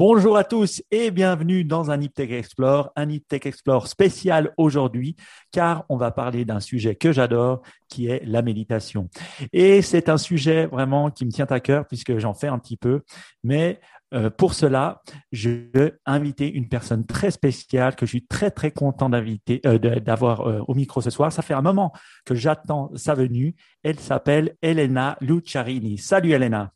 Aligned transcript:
Bonjour 0.00 0.38
à 0.38 0.44
tous 0.44 0.82
et 0.90 1.10
bienvenue 1.10 1.62
dans 1.62 1.90
un 1.90 1.98
Tech 1.98 2.30
Explore, 2.30 2.90
un 2.96 3.18
Tech 3.18 3.44
Explore 3.44 3.86
spécial 3.86 4.54
aujourd'hui, 4.56 5.14
car 5.52 5.84
on 5.90 5.98
va 5.98 6.10
parler 6.10 6.46
d'un 6.46 6.58
sujet 6.58 6.94
que 6.94 7.12
j'adore, 7.12 7.60
qui 7.86 8.06
est 8.06 8.24
la 8.24 8.40
méditation. 8.40 9.10
Et 9.52 9.82
c'est 9.82 10.08
un 10.08 10.16
sujet 10.16 10.64
vraiment 10.64 11.10
qui 11.10 11.26
me 11.26 11.30
tient 11.30 11.44
à 11.50 11.60
cœur 11.60 11.86
puisque 11.86 12.16
j'en 12.16 12.32
fais 12.32 12.46
un 12.46 12.58
petit 12.58 12.78
peu, 12.78 13.02
mais 13.44 13.78
euh, 14.14 14.30
pour 14.30 14.54
cela, 14.54 15.02
je 15.32 15.50
vais 15.74 15.92
inviter 16.06 16.50
une 16.50 16.70
personne 16.70 17.04
très 17.04 17.30
spéciale 17.30 17.94
que 17.94 18.06
je 18.06 18.12
suis 18.12 18.26
très 18.26 18.50
très 18.50 18.70
content 18.70 19.10
d'inviter, 19.10 19.60
euh, 19.66 19.78
d'avoir 19.78 20.48
euh, 20.48 20.62
au 20.66 20.74
micro 20.74 21.02
ce 21.02 21.10
soir. 21.10 21.30
Ça 21.30 21.42
fait 21.42 21.52
un 21.52 21.60
moment 21.60 21.92
que 22.24 22.34
j'attends 22.34 22.90
sa 22.94 23.12
venue. 23.12 23.54
Elle 23.82 24.00
s'appelle 24.00 24.56
Elena 24.62 25.18
Luciarini. 25.20 25.98
Salut 25.98 26.32
Elena. 26.32 26.72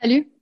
Salut. 0.00 0.33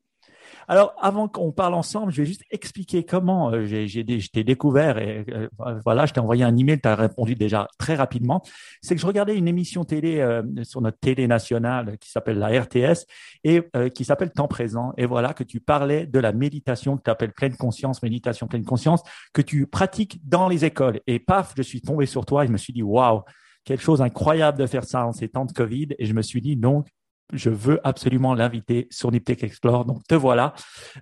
Alors, 0.69 0.95
avant 1.01 1.29
qu'on 1.29 1.53
parle 1.53 1.75
ensemble, 1.75 2.13
je 2.13 2.23
vais 2.23 2.27
juste 2.27 2.45
expliquer 2.51 3.05
comment 3.05 3.51
euh, 3.51 3.65
j'ai, 3.65 3.89
je 3.89 4.31
t'ai 4.31 4.45
découvert 4.45 4.99
et 4.99 5.25
euh, 5.31 5.49
voilà, 5.85 6.07
je 6.07 6.13
t'ai 6.13 6.21
envoyé 6.21 6.45
un 6.45 6.57
email, 6.57 6.81
tu 6.81 6.89
as 6.89 6.95
répondu 6.95 7.35
déjà 7.35 7.69
très 7.79 7.95
rapidement. 7.95 8.43
C'est 8.81 8.95
que 8.95 9.01
je 9.01 9.07
regardais 9.07 9.37
une 9.37 9.49
émission 9.49 9.85
télé 9.85 10.21
euh, 10.21 10.43
sur 10.63 10.81
notre 10.81 10.99
télé 10.99 11.27
nationale 11.27 11.99
qui 11.99 12.11
s'appelle 12.11 12.39
la 12.39 12.49
RTS 12.61 13.07
et 13.45 13.63
qui 13.95 14.05
s'appelle 14.05 14.31
Temps 14.31 14.49
présent. 14.49 14.93
Et 14.97 15.07
voilà 15.07 15.35
que 15.35 15.45
tu 15.45 15.61
parlais 15.61 16.07
de 16.07 16.19
la 16.19 16.33
méditation 16.33 16.97
que 16.97 17.03
tu 17.03 17.11
appelles 17.11 17.33
pleine 17.33 17.57
conscience, 17.57 18.03
méditation 18.03 18.47
pleine 18.47 18.65
conscience, 18.65 19.03
que 19.33 19.43
tu 19.43 19.67
pratiques 19.67 20.21
dans 20.27 20.49
les 20.49 20.65
écoles. 20.65 21.01
Et 21.07 21.19
paf, 21.19 21.55
je 21.57 21.63
suis 21.63 21.81
tombé 21.81 22.07
sur 22.07 22.25
toi 22.25 22.45
et 22.45 22.47
je 22.47 22.53
me 22.53 22.59
suis 22.59 22.73
dit, 22.73 22.83
waouh, 22.83 23.23
quelque 23.65 23.83
chose 23.83 24.03
incroyable 24.03 24.59
de 24.59 24.67
faire 24.67 24.85
ça 24.85 25.07
en 25.07 25.13
ces 25.13 25.29
temps 25.29 25.45
de 25.45 25.53
Covid. 25.53 25.89
Et 25.99 26.07
je 26.07 26.15
me 26.15 26.23
suis 26.23 26.41
dit, 26.41 26.57
donc, 26.57 26.89
je 27.33 27.51
veux 27.51 27.81
absolument 27.85 28.35
l'inviter 28.35 28.89
sur 28.91 29.11
Niptech 29.11 29.43
Explore. 29.43 29.85
Donc, 29.85 30.07
te 30.07 30.15
voilà. 30.15 30.55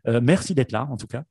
Euh, 0.06 0.20
merci 0.22 0.54
d'être 0.54 0.72
là, 0.72 0.86
en 0.90 0.96
tout 0.96 1.06
cas. 1.06 1.24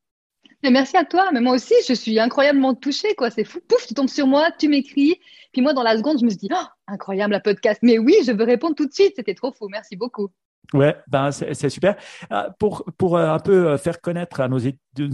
Mais 0.64 0.72
merci 0.72 0.98
à 0.98 1.06
toi. 1.06 1.30
Mais 1.34 1.42
moi 1.42 1.56
aussi, 1.56 1.74
je 1.88 1.94
suis 1.94 2.20
incroyablement 2.20 2.76
touchée. 2.76 3.16
quoi. 3.16 3.30
C'est 3.30 3.46
fou. 3.46 3.60
Pouf, 3.68 3.88
tu 3.88 3.94
tombes 3.94 4.10
sur 4.10 4.28
moi, 4.28 4.50
tu 4.58 4.68
m'écris. 4.68 5.20
Puis 5.54 5.62
moi, 5.62 5.74
dans 5.74 5.84
la 5.84 5.98
seconde, 5.98 6.20
je 6.20 6.26
me 6.26 6.30
suis 6.30 6.40
dit, 6.40 6.50
oh, 6.52 6.66
incroyable, 6.88 7.32
la 7.32 7.40
podcast. 7.40 7.80
Mais 7.82 7.98
oui, 7.98 8.16
je 8.26 8.32
veux 8.32 8.44
répondre 8.44 8.76
tout 8.76 8.86
de 8.86 8.94
suite. 8.94 9.14
C'était 9.16 9.36
trop 9.36 9.52
fou. 9.52 9.68
Merci 9.70 9.96
beaucoup. 9.96 10.30
Ouais, 10.74 10.96
ben 11.08 11.32
c'est 11.32 11.70
super. 11.70 11.96
Euh, 12.32 12.48
pour 12.60 12.86
pour 13.00 13.18
euh, 13.18 13.28
un 13.28 13.40
peu 13.40 13.76
faire 13.78 14.02
connaître 14.02 14.40
à 14.40 14.48
nos, 14.48 14.60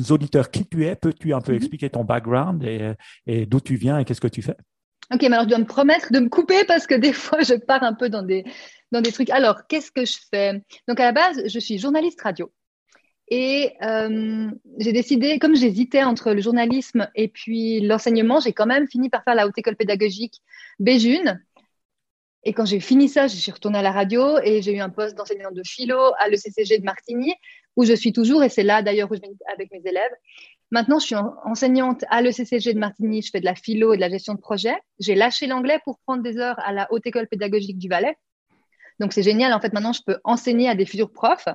auditeurs 0.10 0.52
qui 0.52 0.68
tu 0.68 0.86
es, 0.86 0.98
peux-tu 0.98 1.34
un 1.34 1.40
peu 1.40 1.54
mm-hmm. 1.54 1.56
expliquer 1.56 1.90
ton 1.90 2.04
background 2.04 2.62
et, 2.66 2.92
et 3.26 3.46
d'où 3.46 3.62
tu 3.62 3.78
viens 3.78 3.98
et 3.98 4.04
qu'est-ce 4.04 4.20
que 4.20 4.28
tu 4.28 4.42
fais? 4.42 4.58
Ok, 5.14 5.22
mais 5.22 5.34
alors 5.34 5.44
tu 5.44 5.50
dois 5.50 5.60
me 5.60 5.66
promettre 5.66 6.12
de 6.12 6.20
me 6.20 6.30
couper 6.30 6.66
parce 6.66 6.88
que 6.88 6.96
des 6.96 7.14
fois 7.14 7.42
je 7.42 7.54
pars 7.54 7.84
un 7.84 7.94
peu 7.94 8.10
dans 8.10 8.24
des 8.24 8.44
des 9.02 9.12
trucs. 9.12 9.30
Alors, 9.30 9.68
qu'est-ce 9.68 9.92
que 9.92 10.06
je 10.06 10.18
fais? 10.32 10.62
Donc, 10.88 11.00
à 11.00 11.06
la 11.06 11.12
base, 11.12 11.42
je 11.48 11.60
suis 11.60 11.78
journaliste 11.78 12.22
radio. 12.22 12.52
Et 13.28 13.74
euh, 13.82 14.52
j'ai 14.78 14.94
décidé, 14.94 15.40
comme 15.40 15.56
j'hésitais 15.56 16.04
entre 16.04 16.34
le 16.34 16.42
journalisme 16.42 17.10
et 17.16 17.28
puis 17.28 17.82
l'enseignement, 17.82 18.40
j'ai 18.40 18.54
quand 18.54 18.68
même 18.68 18.88
fini 18.88 19.10
par 19.10 19.24
faire 19.24 19.34
la 19.34 19.48
haute 19.48 19.58
école 19.58 19.76
pédagogique 19.76 20.42
Béjune. 20.80 21.44
Et 22.44 22.54
quand 22.54 22.66
j'ai 22.66 22.80
fini 22.80 23.10
ça, 23.10 23.26
je 23.26 23.36
suis 23.36 23.52
retournée 23.52 23.80
à 23.80 23.82
la 23.82 23.92
radio 23.92 24.38
et 24.44 24.62
j'ai 24.62 24.76
eu 24.76 24.80
un 24.80 24.90
poste 24.90 25.18
d'enseignant 25.18 25.52
de 25.52 25.64
philo 25.66 26.00
à 26.20 26.28
l'ECCG 26.30 26.78
de 26.78 26.84
Martigny, 26.84 27.34
où 27.76 27.84
je 27.84 27.94
suis 27.94 28.14
toujours, 28.14 28.44
et 28.44 28.50
c'est 28.50 28.62
là 28.62 28.84
d'ailleurs 28.84 29.12
où 29.12 29.16
je 29.16 29.22
vais 29.22 29.32
avec 29.52 29.72
mes 29.72 29.82
élèves. 29.84 30.12
Maintenant, 30.70 31.00
je 31.00 31.06
suis 31.08 31.16
enseignante 31.16 32.06
à 32.10 32.22
l'ECCG 32.22 32.76
de 32.76 32.80
Martigny, 32.80 33.24
je 33.24 33.32
fais 33.32 33.40
de 33.40 33.46
la 33.46 33.56
philo 33.56 33.94
et 33.94 33.98
de 33.98 34.02
la 34.02 34.10
gestion 34.10 34.36
de 34.36 34.40
projet. 34.40 34.76
J'ai 35.00 35.16
lâché 35.16 35.48
l'anglais 35.48 35.80
pour 35.84 35.98
prendre 36.06 36.22
des 36.22 36.38
heures 36.38 36.60
à 36.60 36.72
la 36.72 36.88
haute 36.92 37.08
école 37.08 37.28
pédagogique 37.28 37.80
du 37.80 37.88
Valais. 37.88 38.16
Donc, 39.00 39.14
c'est 39.14 39.24
génial. 39.24 39.54
En 39.54 39.60
fait, 39.60 39.74
maintenant, 39.74 39.94
je 39.94 40.02
peux 40.06 40.20
enseigner 40.24 40.70
à 40.70 40.76
des 40.76 40.86
futurs 40.86 41.12
profs. 41.12 41.48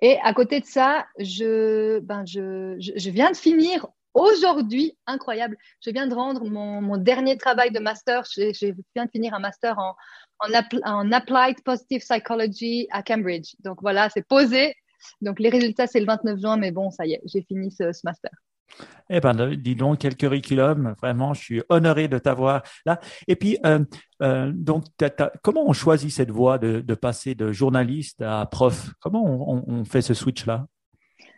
Et 0.00 0.18
à 0.22 0.34
côté 0.34 0.60
de 0.60 0.66
ça, 0.66 1.06
je, 1.18 2.00
ben, 2.00 2.24
viens 2.26 3.30
de 3.30 3.36
finir 3.36 3.86
aujourd'hui, 4.14 4.96
incroyable, 5.06 5.56
je 5.84 5.90
viens 5.90 6.06
de 6.06 6.14
rendre 6.14 6.44
mon, 6.44 6.96
dernier 6.96 7.36
travail 7.38 7.70
de 7.70 7.78
master. 7.78 8.24
Je, 8.24 8.52
je, 8.52 8.72
viens 8.94 9.06
de 9.06 9.10
finir 9.10 9.34
un 9.34 9.38
master 9.38 9.78
en, 9.78 9.94
Applied 11.12 11.62
Positive 11.64 12.00
Psychology 12.00 12.88
à 12.90 13.02
Cambridge. 13.02 13.54
Donc 13.60 13.78
voilà, 13.80 14.08
c'est 14.10 14.26
posé. 14.26 14.74
Donc 15.20 15.38
les 15.40 15.48
résultats, 15.48 15.86
c'est 15.86 16.00
le 16.00 16.06
29 16.06 16.40
juin, 16.40 16.56
mais 16.56 16.72
bon, 16.72 16.90
ça 16.90 17.06
y 17.06 17.14
est, 17.14 17.22
j'ai 17.24 17.42
fini 17.42 17.70
ce 17.70 17.84
master. 18.04 18.30
Eh 19.08 19.20
ben, 19.20 19.54
dis 19.54 19.76
donc, 19.76 19.98
quel 20.00 20.16
curriculum. 20.16 20.94
Vraiment, 21.00 21.32
je 21.34 21.42
suis 21.42 21.62
honoré 21.68 22.08
de 22.08 22.18
t'avoir 22.18 22.62
là. 22.84 22.98
Et 23.28 23.36
puis, 23.36 23.58
euh, 23.64 23.84
euh, 24.22 24.50
donc, 24.52 24.84
comment 25.42 25.68
on 25.68 25.72
choisit 25.72 26.10
cette 26.10 26.30
voie 26.30 26.58
de, 26.58 26.94
passer 26.94 27.34
de 27.34 27.52
journaliste 27.52 28.22
à 28.22 28.46
prof? 28.46 28.90
Comment 29.00 29.24
on, 29.24 29.84
fait 29.84 30.02
ce 30.02 30.14
switch-là? 30.14 30.66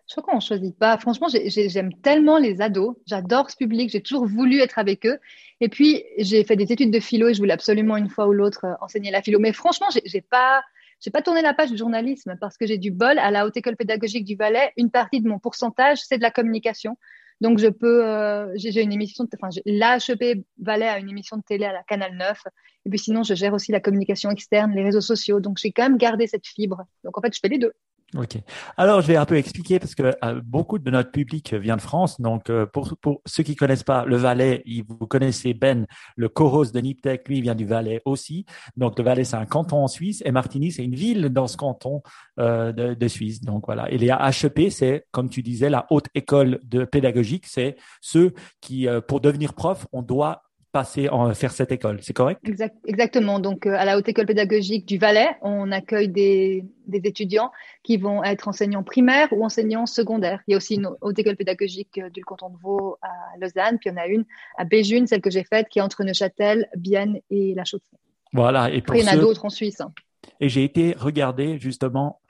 Je 0.08 0.14
crois 0.14 0.22
qu'on 0.22 0.36
ne 0.36 0.42
choisit 0.42 0.78
pas. 0.78 0.96
Franchement, 0.96 1.28
j'aime 1.28 1.92
tellement 2.00 2.38
les 2.38 2.62
ados. 2.62 2.96
J'adore 3.06 3.50
ce 3.50 3.56
public. 3.56 3.90
J'ai 3.90 4.00
toujours 4.00 4.24
voulu 4.24 4.60
être 4.60 4.78
avec 4.78 5.04
eux. 5.04 5.18
Et 5.60 5.68
puis, 5.68 6.04
j'ai 6.16 6.44
fait 6.44 6.56
des 6.56 6.72
études 6.72 6.90
de 6.90 7.00
philo 7.00 7.28
et 7.28 7.34
je 7.34 7.38
voulais 7.40 7.52
absolument 7.52 7.98
une 7.98 8.08
fois 8.08 8.26
ou 8.26 8.32
l'autre 8.32 8.64
euh, 8.64 8.74
enseigner 8.80 9.10
la 9.10 9.20
philo. 9.20 9.38
Mais 9.38 9.52
franchement, 9.52 9.88
j'ai 10.06 10.22
pas 10.22 10.62
j'ai 11.00 11.10
pas 11.10 11.22
tourné 11.22 11.42
la 11.42 11.54
page 11.54 11.70
du 11.70 11.76
journalisme 11.76 12.36
parce 12.40 12.56
que 12.56 12.66
j'ai 12.66 12.78
du 12.78 12.90
bol 12.90 13.18
à 13.18 13.30
la 13.30 13.46
haute 13.46 13.56
école 13.56 13.76
pédagogique 13.76 14.24
du 14.24 14.36
Valais. 14.36 14.72
Une 14.76 14.90
partie 14.90 15.20
de 15.20 15.28
mon 15.28 15.38
pourcentage, 15.38 15.98
c'est 16.02 16.18
de 16.18 16.22
la 16.22 16.30
communication. 16.30 16.96
Donc, 17.40 17.58
je 17.58 17.68
peux, 17.68 18.04
euh, 18.04 18.50
j'ai 18.56 18.82
une 18.82 18.92
émission, 18.92 19.24
de, 19.24 19.30
enfin, 19.40 19.48
l'HEP 19.64 20.44
Valais 20.58 20.88
a 20.88 20.98
une 20.98 21.08
émission 21.08 21.36
de 21.36 21.42
télé 21.42 21.66
à 21.66 21.72
la 21.72 21.84
Canal 21.84 22.16
9. 22.16 22.42
Et 22.86 22.90
puis 22.90 22.98
sinon, 22.98 23.22
je 23.22 23.34
gère 23.34 23.54
aussi 23.54 23.70
la 23.70 23.80
communication 23.80 24.30
externe, 24.30 24.72
les 24.74 24.82
réseaux 24.82 25.00
sociaux. 25.00 25.38
Donc, 25.38 25.58
j'ai 25.58 25.70
quand 25.70 25.84
même 25.84 25.98
gardé 25.98 26.26
cette 26.26 26.46
fibre. 26.46 26.84
Donc, 27.04 27.16
en 27.16 27.20
fait, 27.20 27.32
je 27.32 27.38
fais 27.40 27.48
les 27.48 27.58
deux. 27.58 27.72
Ok. 28.16 28.38
Alors, 28.78 29.02
je 29.02 29.06
vais 29.06 29.16
un 29.16 29.26
peu 29.26 29.36
expliquer 29.36 29.78
parce 29.78 29.94
que 29.94 30.14
euh, 30.24 30.40
beaucoup 30.42 30.78
de 30.78 30.90
notre 30.90 31.10
public 31.10 31.52
vient 31.52 31.76
de 31.76 31.82
France. 31.82 32.18
Donc, 32.18 32.48
euh, 32.48 32.64
pour, 32.64 32.96
ceux 33.26 33.42
qui 33.42 33.54
connaissent 33.54 33.82
pas 33.82 34.06
le 34.06 34.16
Valais, 34.16 34.64
vous 34.88 35.06
connaissez 35.06 35.52
Ben, 35.52 35.86
le 36.16 36.30
coros 36.30 36.64
de 36.64 36.80
Niptech, 36.80 37.28
lui, 37.28 37.42
vient 37.42 37.54
du 37.54 37.66
Valais 37.66 38.00
aussi. 38.06 38.46
Donc, 38.78 38.98
le 38.98 39.04
Valais, 39.04 39.24
c'est 39.24 39.36
un 39.36 39.44
canton 39.44 39.84
en 39.84 39.88
Suisse 39.88 40.22
et 40.24 40.32
Martigny, 40.32 40.72
c'est 40.72 40.84
une 40.84 40.94
ville 40.94 41.28
dans 41.28 41.46
ce 41.46 41.58
canton 41.58 42.02
euh, 42.40 42.72
de, 42.72 42.94
de, 42.94 43.08
Suisse. 43.08 43.42
Donc, 43.42 43.66
voilà. 43.66 43.90
Et 43.90 43.98
les 43.98 44.08
HEP, 44.08 44.70
c'est, 44.70 45.04
comme 45.10 45.28
tu 45.28 45.42
disais, 45.42 45.68
la 45.68 45.86
haute 45.90 46.06
école 46.14 46.60
de 46.64 46.86
pédagogique. 46.86 47.46
C'est 47.46 47.76
ceux 48.00 48.32
qui, 48.62 48.88
euh, 48.88 49.02
pour 49.02 49.20
devenir 49.20 49.52
prof, 49.52 49.86
on 49.92 50.00
doit 50.00 50.47
passer 50.72 51.08
en 51.08 51.32
faire 51.34 51.52
cette 51.52 51.72
école, 51.72 51.98
c'est 52.02 52.12
correct? 52.12 52.40
Exactement. 52.86 53.38
Donc, 53.40 53.66
euh, 53.66 53.74
à 53.76 53.84
la 53.84 53.96
Haute 53.96 54.08
École 54.08 54.26
pédagogique 54.26 54.86
du 54.86 54.98
Valais, 54.98 55.28
on 55.42 55.72
accueille 55.72 56.08
des, 56.08 56.64
des, 56.86 57.00
étudiants 57.08 57.50
qui 57.82 57.96
vont 57.96 58.22
être 58.22 58.48
enseignants 58.48 58.82
primaires 58.82 59.28
ou 59.32 59.44
enseignants 59.44 59.86
secondaires. 59.86 60.42
Il 60.46 60.52
y 60.52 60.54
a 60.54 60.56
aussi 60.58 60.74
une 60.74 60.90
Haute 61.00 61.18
École 61.18 61.36
pédagogique 61.36 61.98
euh, 61.98 62.10
du 62.10 62.24
canton 62.24 62.50
de 62.50 62.58
Vaud 62.58 62.98
à 63.02 63.08
Lausanne, 63.40 63.78
puis 63.78 63.90
il 63.90 63.92
y 63.92 63.94
en 63.94 64.02
a 64.02 64.06
une 64.06 64.24
à 64.56 64.64
Béjune, 64.64 65.06
celle 65.06 65.22
que 65.22 65.30
j'ai 65.30 65.44
faite, 65.44 65.68
qui 65.68 65.78
est 65.78 65.82
entre 65.82 66.04
Neuchâtel, 66.04 66.68
Bienne 66.76 67.20
et 67.30 67.54
La 67.54 67.64
Chaux-de-Fonds. 67.64 67.98
Voilà. 68.32 68.70
Et 68.70 68.78
Après, 68.78 69.00
il 69.00 69.04
y 69.04 69.08
en 69.08 69.12
a 69.12 69.16
d'autres 69.16 69.46
en 69.46 69.50
Suisse. 69.50 69.80
Hein. 69.80 69.92
Et 70.40 70.48
j'ai 70.48 70.64
été 70.64 70.94
regarder 70.98 71.58
justement 71.58 72.20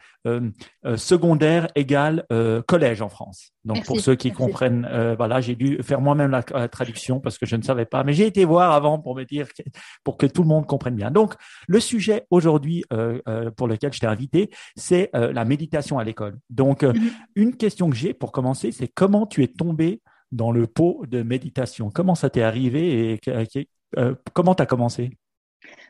secondaire 0.96 1.68
égale 1.74 2.24
euh, 2.32 2.62
collège 2.62 3.02
en 3.02 3.08
France. 3.08 3.52
Donc 3.64 3.84
pour 3.84 4.00
ceux 4.00 4.14
qui 4.14 4.32
comprennent, 4.32 4.88
voilà, 5.16 5.40
j'ai 5.40 5.54
dû 5.54 5.82
faire 5.82 6.00
moi-même 6.00 6.30
la, 6.30 6.42
traduction 6.68 7.20
parce 7.20 7.38
que 7.38 7.46
je 7.46 7.56
ne 7.56 7.62
savais 7.62 7.84
pas, 7.84 8.02
mais 8.04 8.12
j'ai 8.12 8.26
été 8.26 8.44
voir 8.44 8.72
avant 8.72 8.98
pour 8.98 9.14
me 9.14 9.24
dire 9.24 9.46
pour 10.04 10.16
que 10.16 10.26
tout 10.26 10.42
le 10.42 10.48
monde 10.48 10.66
comprenne 10.66 10.94
bien. 10.94 11.10
Donc 11.10 11.34
le 11.66 11.80
sujet 11.80 12.26
aujourd'hui 12.30 12.84
pour 13.56 13.68
lequel 13.68 13.92
je 13.92 14.00
t'ai 14.00 14.06
invité, 14.06 14.50
c'est 14.76 15.10
la 15.12 15.44
méditation 15.44 15.98
à 15.98 16.04
l'école. 16.04 16.38
Donc 16.48 16.82
mm-hmm. 16.82 17.10
une 17.36 17.56
question 17.56 17.90
que 17.90 17.96
j'ai 17.96 18.14
pour 18.14 18.32
commencer, 18.32 18.72
c'est 18.72 18.88
comment 18.88 19.26
tu 19.26 19.42
es 19.42 19.48
tombé 19.48 20.00
dans 20.32 20.50
le 20.50 20.66
pot 20.66 21.04
de 21.06 21.22
méditation? 21.22 21.90
Comment 21.90 22.14
ça 22.14 22.30
t'est 22.30 22.42
arrivé 22.42 23.12
et 23.12 23.20
comment 24.32 24.54
tu 24.54 24.62
as 24.62 24.66
commencé? 24.66 25.17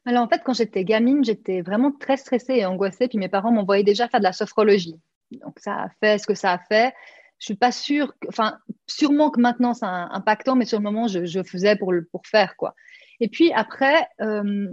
Alors 0.05 0.23
en 0.25 0.29
fait, 0.29 0.43
quand 0.45 0.55
j'étais 0.55 0.85
gamine, 0.85 1.25
j'étais 1.25 1.61
vraiment 1.61 1.93
très 1.93 2.17
stressée 2.17 2.55
et 2.55 2.67
angoissée, 2.67 3.09
puis 3.09 3.19
mes 3.19 3.29
parents 3.29 3.53
m'envoyaient 3.53 3.85
déjà 3.85 4.09
faire 4.09 4.21
de 4.21 4.25
la 4.25 4.33
sophrologie. 4.33 4.97
Donc 5.31 5.59
ça 5.59 5.75
a 5.75 5.89
fait 6.01 6.19
ce 6.19 6.27
que 6.27 6.35
ça 6.35 6.53
a 6.53 6.59
fait. 6.59 6.95
Je 7.39 7.45
suis 7.45 7.55
pas 7.55 7.71
sûre, 7.71 8.15
enfin 8.29 8.59
sûrement 8.87 9.31
que 9.31 9.41
maintenant 9.41 9.75
c'est 9.75 9.87
impactant, 9.87 10.57
mais 10.57 10.65
sur 10.65 10.79
le 10.79 10.85
moment 10.85 11.07
je, 11.07 11.43
faisais 11.43 11.77
pour 11.77 11.93
pour 12.11 12.27
faire 12.27 12.57
quoi. 12.57 12.75
Et 13.21 13.29
puis 13.29 13.53
après, 13.53 14.09
euh, 14.21 14.69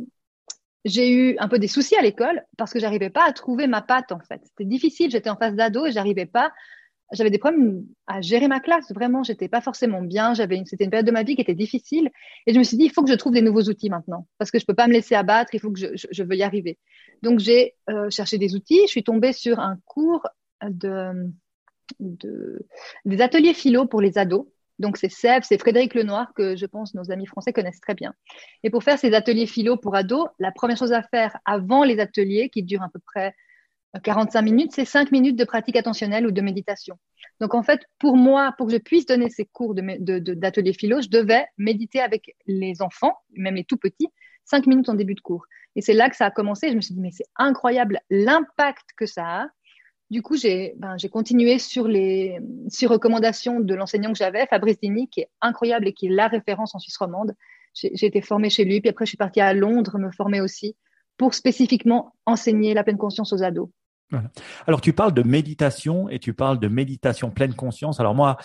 j'ai 0.85 1.11
eu 1.11 1.35
un 1.39 1.47
peu 1.47 1.59
des 1.59 1.67
soucis 1.67 1.95
à 1.95 2.01
l'école 2.01 2.43
parce 2.57 2.71
que 2.71 2.79
j'arrivais 2.79 3.09
pas 3.09 3.25
à 3.25 3.33
trouver 3.33 3.67
ma 3.67 3.81
patte 3.81 4.11
en 4.11 4.19
fait. 4.19 4.41
C'était 4.43 4.65
difficile, 4.65 5.11
j'étais 5.11 5.29
en 5.29 5.35
face 5.35 5.55
d'ado 5.55 5.85
et 5.85 5.91
j'arrivais 5.91 6.25
pas 6.25 6.51
j'avais 7.11 7.29
des 7.29 7.37
problèmes 7.37 7.83
à 8.07 8.21
gérer 8.21 8.47
ma 8.47 8.59
classe. 8.59 8.91
Vraiment, 8.91 9.23
j'étais 9.23 9.47
pas 9.47 9.61
forcément 9.61 10.01
bien. 10.01 10.33
C'était 10.35 10.83
une 10.83 10.89
période 10.89 11.05
de 11.05 11.11
ma 11.11 11.23
vie 11.23 11.35
qui 11.35 11.41
était 11.41 11.55
difficile. 11.55 12.09
Et 12.47 12.53
je 12.53 12.59
me 12.59 12.63
suis 12.63 12.77
dit, 12.77 12.85
il 12.85 12.91
faut 12.91 13.03
que 13.03 13.11
je 13.11 13.15
trouve 13.15 13.33
des 13.33 13.41
nouveaux 13.41 13.63
outils 13.63 13.89
maintenant, 13.89 14.27
parce 14.37 14.51
que 14.51 14.59
je 14.59 14.65
peux 14.65 14.73
pas 14.73 14.87
me 14.87 14.93
laisser 14.93 15.15
abattre. 15.15 15.53
Il 15.53 15.59
faut 15.59 15.71
que 15.71 15.79
je, 15.79 15.87
je, 15.93 16.23
veux 16.23 16.35
y 16.35 16.43
arriver. 16.43 16.79
Donc, 17.21 17.39
j'ai 17.39 17.75
euh, 17.89 18.09
cherché 18.09 18.37
des 18.37 18.55
outils. 18.55 18.81
Je 18.83 18.91
suis 18.91 19.03
tombée 19.03 19.33
sur 19.33 19.59
un 19.59 19.77
cours 19.85 20.27
de 20.63 21.31
des 23.05 23.21
ateliers 23.21 23.53
philo 23.53 23.85
pour 23.85 24.01
les 24.01 24.17
ados. 24.17 24.47
Donc, 24.79 24.97
c'est 24.97 25.11
Seb, 25.11 25.43
c'est 25.43 25.57
Frédéric 25.57 25.93
Lenoir, 25.93 26.33
que 26.33 26.55
je 26.57 26.65
pense 26.65 26.95
nos 26.95 27.11
amis 27.11 27.25
français 27.27 27.53
connaissent 27.53 27.79
très 27.79 27.93
bien. 27.93 28.13
Et 28.63 28.69
pour 28.69 28.83
faire 28.83 28.99
ces 28.99 29.13
ateliers 29.13 29.45
philo 29.45 29.77
pour 29.77 29.95
ados, 29.95 30.27
la 30.39 30.51
première 30.51 30.77
chose 30.77 30.91
à 30.91 31.01
faire 31.01 31.37
avant 31.45 31.83
les 31.83 31.99
ateliers, 31.99 32.49
qui 32.49 32.63
durent 32.63 32.83
à 32.83 32.89
peu 32.89 32.99
près 32.99 33.33
45 34.03 34.41
minutes, 34.41 34.71
c'est 34.73 34.85
5 34.85 35.11
minutes 35.11 35.35
de 35.35 35.45
pratique 35.45 35.75
attentionnelle 35.75 36.27
ou 36.27 36.31
de 36.31 36.41
méditation. 36.41 36.97
Donc 37.39 37.53
en 37.53 37.63
fait, 37.63 37.81
pour 37.99 38.17
moi, 38.17 38.53
pour 38.57 38.67
que 38.67 38.73
je 38.73 38.77
puisse 38.77 39.05
donner 39.05 39.29
ces 39.29 39.45
cours 39.45 39.75
d'atelier 39.75 40.71
de, 40.71 40.77
philo, 40.77 41.01
je 41.01 41.09
devais 41.09 41.45
méditer 41.57 41.99
avec 41.99 42.35
les 42.45 42.81
enfants, 42.81 43.13
même 43.35 43.55
les 43.55 43.63
tout 43.63 43.77
petits, 43.77 44.09
cinq 44.45 44.67
minutes 44.67 44.89
en 44.89 44.93
début 44.93 45.15
de 45.15 45.21
cours. 45.21 45.45
Et 45.75 45.81
c'est 45.81 45.93
là 45.93 46.09
que 46.09 46.15
ça 46.15 46.25
a 46.25 46.31
commencé. 46.31 46.69
Je 46.69 46.75
me 46.75 46.81
suis 46.81 46.93
dit, 46.93 47.01
mais 47.01 47.11
c'est 47.11 47.27
incroyable 47.35 47.99
l'impact 48.09 48.85
que 48.97 49.05
ça 49.05 49.23
a. 49.25 49.47
Du 50.11 50.21
coup, 50.21 50.37
j'ai 50.37 50.75
ben, 50.77 50.95
continué 51.11 51.57
sur 51.57 51.87
les 51.87 52.39
sur 52.69 52.91
recommandations 52.91 53.59
de 53.59 53.73
l'enseignant 53.73 54.11
que 54.11 54.17
j'avais, 54.17 54.45
Fabrice 54.45 54.79
Dini, 54.79 55.09
qui 55.09 55.21
est 55.21 55.29
incroyable 55.41 55.87
et 55.87 55.93
qui 55.93 56.07
est 56.07 56.11
la 56.11 56.27
référence 56.27 56.75
en 56.75 56.79
Suisse 56.79 56.97
romande. 56.97 57.33
J'ai 57.73 58.05
été 58.05 58.21
formée 58.21 58.49
chez 58.49 58.63
lui, 58.63 58.79
puis 58.79 58.89
après 58.89 59.05
je 59.05 59.09
suis 59.09 59.17
partie 59.17 59.41
à 59.41 59.53
Londres 59.53 59.97
me 59.97 60.11
former 60.11 60.39
aussi 60.39 60.77
pour 61.17 61.33
spécifiquement 61.33 62.13
enseigner 62.25 62.73
la 62.73 62.83
pleine 62.83 62.97
conscience 62.97 63.33
aux 63.33 63.43
ados. 63.43 63.69
Alors 64.67 64.81
tu 64.81 64.93
parles 64.93 65.13
de 65.13 65.23
méditation 65.23 66.09
et 66.09 66.19
tu 66.19 66.33
parles 66.33 66.59
de 66.59 66.67
méditation 66.67 67.31
pleine 67.31 67.53
conscience. 67.53 67.99
Alors 67.99 68.15
moi, 68.15 68.37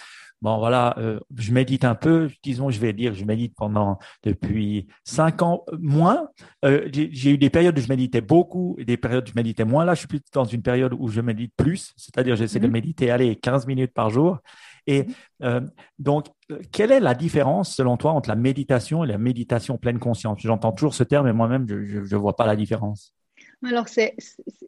bon 0.43 0.59
voilà, 0.59 0.95
euh, 0.99 1.21
je 1.37 1.53
médite 1.53 1.85
un 1.85 1.95
peu. 1.95 2.31
Disons, 2.43 2.71
je 2.71 2.81
vais 2.81 2.93
dire, 2.93 3.15
je 3.15 3.25
médite 3.25 3.55
pendant 3.57 3.99
depuis 4.23 4.87
cinq 5.05 5.43
ans 5.43 5.65
moins. 5.79 6.29
Euh, 6.65 6.89
j'ai 6.93 7.33
eu 7.33 7.39
des 7.39 7.51
périodes 7.51 7.79
où 7.79 7.83
je 7.83 7.89
méditais 7.89 8.21
beaucoup 8.21 8.77
et 8.79 8.85
des 8.85 8.97
périodes 8.97 9.25
où 9.25 9.31
je 9.31 9.37
méditais 9.37 9.65
moins. 9.65 9.85
Là, 9.85 9.95
je 9.95 10.01
suis 10.01 10.09
plus 10.09 10.21
dans 10.33 10.45
une 10.45 10.63
période 10.63 10.95
où 10.99 11.09
je 11.09 11.21
médite 11.21 11.53
plus, 11.57 11.93
c'est-à-dire 11.97 12.37
j'essaie 12.37 12.61
de 12.61 12.67
mhm. 12.67 12.73
méditer, 12.73 13.11
allez, 13.11 13.37
15 13.37 13.67
minutes 13.67 13.93
par 13.93 14.11
jour. 14.11 14.39
Et 14.87 15.03
mhm. 15.03 15.15
euh, 15.43 15.61
donc, 15.99 16.27
quelle 16.73 16.91
est 16.91 17.01
la 17.01 17.15
différence 17.15 17.75
selon 17.75 17.97
toi 17.97 18.13
entre 18.13 18.29
la 18.29 18.37
méditation 18.37 19.05
et 19.05 19.07
la 19.07 19.19
méditation 19.19 19.77
pleine 19.77 19.99
conscience? 19.99 20.41
J'entends 20.41 20.73
toujours 20.73 20.95
ce 20.95 21.05
terme, 21.05 21.27
mais 21.27 21.33
moi-même, 21.33 21.67
je 21.69 21.99
ne 21.99 22.21
vois 22.21 22.35
pas 22.35 22.47
la 22.47 22.57
différence. 22.57 23.15
Alors, 23.65 23.87
il 23.97 24.13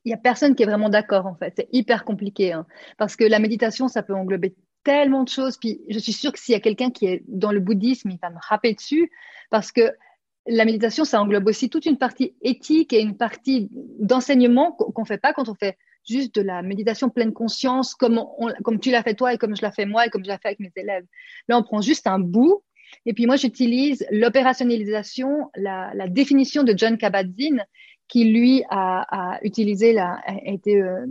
n'y 0.05 0.13
a 0.13 0.19
personne 0.19 0.55
qui 0.55 0.63
est 0.63 0.67
vraiment 0.67 0.91
d'accord, 0.91 1.27
en 1.27 1.35
fait. 1.35 1.55
C'est 1.57 1.69
hyper 1.73 2.05
compliqué. 2.05 2.53
Hein. 2.53 2.67
parce 2.99 3.17
que 3.17 3.25
la 3.25 3.39
méditation, 3.39 3.89
ça 3.89 4.03
peut 4.03 4.15
englober 4.15 4.55
tellement 4.85 5.25
de 5.25 5.29
choses. 5.29 5.57
Puis, 5.57 5.81
je 5.89 5.99
suis 5.99 6.13
sûre 6.13 6.33
que 6.33 6.39
s'il 6.39 6.53
y 6.53 6.57
a 6.57 6.61
quelqu'un 6.61 6.91
qui 6.91 7.07
est 7.07 7.23
dans 7.27 7.53
le 7.53 7.61
bouddhisme, 7.61 8.11
il 8.11 8.19
va 8.21 8.31
me 8.31 8.39
rappeler 8.41 8.75
dessus. 8.75 9.11
Parce 9.51 9.73
que 9.73 9.93
la 10.47 10.65
méditation, 10.65 11.05
ça 11.05 11.21
englobe 11.21 11.47
aussi 11.47 11.71
toute 11.71 11.87
une 11.87 11.99
partie 11.99 12.35
éthique 12.43 12.93
et 12.93 13.01
une 13.01 13.17
partie 13.17 13.69
d'enseignement 13.71 14.73
qu'on 14.73 15.03
ne 15.03 15.07
fait 15.07 15.19
pas 15.19 15.33
quand 15.33 15.49
on 15.49 15.55
fait 15.55 15.79
juste 16.09 16.35
de 16.35 16.43
la 16.43 16.63
méditation 16.63 17.09
pleine 17.11 17.33
conscience, 17.33 17.95
comme, 17.95 18.27
tu 18.81 18.91
l'as 18.91 19.03
fait 19.03 19.15
toi 19.15 19.33
et 19.35 19.39
comme 19.39 19.57
je 19.57 19.63
l'ai 19.63 19.71
fait 19.71 19.87
moi 19.87 20.07
et 20.07 20.11
comme 20.11 20.25
je 20.25 20.31
l'ai 20.31 20.39
fait 20.39 20.49
avec 20.49 20.61
mes 20.61 20.73
élèves. 20.77 21.05
Là, 21.49 21.59
on 21.59 21.63
prend 21.63 21.81
juste 21.81 22.07
un 22.07 22.19
bout. 22.19 22.65
Et 23.07 23.15
puis 23.15 23.27
moi, 23.27 23.37
j'utilise 23.37 24.05
l'opérationnalisation, 24.11 25.51
la, 25.57 25.93
la, 25.95 26.09
définition 26.09 26.63
de 26.63 26.75
John 26.77 26.99
Kabat-Zinn, 26.99 27.65
qui 28.13 28.31
lui 28.31 28.63
a, 28.69 29.39
utilisé, 29.41 29.95
la, 29.95 30.21
a, 30.27 30.35
été, 30.45 30.83
euh, 30.83 31.07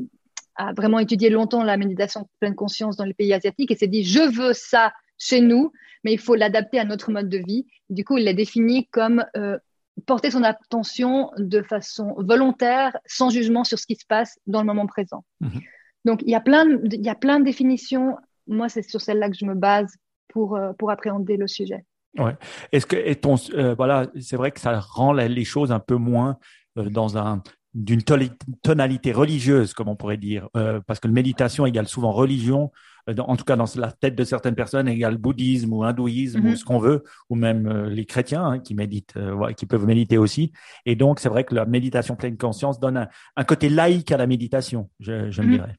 a 0.55 0.71
vraiment 0.73 0.99
étudié 0.99 1.31
longtemps 1.31 1.63
la 1.63 1.75
méditation 1.75 2.29
pleine 2.39 2.53
conscience 2.53 2.95
dans 2.95 3.05
les 3.05 3.15
pays 3.15 3.33
asiatiques 3.33 3.71
et 3.71 3.75
s'est 3.75 3.87
dit 3.87 4.03
je 4.03 4.19
veux 4.19 4.53
ça 4.53 4.93
chez 5.17 5.41
nous, 5.41 5.71
mais 6.03 6.13
il 6.13 6.19
faut 6.19 6.35
l'adapter 6.35 6.77
à 6.77 6.85
notre 6.85 7.11
mode 7.11 7.27
de 7.27 7.39
vie. 7.39 7.65
Du 7.89 8.05
coup, 8.05 8.19
il 8.19 8.23
l'a 8.23 8.33
défini 8.33 8.85
comme 8.91 9.25
euh, 9.35 9.57
porter 10.05 10.29
son 10.29 10.43
attention 10.43 11.31
de 11.39 11.63
façon 11.63 12.13
volontaire, 12.19 12.95
sans 13.07 13.31
jugement 13.31 13.63
sur 13.63 13.79
ce 13.79 13.87
qui 13.87 13.95
se 13.95 14.05
passe 14.05 14.37
dans 14.45 14.59
le 14.59 14.67
moment 14.67 14.85
présent. 14.85 15.25
Mhm. 15.39 15.59
Donc, 16.05 16.21
il 16.21 16.29
y 16.29 16.35
a 16.35 16.39
plein 16.39 16.65
de, 16.65 16.95
il 16.95 17.03
y 17.03 17.09
a 17.09 17.15
plein 17.15 17.39
de 17.39 17.45
définitions. 17.45 18.15
Moi, 18.45 18.69
c'est 18.69 18.83
sur 18.83 19.01
celle-là 19.01 19.31
que 19.31 19.35
je 19.35 19.45
me 19.45 19.55
base 19.55 19.91
pour, 20.27 20.55
euh, 20.55 20.71
pour 20.73 20.91
appréhender 20.91 21.35
le 21.35 21.47
sujet. 21.47 21.83
Ouais. 22.19 22.35
Est-ce 22.71 22.85
que 22.85 22.95
et 22.95 23.15
ton, 23.15 23.35
voilà, 23.75 24.05
c'est 24.19 24.35
vrai 24.35 24.51
que 24.51 24.59
ça 24.59 24.79
rend 24.79 25.13
les 25.13 25.45
choses 25.45 25.71
un 25.71 25.79
peu 25.79 25.95
moins 25.95 26.37
dans 26.75 27.17
un 27.17 27.41
d'une 27.73 28.01
tonalité 28.03 29.13
religieuse, 29.13 29.73
comme 29.73 29.87
on 29.87 29.95
pourrait 29.95 30.17
dire, 30.17 30.49
euh, 30.57 30.81
parce 30.85 30.99
que 30.99 31.07
méditation 31.07 31.65
égale 31.65 31.87
souvent 31.87 32.11
religion, 32.11 32.69
euh, 33.07 33.15
en 33.19 33.37
tout 33.37 33.45
cas 33.45 33.55
dans 33.55 33.65
la 33.77 33.93
tête 33.93 34.13
de 34.13 34.25
certaines 34.25 34.55
personnes 34.55 34.89
égale 34.89 35.17
bouddhisme 35.17 35.71
ou 35.71 35.85
hindouisme 35.85 36.41
ou 36.41 36.49
mm-hmm. 36.49 36.55
ce 36.57 36.65
qu'on 36.65 36.79
veut, 36.79 37.03
ou 37.29 37.35
même 37.35 37.87
les 37.87 38.05
chrétiens 38.05 38.43
hein, 38.43 38.59
qui 38.59 38.75
méditent, 38.75 39.15
qui 39.55 39.65
peuvent 39.65 39.85
méditer 39.85 40.17
aussi. 40.17 40.51
Et 40.85 40.97
donc 40.97 41.21
c'est 41.21 41.29
vrai 41.29 41.45
que 41.45 41.55
la 41.55 41.65
méditation 41.65 42.17
pleine 42.17 42.37
conscience 42.37 42.77
donne 42.77 43.07
un, 43.37 43.43
côté 43.45 43.69
laïque 43.69 44.11
à 44.11 44.17
la 44.17 44.27
méditation, 44.27 44.89
je, 44.99 45.31
je 45.31 45.41
me 45.41 45.47
mm-hmm. 45.47 45.51
dirais. 45.51 45.77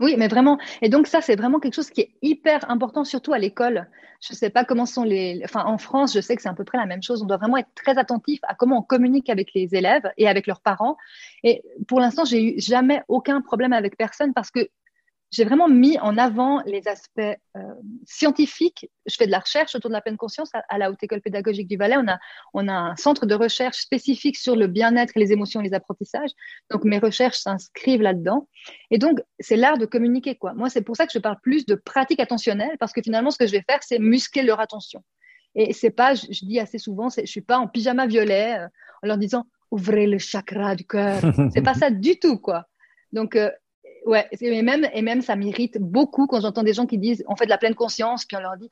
Oui, 0.00 0.14
mais 0.16 0.28
vraiment. 0.28 0.58
Et 0.80 0.88
donc 0.88 1.08
ça, 1.08 1.20
c'est 1.20 1.34
vraiment 1.34 1.58
quelque 1.58 1.74
chose 1.74 1.90
qui 1.90 2.02
est 2.02 2.10
hyper 2.22 2.70
important, 2.70 3.04
surtout 3.04 3.32
à 3.32 3.38
l'école. 3.38 3.88
Je 4.20 4.32
ne 4.32 4.36
sais 4.36 4.50
pas 4.50 4.64
comment 4.64 4.86
sont 4.86 5.02
les. 5.02 5.40
Enfin, 5.44 5.64
en 5.64 5.78
France, 5.78 6.14
je 6.14 6.20
sais 6.20 6.36
que 6.36 6.42
c'est 6.42 6.48
à 6.48 6.54
peu 6.54 6.64
près 6.64 6.78
la 6.78 6.86
même 6.86 7.02
chose. 7.02 7.22
On 7.22 7.26
doit 7.26 7.36
vraiment 7.36 7.56
être 7.56 7.72
très 7.74 7.98
attentif 7.98 8.38
à 8.44 8.54
comment 8.54 8.78
on 8.78 8.82
communique 8.82 9.28
avec 9.28 9.52
les 9.54 9.74
élèves 9.74 10.08
et 10.16 10.28
avec 10.28 10.46
leurs 10.46 10.60
parents. 10.60 10.96
Et 11.42 11.62
pour 11.88 11.98
l'instant, 12.00 12.24
j'ai 12.24 12.42
eu 12.42 12.60
jamais 12.60 13.02
aucun 13.08 13.40
problème 13.40 13.72
avec 13.72 13.96
personne 13.96 14.32
parce 14.34 14.50
que 14.52 14.68
j'ai 15.30 15.44
vraiment 15.44 15.68
mis 15.68 15.98
en 15.98 16.16
avant 16.16 16.62
les 16.64 16.88
aspects 16.88 17.20
euh, 17.20 17.60
scientifiques. 18.06 18.90
Je 19.06 19.14
fais 19.16 19.26
de 19.26 19.30
la 19.30 19.40
recherche 19.40 19.74
autour 19.74 19.90
de 19.90 19.94
la 19.94 20.00
pleine 20.00 20.16
conscience 20.16 20.50
à, 20.52 20.78
la 20.78 20.90
Haute 20.90 21.02
École 21.02 21.20
pédagogique 21.20 21.68
du 21.68 21.76
Valais. 21.76 21.96
On 21.98 22.08
a, 22.08 22.18
on 22.54 22.66
a 22.66 22.72
un 22.72 22.96
centre 22.96 23.26
de 23.26 23.34
recherche 23.34 23.76
spécifique 23.76 24.38
sur 24.38 24.56
le 24.56 24.66
bien-être, 24.66 25.12
les 25.16 25.32
émotions 25.32 25.60
et 25.60 25.64
les 25.64 25.74
apprentissages. 25.74 26.30
Donc, 26.70 26.84
mes 26.84 26.98
recherches 26.98 27.38
s'inscrivent 27.38 28.00
là-dedans. 28.00 28.48
Et 28.90 28.98
donc, 28.98 29.20
c'est 29.38 29.56
l'art 29.56 29.76
de 29.76 29.84
communiquer, 29.84 30.34
quoi. 30.34 30.54
Moi, 30.54 30.70
c'est 30.70 30.82
pour 30.82 30.96
ça 30.96 31.06
que 31.06 31.12
je 31.12 31.18
parle 31.18 31.38
plus 31.42 31.66
de 31.66 31.74
pratique 31.74 32.20
attentionnelle, 32.20 32.76
parce 32.80 32.92
que 32.92 33.02
finalement, 33.02 33.30
ce 33.30 33.38
que 33.38 33.46
je 33.46 33.52
vais 33.52 33.64
faire, 33.68 33.82
c'est 33.82 33.98
muscler 33.98 34.42
leur 34.42 34.60
attention. 34.60 35.02
Et 35.54 35.74
c'est 35.74 35.90
pas, 35.90 36.14
je, 36.14 36.44
dis 36.44 36.58
assez 36.58 36.78
souvent, 36.78 37.08
je 37.10 37.26
suis 37.26 37.42
pas 37.42 37.58
en 37.58 37.66
pyjama 37.66 38.06
violet 38.06 38.58
euh, 38.58 38.66
en 39.02 39.08
leur 39.08 39.18
disant 39.18 39.44
ouvrez 39.70 40.06
le 40.06 40.18
chakra 40.18 40.74
du 40.74 40.86
cœur. 40.86 41.20
c'est 41.52 41.62
pas 41.62 41.74
ça 41.74 41.90
du 41.90 42.18
tout, 42.18 42.38
quoi. 42.38 42.64
Donc, 43.12 43.36
euh, 43.36 43.50
ouais, 44.08 44.28
et 44.40 44.62
même, 44.62 44.88
et 44.92 45.02
même 45.02 45.22
ça 45.22 45.36
m'irrite 45.36 45.78
beaucoup 45.80 46.26
quand 46.26 46.40
j'entends 46.40 46.62
des 46.62 46.72
gens 46.72 46.86
qui 46.86 46.98
disent 46.98 47.24
on 47.28 47.36
fait 47.36 47.44
de 47.44 47.50
la 47.50 47.58
pleine 47.58 47.74
conscience, 47.74 48.24
puis 48.24 48.36
on 48.36 48.40
leur 48.40 48.56
dit 48.56 48.68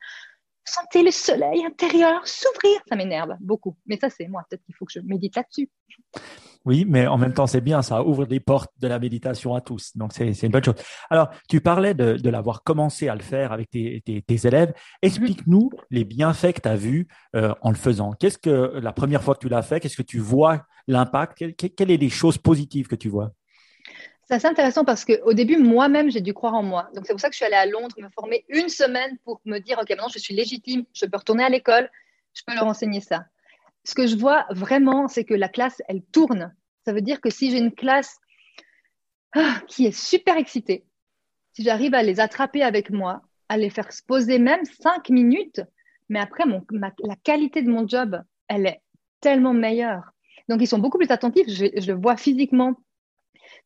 sentez 0.67 1.03
le 1.03 1.11
soleil 1.11 1.65
intérieur 1.65 2.27
s'ouvrir. 2.27 2.81
Ça 2.87 2.95
m'énerve 2.95 3.35
beaucoup. 3.39 3.77
Mais 3.85 3.97
ça, 3.97 4.09
c'est 4.09 4.27
moi. 4.27 4.43
Peut-être 4.49 4.63
qu'il 4.65 4.75
faut 4.75 4.85
que 4.85 4.91
je 4.91 4.99
médite 4.99 5.35
là-dessus. 5.35 5.69
Oui, 6.65 6.85
mais 6.85 7.07
en 7.07 7.17
même 7.17 7.33
temps, 7.33 7.47
c'est 7.47 7.61
bien, 7.61 7.81
ça 7.81 8.03
ouvre 8.03 8.25
des 8.25 8.41
portes 8.41 8.71
de 8.79 8.87
la 8.87 8.99
méditation 8.99 9.55
à 9.55 9.61
tous. 9.61 9.95
Donc, 9.95 10.11
c'est 10.11 10.29
une 10.43 10.51
bonne 10.51 10.63
chose. 10.63 10.75
Alors, 11.09 11.29
tu 11.47 11.61
parlais 11.61 11.93
de, 11.93 12.15
de 12.15 12.29
l'avoir 12.29 12.63
commencé 12.63 13.07
à 13.07 13.15
le 13.15 13.21
faire 13.21 13.53
avec 13.53 13.69
tes, 13.69 14.01
tes, 14.05 14.21
tes 14.21 14.47
élèves. 14.47 14.73
Explique-nous 15.01 15.69
les 15.89 16.03
bienfaits 16.03 16.53
que 16.53 16.61
tu 16.61 16.69
as 16.69 16.75
vus 16.75 17.07
euh, 17.35 17.53
en 17.61 17.69
le 17.69 17.77
faisant. 17.77 18.11
Qu'est-ce 18.11 18.37
que 18.37 18.79
la 18.81 18.91
première 18.91 19.23
fois 19.23 19.35
que 19.35 19.39
tu 19.39 19.49
l'as 19.49 19.61
fait, 19.61 19.79
qu'est-ce 19.79 19.95
que 19.95 20.01
tu 20.01 20.19
vois 20.19 20.65
l'impact? 20.87 21.37
Quelles 21.37 21.71
sont 21.77 21.85
les 21.85 22.09
choses 22.09 22.37
positives 22.37 22.87
que 22.87 22.95
tu 22.95 23.07
vois? 23.07 23.31
C'est 24.27 24.35
assez 24.35 24.47
intéressant 24.47 24.83
parce 24.83 25.05
qu'au 25.05 25.33
début, 25.33 25.57
moi-même, 25.57 26.11
j'ai 26.11 26.19
dû 26.19 26.33
croire 26.33 26.53
en 26.53 26.63
moi. 26.63 26.89
Donc, 26.93 27.05
c'est 27.05 27.13
pour 27.13 27.19
ça 27.21 27.29
que 27.29 27.33
je 27.33 27.37
suis 27.37 27.45
allée 27.45 27.55
à 27.55 27.65
Londres 27.65 27.95
me 27.97 28.09
former 28.09 28.43
une 28.49 28.67
semaine 28.67 29.17
pour 29.23 29.39
me 29.45 29.59
dire, 29.59 29.79
OK, 29.79 29.89
maintenant, 29.89 30.09
je 30.09 30.19
suis 30.19 30.33
légitime, 30.33 30.83
je 30.93 31.05
peux 31.05 31.17
retourner 31.17 31.45
à 31.45 31.49
l'école, 31.49 31.89
je 32.33 32.41
peux 32.45 32.53
leur 32.53 32.67
enseigner 32.67 32.99
ça. 32.99 33.25
Ce 33.85 33.95
que 33.95 34.05
je 34.05 34.17
vois 34.17 34.45
vraiment, 34.49 35.07
c'est 35.07 35.23
que 35.23 35.33
la 35.33 35.47
classe, 35.47 35.81
elle 35.87 36.03
tourne. 36.03 36.53
Ça 36.83 36.91
veut 36.91 36.99
dire 36.99 37.21
que 37.21 37.29
si 37.29 37.51
j'ai 37.51 37.57
une 37.57 37.73
classe 37.73 38.17
ah, 39.31 39.61
qui 39.67 39.85
est 39.85 39.97
super 39.97 40.35
excitée, 40.35 40.83
si 41.53 41.63
j'arrive 41.63 41.93
à 41.93 42.03
les 42.03 42.19
attraper 42.19 42.63
avec 42.63 42.89
moi, 42.89 43.21
à 43.47 43.55
les 43.55 43.69
faire 43.69 43.93
se 43.93 44.03
poser 44.03 44.39
même 44.39 44.65
cinq 44.65 45.09
minutes, 45.09 45.61
mais 46.09 46.19
après, 46.19 46.43
la 46.73 47.15
qualité 47.23 47.61
de 47.61 47.69
mon 47.69 47.87
job, 47.87 48.21
elle 48.49 48.67
est 48.67 48.81
tellement 49.21 49.53
meilleure. 49.53 50.11
Donc, 50.49 50.61
ils 50.61 50.67
sont 50.67 50.79
beaucoup 50.79 50.97
plus 50.97 51.11
attentifs. 51.11 51.47
Je 51.47 51.91
le 51.91 51.97
vois 51.97 52.17
physiquement 52.17 52.75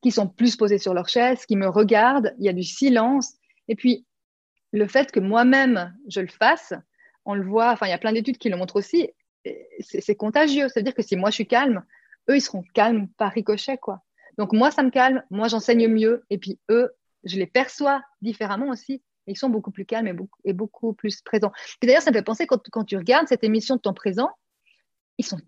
qui 0.01 0.11
sont 0.11 0.27
plus 0.27 0.55
posés 0.55 0.77
sur 0.77 0.93
leur 0.93 1.07
chaise, 1.09 1.45
qui 1.45 1.55
me 1.55 1.67
regardent, 1.67 2.33
il 2.39 2.45
y 2.45 2.49
a 2.49 2.53
du 2.53 2.63
silence. 2.63 3.35
Et 3.67 3.75
puis, 3.75 4.05
le 4.71 4.87
fait 4.87 5.11
que 5.11 5.19
moi-même, 5.19 5.95
je 6.07 6.21
le 6.21 6.27
fasse, 6.27 6.73
on 7.25 7.35
le 7.35 7.43
voit, 7.43 7.71
enfin, 7.71 7.85
il 7.87 7.91
y 7.91 7.93
a 7.93 7.97
plein 7.97 8.13
d'études 8.13 8.37
qui 8.37 8.49
le 8.49 8.57
montrent 8.57 8.77
aussi, 8.77 9.09
c'est 9.79 10.15
contagieux. 10.15 10.69
C'est-à-dire 10.69 10.95
que 10.95 11.01
si 11.01 11.15
moi, 11.15 11.29
je 11.29 11.35
suis 11.35 11.47
calme, 11.47 11.83
eux, 12.29 12.37
ils 12.37 12.41
seront 12.41 12.63
calmes 12.73 13.07
par 13.17 13.31
ricochet, 13.31 13.77
quoi. 13.77 14.01
Donc, 14.37 14.53
moi, 14.53 14.71
ça 14.71 14.81
me 14.81 14.89
calme, 14.89 15.23
moi, 15.29 15.47
j'enseigne 15.47 15.87
mieux, 15.87 16.25
et 16.29 16.37
puis 16.37 16.59
eux, 16.69 16.91
je 17.23 17.37
les 17.37 17.47
perçois 17.47 18.01
différemment 18.21 18.69
aussi. 18.69 19.03
Ils 19.27 19.37
sont 19.37 19.49
beaucoup 19.49 19.71
plus 19.71 19.85
calmes 19.85 20.07
et 20.43 20.53
beaucoup, 20.53 20.93
plus 20.93 21.21
présents. 21.21 21.51
D'ailleurs, 21.81 22.01
ça 22.01 22.11
me 22.11 22.15
fait 22.15 22.23
penser, 22.23 22.47
quand, 22.47 22.67
quand 22.71 22.83
tu 22.83 22.97
regardes 22.97 23.27
cette 23.27 23.43
émission 23.43 23.75
de 23.75 23.81
temps 23.81 23.93
présent, 23.93 24.31
ils 25.19 25.25
sont 25.25 25.39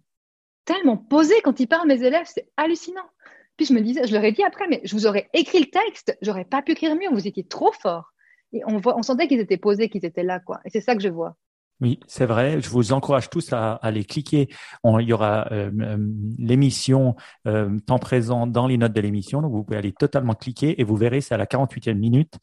tellement 0.65 0.98
posés 0.98 1.41
quand 1.43 1.60
ils 1.60 1.67
parlent, 1.67 1.88
mes 1.88 2.03
élèves, 2.03 2.27
c'est 2.27 2.50
hallucinant. 2.55 3.10
Puis 3.57 3.65
je 3.65 3.74
me 3.74 3.81
disais, 3.81 4.07
je 4.07 4.13
leur 4.13 4.24
ai 4.24 4.31
dit 4.31 4.43
après, 4.43 4.67
mais 4.67 4.81
je 4.83 4.95
vous 4.95 5.05
aurais 5.05 5.29
écrit 5.33 5.60
le 5.60 5.69
texte, 5.69 6.17
j'aurais 6.22 6.45
pas 6.45 6.62
pu 6.62 6.72
écrire 6.72 6.95
mieux, 6.95 7.10
vous 7.12 7.27
étiez 7.27 7.43
trop 7.43 7.72
fort. 7.72 8.13
Et 8.51 8.62
on, 8.65 8.77
voit, 8.77 8.98
on 8.98 9.03
sentait 9.03 9.27
qu'ils 9.27 9.39
étaient 9.39 9.57
posés, 9.57 9.89
qu'ils 9.89 10.05
étaient 10.05 10.24
là, 10.24 10.39
quoi. 10.39 10.60
Et 10.65 10.69
c'est 10.69 10.81
ça 10.81 10.95
que 10.95 11.01
je 11.01 11.10
vois. 11.10 11.36
Oui, 11.81 12.00
c'est 12.07 12.25
vrai. 12.25 12.62
Je 12.62 12.69
vous 12.69 12.93
encourage 12.93 13.29
tous 13.29 13.51
à, 13.51 13.74
aller 13.74 14.05
cliquer. 14.05 14.48
il 14.86 15.01
y 15.01 15.12
aura 15.12 15.51
euh, 15.51 15.69
euh, 15.81 15.98
l'émission 16.38 17.15
euh, 17.45 17.77
temps 17.86 18.00
présent 18.00 18.48
dans 18.48 18.67
les 18.67 18.77
notes 18.77 18.93
de 18.93 19.01
l'émission. 19.01 19.41
Donc, 19.41 19.51
vous 19.51 19.63
pouvez 19.63 19.77
aller 19.77 19.91
totalement 19.91 20.33
cliquer 20.33 20.79
et 20.79 20.86
vous 20.86 20.95
verrez, 20.95 21.19
c'est 21.19 21.33
à 21.33 21.38
la 21.38 21.45
48e 21.45 21.95
minute 21.95 22.36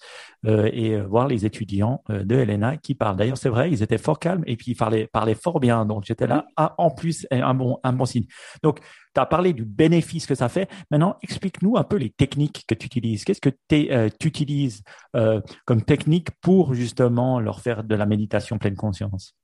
et 0.47 1.01
voir 1.01 1.27
les 1.27 1.47
étudiants 1.47 2.03
de 2.09 2.35
Helena 2.35 2.77
qui 2.77 2.95
parlent. 2.95 3.17
D'ailleurs, 3.17 3.39
c'est 3.39 3.49
vrai, 3.49 3.71
ils 3.71 3.83
étaient 3.83 3.99
fort 3.99 4.19
calmes 4.19 4.43
et 4.47 4.57
puis 4.57 4.73
ils 4.73 4.75
parlaient, 4.75 5.07
parlaient 5.07 5.35
fort 5.35 5.61
bien. 5.61 5.87
Donc, 5.87 6.05
j'étais 6.07 6.27
là. 6.27 6.45
Ah, 6.57 6.75
en 6.79 6.91
plus, 6.91 7.27
un 7.31 7.55
bon, 7.55 7.79
un 7.83 7.93
bon 7.93 8.05
signe. 8.05 8.27
Donc, 8.63 8.81
tu 9.15 9.21
as 9.21 9.27
parlé 9.27 9.53
du 9.53 9.65
bénéfice 9.65 10.27
que 10.27 10.35
ça 10.35 10.49
fait. 10.49 10.69
Maintenant, 10.91 11.17
explique-nous 11.23 11.77
un 11.77 11.85
peu 11.85 11.97
les 11.97 12.11
techniques 12.11 12.65
que 12.67 12.75
tu 12.75 12.87
utilises. 12.87 13.25
Qu'est-ce 13.25 13.41
que 13.41 13.51
euh, 13.73 14.09
tu 14.19 14.29
utilises 14.29 14.83
euh, 15.17 15.41
comme 15.65 15.83
technique 15.83 16.29
pour 16.41 16.75
justement 16.75 17.41
leur 17.41 17.61
faire 17.61 17.85
de 17.85 17.95
la 17.95 18.07
méditation 18.07 18.59
pleine 18.59 18.77
conscience? 18.77 19.35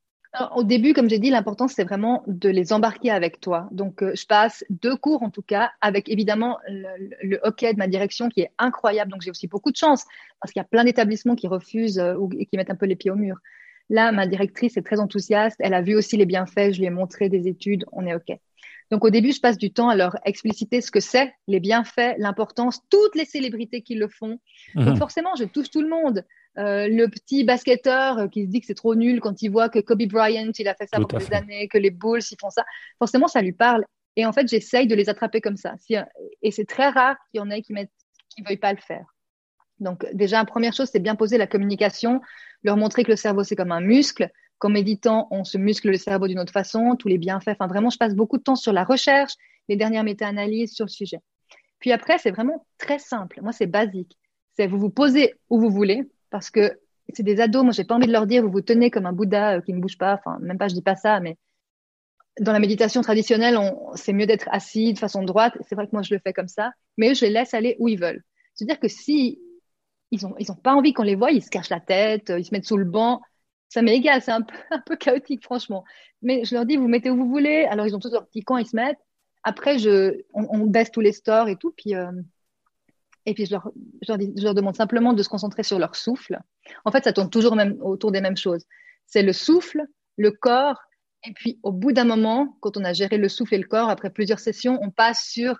Au 0.55 0.65
début, 0.65 0.93
comme 0.93 1.09
j'ai 1.09 1.19
dit, 1.19 1.31
l'important, 1.31 1.67
c'est 1.67 1.85
vraiment 1.85 2.23
de 2.27 2.51
les 2.51 2.75
embarquer 2.75 3.11
avec 3.11 3.41
toi. 3.41 3.69
Donc, 3.73 4.03
euh, 4.03 4.13
je 4.15 4.27
passe 4.27 4.65
deux 4.69 4.95
cours, 4.95 5.23
en 5.23 5.31
tout 5.31 5.41
cas, 5.41 5.71
avec 5.81 6.11
évidemment 6.11 6.59
le, 6.69 7.17
le 7.23 7.41
hockey 7.43 7.73
de 7.73 7.79
ma 7.79 7.87
direction 7.87 8.29
qui 8.29 8.43
est 8.43 8.51
incroyable. 8.59 9.11
Donc, 9.11 9.23
j'ai 9.23 9.31
aussi 9.31 9.47
beaucoup 9.47 9.71
de 9.71 9.77
chance 9.77 10.05
parce 10.41 10.53
qu'il 10.53 10.61
y 10.61 10.65
a 10.65 10.69
plein 10.69 10.85
d'établissements 10.85 11.37
qui 11.37 11.47
refusent 11.47 12.03
ou 12.19 12.29
qui 12.29 12.49
mettent 12.53 12.71
un 12.71 12.77
peu 12.77 12.85
les 12.85 12.97
pieds 12.97 13.11
au 13.11 13.17
mur. 13.17 13.39
Là, 13.89 14.13
ma 14.13 14.27
directrice 14.27 14.77
est 14.77 14.83
très 14.83 15.01
enthousiaste. 15.01 15.57
Elle 15.61 15.75
a 15.75 15.81
vu 15.81 15.95
aussi 15.95 16.17
les 16.17 16.27
bienfaits. 16.27 16.73
Je 16.73 16.79
lui 16.79 16.87
ai 16.87 16.91
montré 16.91 17.29
des 17.29 17.47
études. 17.49 17.85
On 17.93 18.07
est 18.07 18.15
OK. 18.15 18.37
Donc, 18.91 19.05
au 19.05 19.11
début, 19.11 19.33
je 19.33 19.41
passe 19.41 19.59
du 19.59 19.73
temps 19.73 19.89
à 19.89 19.97
leur 19.97 20.17
expliciter 20.25 20.81
ce 20.81 20.91
que 20.91 21.01
c'est, 21.01 21.35
les 21.49 21.61
bienfaits, 21.61 22.17
l'importance, 22.19 22.81
toutes 22.89 23.15
les 23.15 23.25
célébrités 23.25 23.83
qui 23.83 23.95
le 23.95 24.09
font. 24.09 24.39
Donc, 24.75 24.89
mhm. 24.89 24.97
forcément, 24.97 25.35
je 25.37 25.45
touche 25.45 25.71
tout 25.71 25.83
le 25.83 25.89
monde. 25.89 26.25
Euh, 26.59 26.89
le 26.89 27.09
petit 27.09 27.45
basketteur 27.45 28.31
qui 28.31 28.45
se 28.45 28.49
dit 28.49 28.61
que 28.61 28.67
c'est 28.67 28.75
trop 28.75 28.95
nul 28.95 29.21
quand 29.21 29.43
il 29.43 29.51
voit 29.51 29.69
que 29.69 29.79
Kobe 29.79 30.07
Bryant, 30.07 30.53
il 30.59 30.69
a 30.69 30.75
fait 30.75 30.87
ça 30.87 30.99
pendant 30.99 31.19
des 31.19 31.35
années, 31.35 31.69
que 31.69 31.79
les 31.79 31.91
Bulls, 31.91 32.23
ils 32.31 32.39
font 32.41 32.51
ça. 32.51 32.65
Forcément, 32.99 33.29
ça 33.29 33.43
lui 33.43 33.53
parle. 33.53 33.85
Et 34.17 34.25
en 34.25 34.33
fait, 34.33 34.49
j'essaye 34.49 34.87
de 34.87 34.95
les 34.95 35.09
attraper 35.09 35.41
comme 35.41 35.57
ça. 35.57 35.75
Et 36.43 36.51
c'est 36.51 36.65
très 36.65 36.89
rare 36.89 37.17
qu'il 37.31 37.41
y 37.41 37.43
en 37.43 37.51
ait 37.51 37.63
qui 37.63 37.75
ne 37.75 37.85
qui 38.35 38.43
veuillent 38.43 38.57
pas 38.57 38.73
le 38.73 38.81
faire. 38.81 39.05
Donc, 39.79 40.07
déjà, 40.15 40.45
première 40.45 40.73
chose, 40.73 40.89
c'est 40.91 41.01
bien 41.01 41.17
poser 41.17 41.37
la 41.37 41.47
communication, 41.47 42.21
leur 42.63 42.77
montrer 42.77 43.05
que 43.05 43.11
le 43.11 43.17
cerveau, 43.17 43.45
c'est 43.45 43.57
comme 43.57 43.73
un 43.73 43.81
muscle. 43.81 44.31
Qu'en 44.59 44.71
méditant, 44.71 45.29
on 45.31 45.45
se 45.45 45.59
muscle 45.59 45.91
le 45.91 45.99
cerveau 45.99 46.29
d'une 46.29 46.39
autre 46.39 46.53
façon, 46.53 46.97
tous 46.97 47.09
les 47.09 47.19
bienfaits. 47.19 47.49
Enfin, 47.49 47.67
vraiment, 47.67 47.91
je 47.91 47.99
passe 47.99 48.15
beaucoup 48.15 48.39
de 48.39 48.43
temps 48.43 48.57
sur 48.57 48.73
la 48.73 48.85
recherche, 48.85 49.35
les 49.69 49.77
dernières 49.77 50.05
méta-analyses 50.05 50.73
sur 50.73 50.87
le 50.87 50.91
sujet. 50.91 51.19
Puis 51.79 51.93
après, 51.93 52.19
c'est 52.19 52.31
vraiment 52.31 52.67
très 52.79 52.99
simple. 52.99 53.41
Moi, 53.43 53.53
c'est 53.53 53.67
basique. 53.67 54.17
C'est 54.57 54.67
vous 54.67 54.79
vous 54.79 54.91
posez 54.91 55.35
où 55.51 55.61
vous 55.61 55.71
voulez, 55.71 56.09
parce 56.31 56.51
que 56.51 56.79
c'est 57.13 57.23
des 57.23 57.41
ados. 57.41 57.65
Moi, 57.65 57.73
j'ai 57.73 57.85
pas 57.85 57.95
envie 57.95 58.07
de 58.07 58.13
leur 58.13 58.27
dire, 58.27 58.43
vous 58.43 58.51
vous 58.51 58.63
tenez 58.63 58.91
comme 58.91 59.07
un 59.07 59.13
Bouddha 59.13 59.59
euh, 59.59 59.61
qui 59.61 59.73
ne 59.73 59.81
bouge 59.81 59.99
pas. 59.99 60.15
Enfin, 60.15 60.39
même 60.41 60.59
pas, 60.59 60.69
je 60.69 60.75
dis 60.75 60.83
pas 60.83 60.97
ça, 60.97 61.21
mais 61.21 61.37
dans 62.41 62.53
la 62.53 62.59
méditation 62.59 63.01
traditionnelle, 63.01 63.59
c'est 63.95 64.13
mieux 64.13 64.27
d'être 64.27 64.49
assis 64.51 64.93
de 64.93 64.99
façon 64.99 65.23
droite. 65.23 65.57
C'est 65.69 65.75
vrai 65.75 65.87
que 65.87 65.93
moi, 65.93 66.03
je 66.03 66.15
le 66.15 66.21
fais 66.21 66.33
comme 66.33 66.49
ça. 66.49 66.73
Mais 66.97 67.11
eux, 67.11 67.15
je 67.15 67.25
les 67.25 67.31
laisse 67.31 67.55
aller 67.55 67.77
où 67.79 67.89
ils 67.89 67.99
veulent. 67.99 68.23
C'est-à-dire 68.55 68.81
que 68.81 68.89
si 68.89 69.41
ils 70.11 70.27
ont, 70.27 70.35
ils 70.39 70.51
ont 70.53 70.57
pas 70.57 70.75
envie 70.75 70.93
qu'on 70.93 71.03
les 71.03 71.15
voie, 71.15 71.31
ils 71.31 71.43
se 71.43 71.51
cachent 71.51 71.71
la 71.71 71.81
tête, 71.81 72.31
euh, 72.31 72.39
ils 72.39 72.45
se 72.45 72.53
mettent 72.53 72.67
sous 72.67 72.77
le 72.77 72.85
banc. 72.85 73.21
Ça 73.69 73.83
m'est 73.83 73.97
égal, 73.97 74.23
c'est 74.23 74.33
un 74.33 74.43
peu, 74.43 74.55
un 74.71 74.81
peu 74.81 74.97
chaotique, 74.97 75.43
franchement. 75.43 75.85
Mais 76.23 76.45
je 76.45 76.55
leur 76.55 76.67
dis, 76.67 76.77
vous 76.77 76.89
mettez 76.89 77.11
où 77.11 77.17
vous 77.17 77.29
voulez. 77.29 77.65
Alors, 77.65 77.87
ils 77.87 77.95
ont 77.95 77.99
tous 77.99 78.13
leur 78.13 78.27
petit 78.27 78.43
coin, 78.43 78.61
ils 78.61 78.67
se 78.67 78.77
mettent. 78.77 78.99
Après, 79.43 79.79
je, 79.79 80.23
on, 80.35 80.67
baisse 80.67 80.91
tous 80.91 81.01
les 81.01 81.13
stores 81.13 81.49
et 81.49 81.57
tout. 81.57 81.73
Puis, 81.77 81.95
euh, 81.95 82.11
et 83.27 83.35
puis, 83.35 83.47
je 83.47 83.53
leur, 83.53 83.71
je 84.03 84.43
leur 84.43 84.55
demande 84.55 84.75
simplement 84.75 85.13
de 85.13 85.23
se 85.23 85.29
concentrer 85.29 85.63
sur 85.63 85.79
leur 85.79 85.95
souffle. 85.95 86.41
En 86.85 86.91
fait, 86.91 87.05
ça 87.05 87.13
tourne 87.13 87.31
toujours 87.31 87.55
même, 87.55 87.77
autour 87.81 88.11
des 88.11 88.21
mêmes 88.21 88.37
choses. 88.37 88.65
C'est 89.07 89.23
le 89.23 89.33
souffle, 89.33 89.83
le 90.17 90.33
corps. 90.33 90.81
Et 91.25 91.33
puis, 91.33 91.61
au 91.63 91.71
bout 91.71 91.93
d'un 91.93 92.05
moment, 92.05 92.57
quand 92.61 92.77
on 92.77 92.85
a 92.85 92.93
géré 92.93 93.19
le 93.19 93.29
souffle 93.29 93.55
et 93.55 93.59
le 93.59 93.69
corps, 93.69 93.89
après 93.89 94.11
plusieurs 94.11 94.41
sessions, 94.41 94.79
on 94.83 94.91
passe 94.91 95.29
sur 95.29 95.53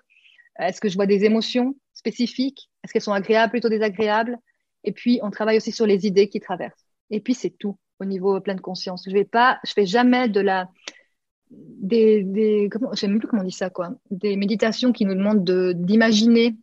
euh, 0.59 0.65
est-ce 0.65 0.81
que 0.81 0.89
je 0.89 0.95
vois 0.95 1.05
des 1.05 1.23
émotions 1.23 1.75
spécifiques? 1.93 2.69
Est-ce 2.83 2.91
qu'elles 2.91 3.01
sont 3.01 3.13
agréables, 3.13 3.51
plutôt 3.51 3.69
désagréables? 3.69 4.37
Et 4.83 4.91
puis, 4.91 5.19
on 5.23 5.31
travaille 5.31 5.57
aussi 5.57 5.71
sur 5.71 5.85
les 5.85 6.05
idées 6.05 6.27
qui 6.27 6.41
traversent. 6.41 6.87
Et 7.09 7.21
puis, 7.21 7.33
c'est 7.33 7.51
tout 7.51 7.77
au 7.99 8.05
niveau 8.05 8.39
pleine 8.41 8.59
conscience. 8.59 9.03
Je 9.07 9.13
vais 9.13 9.25
pas, 9.25 9.59
je 9.65 9.73
fais 9.73 9.85
jamais 9.85 10.29
de 10.29 10.39
la, 10.39 10.69
des, 11.49 12.23
des 12.23 12.69
comment, 12.71 12.91
je 12.93 12.99
sais 12.99 13.07
même 13.07 13.19
plus 13.19 13.27
comment 13.27 13.41
on 13.41 13.45
dit 13.45 13.51
ça, 13.51 13.69
quoi. 13.69 13.91
Des 14.11 14.35
méditations 14.35 14.91
qui 14.91 15.05
nous 15.05 15.15
demandent 15.15 15.43
de, 15.43 15.73
d'imaginer 15.73 16.55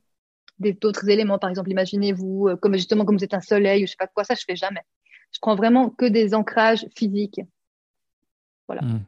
d'autres 0.58 1.08
éléments. 1.08 1.38
Par 1.38 1.50
exemple, 1.50 1.70
imaginez-vous, 1.70 2.48
euh, 2.48 2.56
comme 2.56 2.74
justement, 2.74 3.04
comme 3.04 3.16
vous 3.16 3.24
êtes 3.24 3.34
un 3.34 3.40
soleil 3.40 3.82
ou 3.82 3.86
je 3.86 3.92
sais 3.92 3.96
pas 3.98 4.06
quoi, 4.06 4.24
ça, 4.24 4.34
je 4.34 4.44
fais 4.46 4.56
jamais. 4.56 4.82
Je 5.32 5.38
prends 5.40 5.56
vraiment 5.56 5.90
que 5.90 6.06
des 6.06 6.34
ancrages 6.34 6.86
physiques. 6.96 7.40
Voilà. 8.68 8.82
Mmh. 8.82 9.04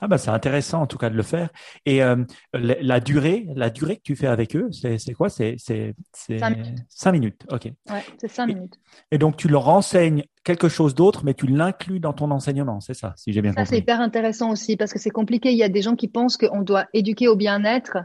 Ah 0.00 0.08
bah 0.08 0.18
c'est 0.18 0.30
intéressant 0.30 0.82
en 0.82 0.86
tout 0.86 0.98
cas 0.98 1.10
de 1.10 1.16
le 1.16 1.22
faire. 1.22 1.50
Et 1.86 2.02
euh, 2.02 2.16
la, 2.52 3.00
durée, 3.00 3.46
la 3.54 3.70
durée 3.70 3.96
que 3.96 4.02
tu 4.02 4.16
fais 4.16 4.26
avec 4.26 4.56
eux, 4.56 4.68
c'est 4.72 5.12
quoi? 5.12 5.28
C'est 5.28 5.56
cinq 5.58 6.50
minutes. 6.56 6.78
Cinq 6.88 7.12
minutes, 7.12 7.46
ok. 7.50 7.64
Ouais, 7.90 8.04
c'est 8.18 8.28
cinq 8.28 8.46
minutes. 8.46 8.74
Et 9.10 9.18
donc 9.18 9.36
tu 9.36 9.48
leur 9.48 9.68
enseignes 9.68 10.24
quelque 10.44 10.68
chose 10.68 10.94
d'autre, 10.94 11.24
mais 11.24 11.34
tu 11.34 11.46
l'inclus 11.46 12.00
dans 12.00 12.12
ton 12.12 12.30
enseignement, 12.30 12.80
c'est 12.80 12.94
ça, 12.94 13.12
si 13.16 13.32
j'ai 13.32 13.42
bien 13.42 13.52
compris. 13.52 13.66
Ça 13.66 13.70
c'est 13.70 13.78
hyper 13.78 14.00
intéressant 14.00 14.50
aussi 14.50 14.76
parce 14.76 14.92
que 14.92 14.98
c'est 14.98 15.10
compliqué. 15.10 15.52
Il 15.52 15.58
y 15.58 15.62
a 15.62 15.68
des 15.68 15.82
gens 15.82 15.96
qui 15.96 16.08
pensent 16.08 16.36
qu'on 16.36 16.62
doit 16.62 16.86
éduquer 16.92 17.28
au 17.28 17.36
bien-être 17.36 17.98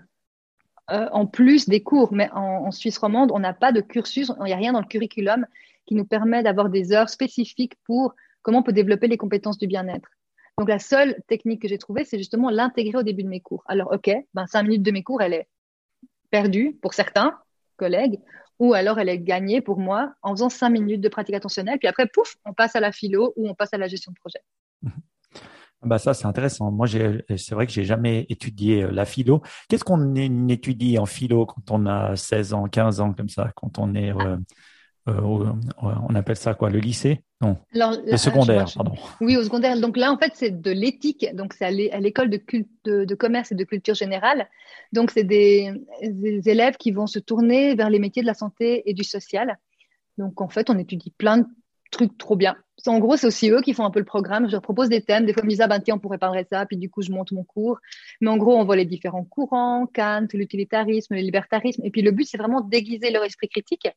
euh, 0.91 1.07
en 1.11 1.25
plus 1.25 1.67
des 1.67 1.81
cours, 1.81 2.13
mais 2.13 2.29
en, 2.31 2.65
en 2.67 2.71
Suisse 2.71 2.97
romande, 2.97 3.31
on 3.33 3.39
n'a 3.39 3.53
pas 3.53 3.71
de 3.71 3.81
cursus, 3.81 4.31
il 4.39 4.43
n'y 4.43 4.53
a 4.53 4.57
rien 4.57 4.73
dans 4.73 4.81
le 4.81 4.85
curriculum 4.85 5.45
qui 5.87 5.95
nous 5.95 6.05
permet 6.05 6.43
d'avoir 6.43 6.69
des 6.69 6.91
heures 6.91 7.09
spécifiques 7.09 7.73
pour 7.85 8.13
comment 8.41 8.59
on 8.59 8.63
peut 8.63 8.73
développer 8.73 9.07
les 9.07 9.17
compétences 9.17 9.57
du 9.57 9.67
bien-être. 9.67 10.09
Donc 10.57 10.69
la 10.69 10.79
seule 10.79 11.21
technique 11.27 11.61
que 11.61 11.67
j'ai 11.67 11.77
trouvée, 11.77 12.05
c'est 12.05 12.17
justement 12.17 12.49
l'intégrer 12.49 12.97
au 12.97 13.03
début 13.03 13.23
de 13.23 13.29
mes 13.29 13.41
cours. 13.41 13.63
Alors 13.67 13.91
ok, 13.91 14.09
ben 14.33 14.47
cinq 14.47 14.63
minutes 14.63 14.83
de 14.83 14.91
mes 14.91 15.03
cours, 15.03 15.21
elle 15.21 15.33
est 15.33 15.47
perdue 16.31 16.77
pour 16.81 16.93
certains 16.93 17.37
collègues, 17.77 18.19
ou 18.59 18.73
alors 18.73 18.99
elle 18.99 19.09
est 19.09 19.19
gagnée 19.19 19.61
pour 19.61 19.79
moi 19.79 20.13
en 20.21 20.31
faisant 20.31 20.49
cinq 20.49 20.69
minutes 20.69 21.01
de 21.01 21.09
pratique 21.09 21.35
attentionnelle. 21.35 21.77
Puis 21.77 21.89
après, 21.89 22.07
pouf, 22.07 22.35
on 22.45 22.53
passe 22.53 22.75
à 22.75 22.79
la 22.79 22.91
philo 22.91 23.33
ou 23.35 23.49
on 23.49 23.53
passe 23.53 23.73
à 23.73 23.77
la 23.77 23.87
gestion 23.87 24.11
de 24.11 24.17
projet. 24.17 24.39
Bah 25.81 25.99
ça 25.99 26.15
c'est 26.15 26.25
intéressant. 26.25 26.71
Moi 26.71 26.87
c'est 26.87 27.51
vrai 27.51 27.67
que 27.67 27.71
j'ai 27.71 27.83
jamais 27.83 28.25
étudié 28.29 28.83
euh, 28.83 28.91
la 28.91 29.05
philo. 29.05 29.43
Qu'est-ce 29.69 29.83
qu'on 29.83 30.15
étudie 30.15 30.97
en 30.97 31.05
philo 31.05 31.45
quand 31.45 31.69
on 31.69 31.85
a 31.85 32.15
16 32.15 32.53
ans, 32.53 32.63
15 32.63 33.01
ans 33.01 33.13
comme 33.13 33.29
ça, 33.29 33.51
quand 33.55 33.77
on 33.77 33.93
est 33.93 34.11
euh, 34.11 34.37
euh, 35.07 35.21
on 35.83 36.15
appelle 36.15 36.35
ça 36.35 36.55
quoi 36.55 36.69
Le 36.69 36.79
lycée? 36.79 37.21
Non. 37.41 37.57
le 37.73 38.17
secondaire, 38.17 38.65
pardon. 38.73 38.93
Oui, 39.21 39.37
au 39.37 39.43
secondaire. 39.43 39.79
Donc 39.79 39.97
là, 39.97 40.11
en 40.11 40.17
fait, 40.17 40.31
c'est 40.35 40.61
de 40.61 40.71
l'éthique. 40.71 41.27
Donc 41.35 41.53
c'est 41.53 41.65
à 41.65 41.99
l'école 41.99 42.29
de, 42.29 42.41
de, 42.85 43.05
de, 43.05 43.15
commerce 43.15 43.51
et 43.51 43.55
de 43.55 43.63
culture 43.63 43.93
générale. 43.93 44.47
Donc 44.93 45.11
c'est 45.11 45.23
des, 45.23 45.73
élèves 46.01 46.77
qui 46.77 46.91
vont 46.91 47.07
se 47.07 47.19
tourner 47.19 47.75
vers 47.75 47.89
les 47.89 47.99
métiers 47.99 48.23
de 48.23 48.27
la 48.27 48.33
santé 48.33 48.89
et 48.89 48.93
du 48.93 49.03
social. 49.03 49.59
Donc 50.17 50.41
en 50.41 50.49
fait, 50.49 50.69
on 50.69 50.77
étudie 50.77 51.11
plein 51.11 51.39
de 51.39 51.45
trucs 51.91 52.17
trop 52.17 52.35
bien. 52.35 52.55
En 52.87 52.99
gros, 52.99 53.15
c'est 53.15 53.27
aussi 53.27 53.49
eux 53.49 53.61
qui 53.61 53.73
font 53.73 53.85
un 53.85 53.91
peu 53.91 53.99
le 53.99 54.05
programme. 54.05 54.47
Je 54.47 54.53
leur 54.53 54.61
propose 54.61 54.89
des 54.89 55.01
thèmes. 55.01 55.25
Des 55.25 55.33
fois, 55.33 55.41
ils 55.43 55.45
me 55.45 55.49
disent, 55.51 55.61
ah 55.61 55.67
ben 55.67 55.79
tiens, 55.79 55.95
on 55.95 55.99
pourrait 55.99 56.17
parler 56.17 56.43
de 56.43 56.47
ça. 56.49 56.65
Puis 56.65 56.77
du 56.77 56.89
coup, 56.89 57.01
je 57.01 57.11
monte 57.11 57.31
mon 57.31 57.43
cours. 57.43 57.79
Mais 58.21 58.29
en 58.29 58.37
gros, 58.37 58.55
on 58.55 58.63
voit 58.63 58.75
les 58.75 58.85
différents 58.85 59.23
courants, 59.23 59.87
Kant, 59.93 60.27
l'utilitarisme, 60.33 61.13
le 61.15 61.21
libertarisme. 61.21 61.81
Et 61.83 61.91
puis 61.91 62.01
le 62.01 62.11
but, 62.11 62.25
c'est 62.25 62.37
vraiment 62.37 62.61
déguiser 62.61 63.11
leur 63.11 63.23
esprit 63.23 63.49
critique 63.49 63.87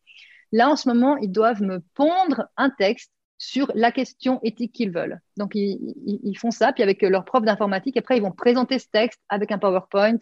Là, 0.52 0.70
en 0.70 0.76
ce 0.76 0.88
moment, 0.88 1.16
ils 1.18 1.30
doivent 1.30 1.62
me 1.62 1.80
pondre 1.94 2.48
un 2.56 2.70
texte 2.70 3.12
sur 3.38 3.70
la 3.74 3.92
question 3.92 4.40
éthique 4.42 4.72
qu'ils 4.72 4.90
veulent. 4.90 5.20
Donc, 5.36 5.52
ils, 5.54 6.36
font 6.38 6.50
ça, 6.50 6.72
puis 6.72 6.82
avec 6.82 7.02
leur 7.02 7.24
prof 7.24 7.44
d'informatique, 7.44 7.96
après, 7.96 8.16
ils 8.16 8.22
vont 8.22 8.32
présenter 8.32 8.78
ce 8.78 8.88
texte 8.90 9.20
avec 9.28 9.52
un 9.52 9.58
PowerPoint 9.58 10.18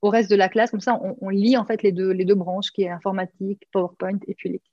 au 0.00 0.08
reste 0.10 0.30
de 0.30 0.36
la 0.36 0.48
classe. 0.48 0.70
Comme 0.70 0.80
ça, 0.80 0.98
on, 1.20 1.28
lit 1.28 1.56
en 1.56 1.64
fait 1.64 1.82
les 1.82 1.92
deux, 1.92 2.10
les 2.10 2.24
deux 2.24 2.34
branches, 2.34 2.70
qui 2.70 2.82
est 2.82 2.90
informatique, 2.90 3.62
PowerPoint 3.72 4.18
et 4.26 4.34
puis 4.34 4.50
l'éthique. 4.50 4.70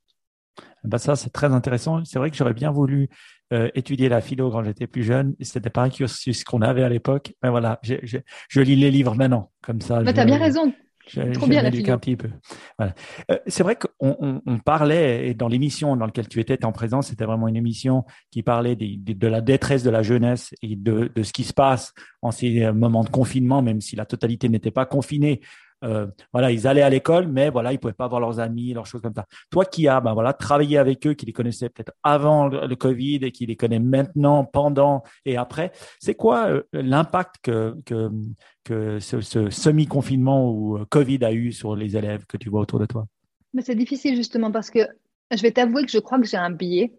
Bah 0.84 0.98
ça, 0.98 1.15
c'est 1.15 1.29
très 1.29 1.51
intéressant. 1.53 2.03
C'est 2.05 2.20
vrai 2.20 2.31
que 2.31 2.38
j'aurais 2.38 2.53
bien 2.53 2.72
voulu 2.72 3.10
euh, 3.53 3.70
étudier 3.75 4.10
la 4.10 4.22
philo 4.22 4.51
quand 4.51 4.63
j'étais 4.63 4.88
plus 4.88 5.03
jeune. 5.03 5.36
C'était 5.41 5.70
pas 5.70 5.84
un 5.84 5.89
cursus 5.89 6.43
qu'on 6.43 6.62
avait 6.62 6.84
à 6.84 6.89
l'époque. 6.89 7.34
Mais 7.43 7.50
voilà, 7.50 7.79
je 7.84 8.62
lis 8.62 8.75
les 8.75 8.91
livres 8.91 9.15
maintenant, 9.15 9.51
comme 9.62 9.81
ça. 9.81 10.03
tu 10.03 10.20
as 10.20 10.25
bien 10.25 10.39
raison. 10.39 10.74
Trop 11.34 11.48
bien 11.48 11.62
la 11.62 11.70
un 11.70 11.98
petit 11.98 12.15
peu. 12.15 12.29
Voilà. 12.77 12.93
Euh, 13.31 13.38
c'est 13.48 13.63
vrai 13.63 13.75
qu'on 13.75 14.15
on, 14.20 14.41
on 14.46 14.60
parlait, 14.60 15.29
et 15.29 15.34
dans 15.34 15.48
l'émission 15.48 15.96
dans 15.96 16.05
laquelle 16.05 16.27
tu 16.27 16.39
étais 16.39 16.63
en 16.65 16.72
présence, 16.72 17.08
c'était 17.08 17.25
vraiment 17.25 17.48
une 17.48 17.58
émission 17.58 18.05
qui 18.31 18.43
parlait 18.43 18.75
des, 18.75 18.98
de 18.98 19.27
la 19.27 19.41
détresse 19.41 19.84
de 19.84 19.89
la 19.89 20.03
jeunesse 20.03 20.53
et 20.62 20.75
de, 20.75 21.12
de 21.13 21.24
ce 21.24 21.34
qui 21.34 21.43
se 21.43 21.53
passe 21.53 21.93
en 22.22 22.31
ces 22.31 22.72
moments 22.72 23.03
de 23.03 23.10
confinement, 23.10 23.62
même 23.62 23.81
si 23.81 23.96
la 23.96 24.05
totalité 24.05 24.50
n'était 24.50 24.72
pas 24.72 24.86
confinée. 24.86 25.41
Euh, 25.83 26.07
voilà, 26.31 26.51
ils 26.51 26.67
allaient 26.67 26.81
à 26.81 26.89
l'école, 26.89 27.27
mais 27.27 27.50
voilà, 27.50 27.73
ils 27.73 27.79
pouvaient 27.79 27.93
pas 27.93 28.07
voir 28.07 28.21
leurs 28.21 28.39
amis, 28.39 28.73
leurs 28.73 28.85
choses 28.85 29.01
comme 29.01 29.13
ça. 29.15 29.25
Toi 29.50 29.65
qui 29.65 29.88
as, 29.88 30.00
ben 30.00 30.13
voilà, 30.13 30.33
travaillé 30.33 30.77
avec 30.77 31.05
eux, 31.07 31.13
qui 31.13 31.25
les 31.25 31.33
connaissais 31.33 31.69
peut-être 31.69 31.93
avant 32.03 32.47
le, 32.47 32.75
Covid 32.75 33.19
et 33.21 33.31
qui 33.31 33.45
les 33.45 33.55
connaît 33.55 33.79
maintenant, 33.79 34.45
pendant 34.45 35.03
et 35.25 35.38
après, 35.38 35.71
c'est 36.00 36.15
quoi 36.15 36.47
euh, 36.50 36.63
l'impact 36.73 37.35
que, 37.43 37.75
que, 37.85 39.00
ce 39.00 39.50
semi-confinement 39.50 40.50
ou 40.50 40.77
euh, 40.77 40.85
Covid 40.89 41.23
a 41.25 41.33
eu 41.33 41.51
sur 41.51 41.75
les 41.75 41.97
élèves 41.97 42.25
que 42.25 42.38
tu 42.38 42.50
vois 42.50 42.61
autour 42.61 42.79
de 42.79 42.85
toi? 42.85 43.05
Mais 43.53 43.61
c'est 43.61 43.75
difficile 43.75 44.15
justement 44.15 44.51
parce 44.51 44.69
que 44.69 44.79
je 45.31 45.41
vais 45.41 45.51
t'avouer 45.51 45.83
que 45.83 45.91
je 45.91 46.00
crois 46.00 46.19
que 46.19 46.25
j'ai 46.25 46.38
un 46.38 46.51
biais. 46.51 46.93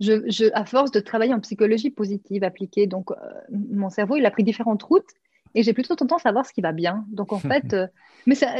Je, 0.00 0.28
je, 0.28 0.46
à 0.54 0.64
force 0.64 0.90
de 0.90 1.00
travailler 1.00 1.34
en 1.34 1.40
psychologie 1.40 1.90
positive 1.90 2.42
appliquée, 2.42 2.86
donc 2.86 3.10
mon 3.50 3.90
cerveau, 3.90 4.16
il 4.16 4.26
a 4.26 4.30
pris 4.30 4.44
différentes 4.44 4.82
routes 4.82 5.10
et 5.54 5.62
j'ai 5.62 5.72
plutôt 5.72 5.94
tendance 5.94 6.26
à 6.26 6.32
voir 6.32 6.46
ce 6.46 6.52
qui 6.52 6.60
va 6.60 6.72
bien. 6.72 7.04
Donc 7.08 7.32
en 7.32 7.38
fait, 7.38 7.72
euh, 7.72 7.86
mais 8.26 8.34
ça, 8.34 8.54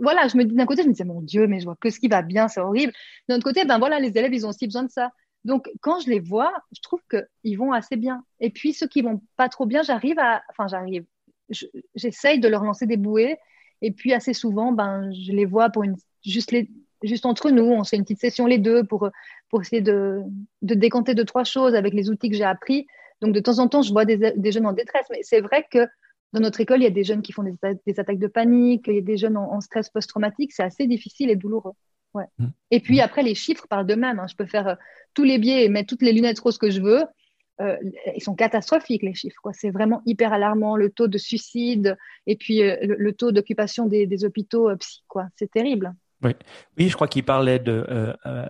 voilà, 0.00 0.28
je 0.28 0.36
me 0.36 0.44
dis 0.44 0.54
d'un 0.54 0.66
côté, 0.66 0.82
je 0.82 0.88
me 0.88 0.92
disais 0.92 1.04
mon 1.04 1.20
Dieu, 1.20 1.46
mais 1.46 1.60
je 1.60 1.64
vois 1.64 1.76
que 1.80 1.90
ce 1.90 1.98
qui 1.98 2.08
va 2.08 2.22
bien, 2.22 2.48
c'est 2.48 2.60
horrible. 2.60 2.92
D'un 3.28 3.36
autre 3.36 3.44
côté, 3.44 3.64
ben 3.64 3.78
voilà, 3.78 4.00
les 4.00 4.10
élèves, 4.16 4.34
ils 4.34 4.46
ont 4.46 4.50
aussi 4.50 4.66
besoin 4.66 4.84
de 4.84 4.90
ça. 4.90 5.10
Donc 5.44 5.70
quand 5.80 6.00
je 6.00 6.08
les 6.08 6.20
vois, 6.20 6.52
je 6.74 6.80
trouve 6.80 7.00
qu'ils 7.10 7.58
vont 7.58 7.72
assez 7.72 7.96
bien. 7.96 8.24
Et 8.40 8.50
puis 8.50 8.72
ceux 8.72 8.88
qui 8.88 9.02
vont 9.02 9.20
pas 9.36 9.48
trop 9.48 9.66
bien, 9.66 9.82
j'arrive 9.82 10.18
à, 10.18 10.42
enfin 10.50 10.66
j'arrive. 10.68 11.04
j'essaye 11.94 12.40
de 12.40 12.48
leur 12.48 12.64
lancer 12.64 12.86
des 12.86 12.96
bouées. 12.96 13.36
Et 13.82 13.90
puis 13.90 14.14
assez 14.14 14.32
souvent, 14.32 14.72
ben, 14.72 15.12
je 15.12 15.32
les 15.32 15.44
vois 15.44 15.68
pour 15.68 15.84
une, 15.84 15.96
juste, 16.24 16.52
les, 16.52 16.70
juste 17.02 17.26
entre 17.26 17.50
nous. 17.50 17.64
On 17.64 17.84
fait 17.84 17.96
une 17.96 18.04
petite 18.04 18.20
session 18.20 18.46
les 18.46 18.58
deux 18.58 18.84
pour, 18.84 19.10
pour 19.50 19.60
essayer 19.60 19.82
de, 19.82 20.22
de 20.62 20.74
décanter 20.74 21.14
deux, 21.14 21.26
trois 21.26 21.44
choses 21.44 21.74
avec 21.74 21.92
les 21.92 22.08
outils 22.08 22.30
que 22.30 22.36
j'ai 22.36 22.44
appris. 22.44 22.86
Donc 23.20 23.34
de 23.34 23.40
temps 23.40 23.58
en 23.58 23.68
temps, 23.68 23.82
je 23.82 23.92
vois 23.92 24.06
des, 24.06 24.32
des 24.34 24.52
jeunes 24.52 24.66
en 24.66 24.72
détresse. 24.72 25.06
Mais 25.10 25.20
c'est 25.22 25.40
vrai 25.40 25.66
que 25.70 25.86
dans 26.34 26.40
notre 26.40 26.60
école, 26.60 26.80
il 26.80 26.82
y 26.82 26.88
a 26.88 26.90
des 26.90 27.04
jeunes 27.04 27.22
qui 27.22 27.32
font 27.32 27.44
des, 27.44 27.54
des 27.86 28.00
attaques 28.00 28.18
de 28.18 28.26
panique, 28.26 28.86
il 28.88 28.94
y 28.96 28.98
a 28.98 29.02
des 29.02 29.16
jeunes 29.16 29.36
en, 29.36 29.60
stress 29.60 29.88
post-traumatique. 29.88 30.52
C'est 30.52 30.64
assez 30.64 30.88
difficile 30.88 31.30
et 31.30 31.36
douloureux. 31.36 31.74
Ouais. 32.12 32.24
Mmh. 32.38 32.46
Et 32.72 32.80
puis 32.80 33.00
après, 33.00 33.22
les 33.22 33.36
chiffres 33.36 33.68
parlent 33.68 33.86
d'eux-mêmes. 33.86 34.18
Hein. 34.18 34.26
Je 34.28 34.34
peux 34.34 34.44
faire 34.44 34.66
euh, 34.66 34.74
tous 35.14 35.22
les 35.22 35.38
biais 35.38 35.64
et 35.64 35.68
mettre 35.68 35.88
toutes 35.88 36.02
les 36.02 36.12
lunettes 36.12 36.40
roses 36.40 36.58
que 36.58 36.70
je 36.70 36.80
veux. 36.80 37.04
Euh, 37.60 37.76
ils 38.16 38.22
sont 38.22 38.34
catastrophiques, 38.34 39.04
les 39.04 39.14
chiffres. 39.14 39.48
C'est 39.52 39.70
vraiment 39.70 40.02
hyper 40.06 40.32
alarmant. 40.32 40.74
Le 40.74 40.90
taux 40.90 41.06
de 41.06 41.18
suicide 41.18 41.96
et 42.26 42.34
puis 42.34 42.62
euh, 42.62 42.76
le, 42.80 43.12
taux 43.12 43.30
d'occupation 43.30 43.86
des, 43.86 44.06
des, 44.06 44.24
hôpitaux 44.24 44.74
psy. 44.76 45.04
C'est 45.36 45.52
terrible. 45.52 45.94
Oui, 46.24 46.32
oui 46.78 46.88
je 46.88 46.94
crois 46.94 47.08
qu'il 47.08 47.24
parlait 47.24 47.58
de, 47.58 47.86
euh, 47.88 48.12
euh 48.26 48.46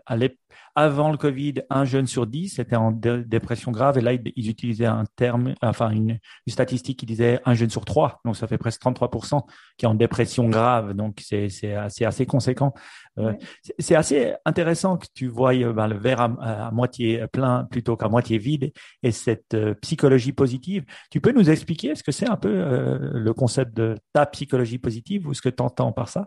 avant 0.76 1.10
le 1.12 1.16
Covid, 1.16 1.54
un 1.70 1.84
jeune 1.84 2.08
sur 2.08 2.26
dix 2.26 2.58
était 2.58 2.74
en 2.74 2.90
dépression 2.90 3.70
grave. 3.70 3.98
Et 3.98 4.00
là, 4.00 4.12
ils, 4.12 4.50
utilisaient 4.50 4.86
un 4.86 5.04
terme, 5.16 5.54
enfin 5.62 5.90
une, 5.90 6.18
statistique 6.48 6.98
qui 6.98 7.06
disait 7.06 7.40
un 7.44 7.54
jeune 7.54 7.70
sur 7.70 7.84
trois. 7.84 8.20
Donc, 8.24 8.36
ça 8.36 8.48
fait 8.48 8.58
presque 8.58 8.82
33% 8.82 9.42
qui 9.76 9.84
est 9.84 9.88
en 9.88 9.94
dépression 9.94 10.48
grave. 10.48 10.94
Donc, 10.94 11.20
c'est 11.20 11.74
assez, 11.74 12.04
assez 12.04 12.26
conséquent. 12.26 12.74
Euh, 13.18 13.34
c'est 13.78 13.94
assez 13.94 14.34
intéressant 14.44 14.96
que 14.96 15.06
tu 15.14 15.28
vois 15.28 15.54
euh, 15.54 15.72
ben, 15.72 15.86
le 15.86 15.96
verre 15.96 16.20
à, 16.20 16.70
moitié 16.72 17.24
plein 17.28 17.64
plutôt 17.70 17.96
qu'à 17.96 18.08
moitié 18.08 18.38
vide 18.38 18.72
et 19.04 19.12
cette 19.12 19.54
euh, 19.54 19.74
psychologie 19.74 20.32
positive. 20.32 20.84
Tu 21.10 21.20
peux 21.20 21.30
nous 21.30 21.50
expliquer, 21.50 21.90
est-ce 21.90 22.02
que 22.02 22.12
c'est 22.12 22.28
un 22.28 22.36
peu 22.36 22.52
le 22.52 23.32
concept 23.32 23.76
de 23.76 23.96
ta 24.12 24.26
psychologie 24.26 24.78
positive 24.78 25.28
ou 25.28 25.34
ce 25.34 25.42
que 25.42 25.48
tu 25.48 25.62
entends 25.62 25.92
par 25.92 26.08
ça? 26.08 26.26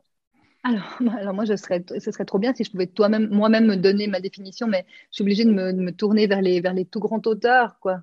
Alors, 0.63 0.97
alors, 1.19 1.33
moi, 1.33 1.45
je 1.45 1.55
serais, 1.55 1.83
ce 1.99 2.11
serait 2.11 2.25
trop 2.25 2.39
bien 2.39 2.53
si 2.53 2.63
je 2.63 2.71
pouvais 2.71 2.87
toi-même, 2.87 3.29
moi-même 3.29 3.65
me 3.65 3.75
donner 3.75 4.07
ma 4.07 4.19
définition, 4.19 4.67
mais 4.67 4.85
je 5.11 5.15
suis 5.15 5.21
obligée 5.23 5.45
de 5.45 5.51
me, 5.51 5.71
me 5.73 5.91
tourner 5.91 6.27
vers 6.27 6.41
les, 6.41 6.61
vers 6.61 6.73
les 6.73 6.85
tout 6.85 6.99
grands 6.99 7.21
auteurs, 7.25 7.77
quoi. 7.79 8.01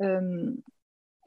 Euh, 0.00 0.50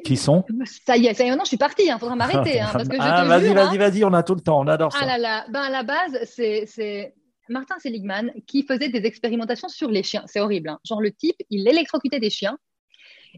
qui 0.06 0.16
sont? 0.16 0.46
Ça 0.86 0.96
y 0.96 1.08
est, 1.08 1.14
ça 1.14 1.26
y 1.26 1.28
est, 1.28 1.36
non, 1.36 1.44
je 1.44 1.50
suis 1.50 1.58
partie, 1.58 1.84
il 1.86 1.92
hein, 1.92 2.00
faudra 2.00 2.16
m'arrêter. 2.18 2.60
Hein, 2.62 2.70
ah, 2.74 2.78
vas-y, 2.78 3.54
vas-y, 3.54 3.76
hein. 3.76 3.78
vas-y, 3.78 4.04
on 4.06 4.14
a 4.14 4.24
tout 4.24 4.36
le 4.36 4.42
temps, 4.42 4.60
on 4.60 4.68
adore 4.68 4.94
ça. 4.94 5.00
Ah 5.02 5.06
là 5.06 5.18
là, 5.18 5.46
ben 5.50 5.62
à 5.62 5.70
la 5.70 5.84
base, 5.84 6.18
c'est 6.24 7.14
Martin 7.50 7.76
Seligman 7.80 8.32
qui 8.48 8.64
faisait 8.64 8.90
des 8.90 9.06
expérimentations 9.06 9.68
sur 9.68 9.90
les 9.90 10.04
chiens. 10.04 10.24
C'est 10.28 10.40
horrible. 10.40 10.70
Hein. 10.70 10.80
Genre, 10.86 11.02
le 11.02 11.12
type, 11.12 11.36
il 11.50 11.68
électrocutait 11.68 12.20
des 12.20 12.30
chiens. 12.30 12.58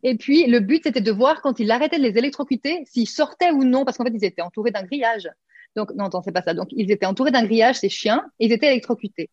Et 0.04 0.16
puis, 0.16 0.46
le 0.48 0.60
but, 0.60 0.84
c'était 0.84 1.02
de 1.02 1.12
voir 1.12 1.42
quand 1.42 1.60
il 1.60 1.70
arrêtait 1.72 1.98
de 1.98 2.04
les 2.04 2.18
électrocuter, 2.18 2.84
s'ils 2.86 3.10
sortaient 3.10 3.52
ou 3.52 3.64
non, 3.64 3.84
parce 3.84 3.98
qu'en 3.98 4.06
fait, 4.06 4.14
ils 4.14 4.24
étaient 4.24 4.42
entourés 4.42 4.72
d'un 4.72 4.84
grillage. 4.84 5.30
Donc, 5.76 5.92
non, 5.96 6.06
attends, 6.06 6.22
c'est 6.22 6.32
pas 6.32 6.42
ça. 6.42 6.54
Donc, 6.54 6.68
ils 6.72 6.92
étaient 6.92 7.06
entourés 7.06 7.32
d'un 7.32 7.46
grillage, 7.46 7.76
ces 7.76 7.90
chiens, 7.90 8.26
et 8.40 8.46
ils 8.48 8.52
étaient 8.52 8.68
électrocutés. 8.68 9.30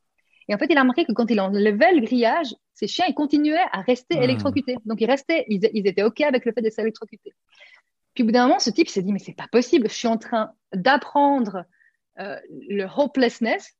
Et 0.48 0.54
en 0.54 0.58
fait, 0.58 0.66
il 0.70 0.78
a 0.78 0.80
remarqué 0.80 1.04
que 1.04 1.12
quand 1.12 1.30
il 1.30 1.40
enlevait 1.40 1.92
le 1.92 2.00
grillage, 2.00 2.54
ces 2.74 2.86
chiens, 2.86 3.04
ils 3.08 3.14
continuaient 3.14 3.66
à 3.72 3.80
rester 3.80 4.18
hmm. 4.18 4.22
électrocutés. 4.22 4.76
Donc, 4.84 5.00
ils 5.00 5.10
restaient, 5.10 5.44
ils, 5.48 5.86
étaient 5.86 6.02
OK 6.02 6.20
avec 6.20 6.44
le 6.44 6.52
fait 6.52 6.62
d'être 6.62 6.78
électrocutés. 6.78 7.32
Puis, 8.14 8.22
au 8.22 8.26
bout 8.26 8.32
d'un 8.32 8.46
moment, 8.46 8.58
ce 8.58 8.70
type 8.70 8.88
s'est 8.88 9.02
dit, 9.02 9.12
mais 9.12 9.18
c'est 9.18 9.36
pas 9.36 9.48
possible, 9.50 9.88
je 9.88 9.94
suis 9.94 10.08
en 10.08 10.18
train 10.18 10.52
d'apprendre 10.72 11.64
euh, 12.18 12.38
le 12.68 12.84
hopelessness. 12.84 13.74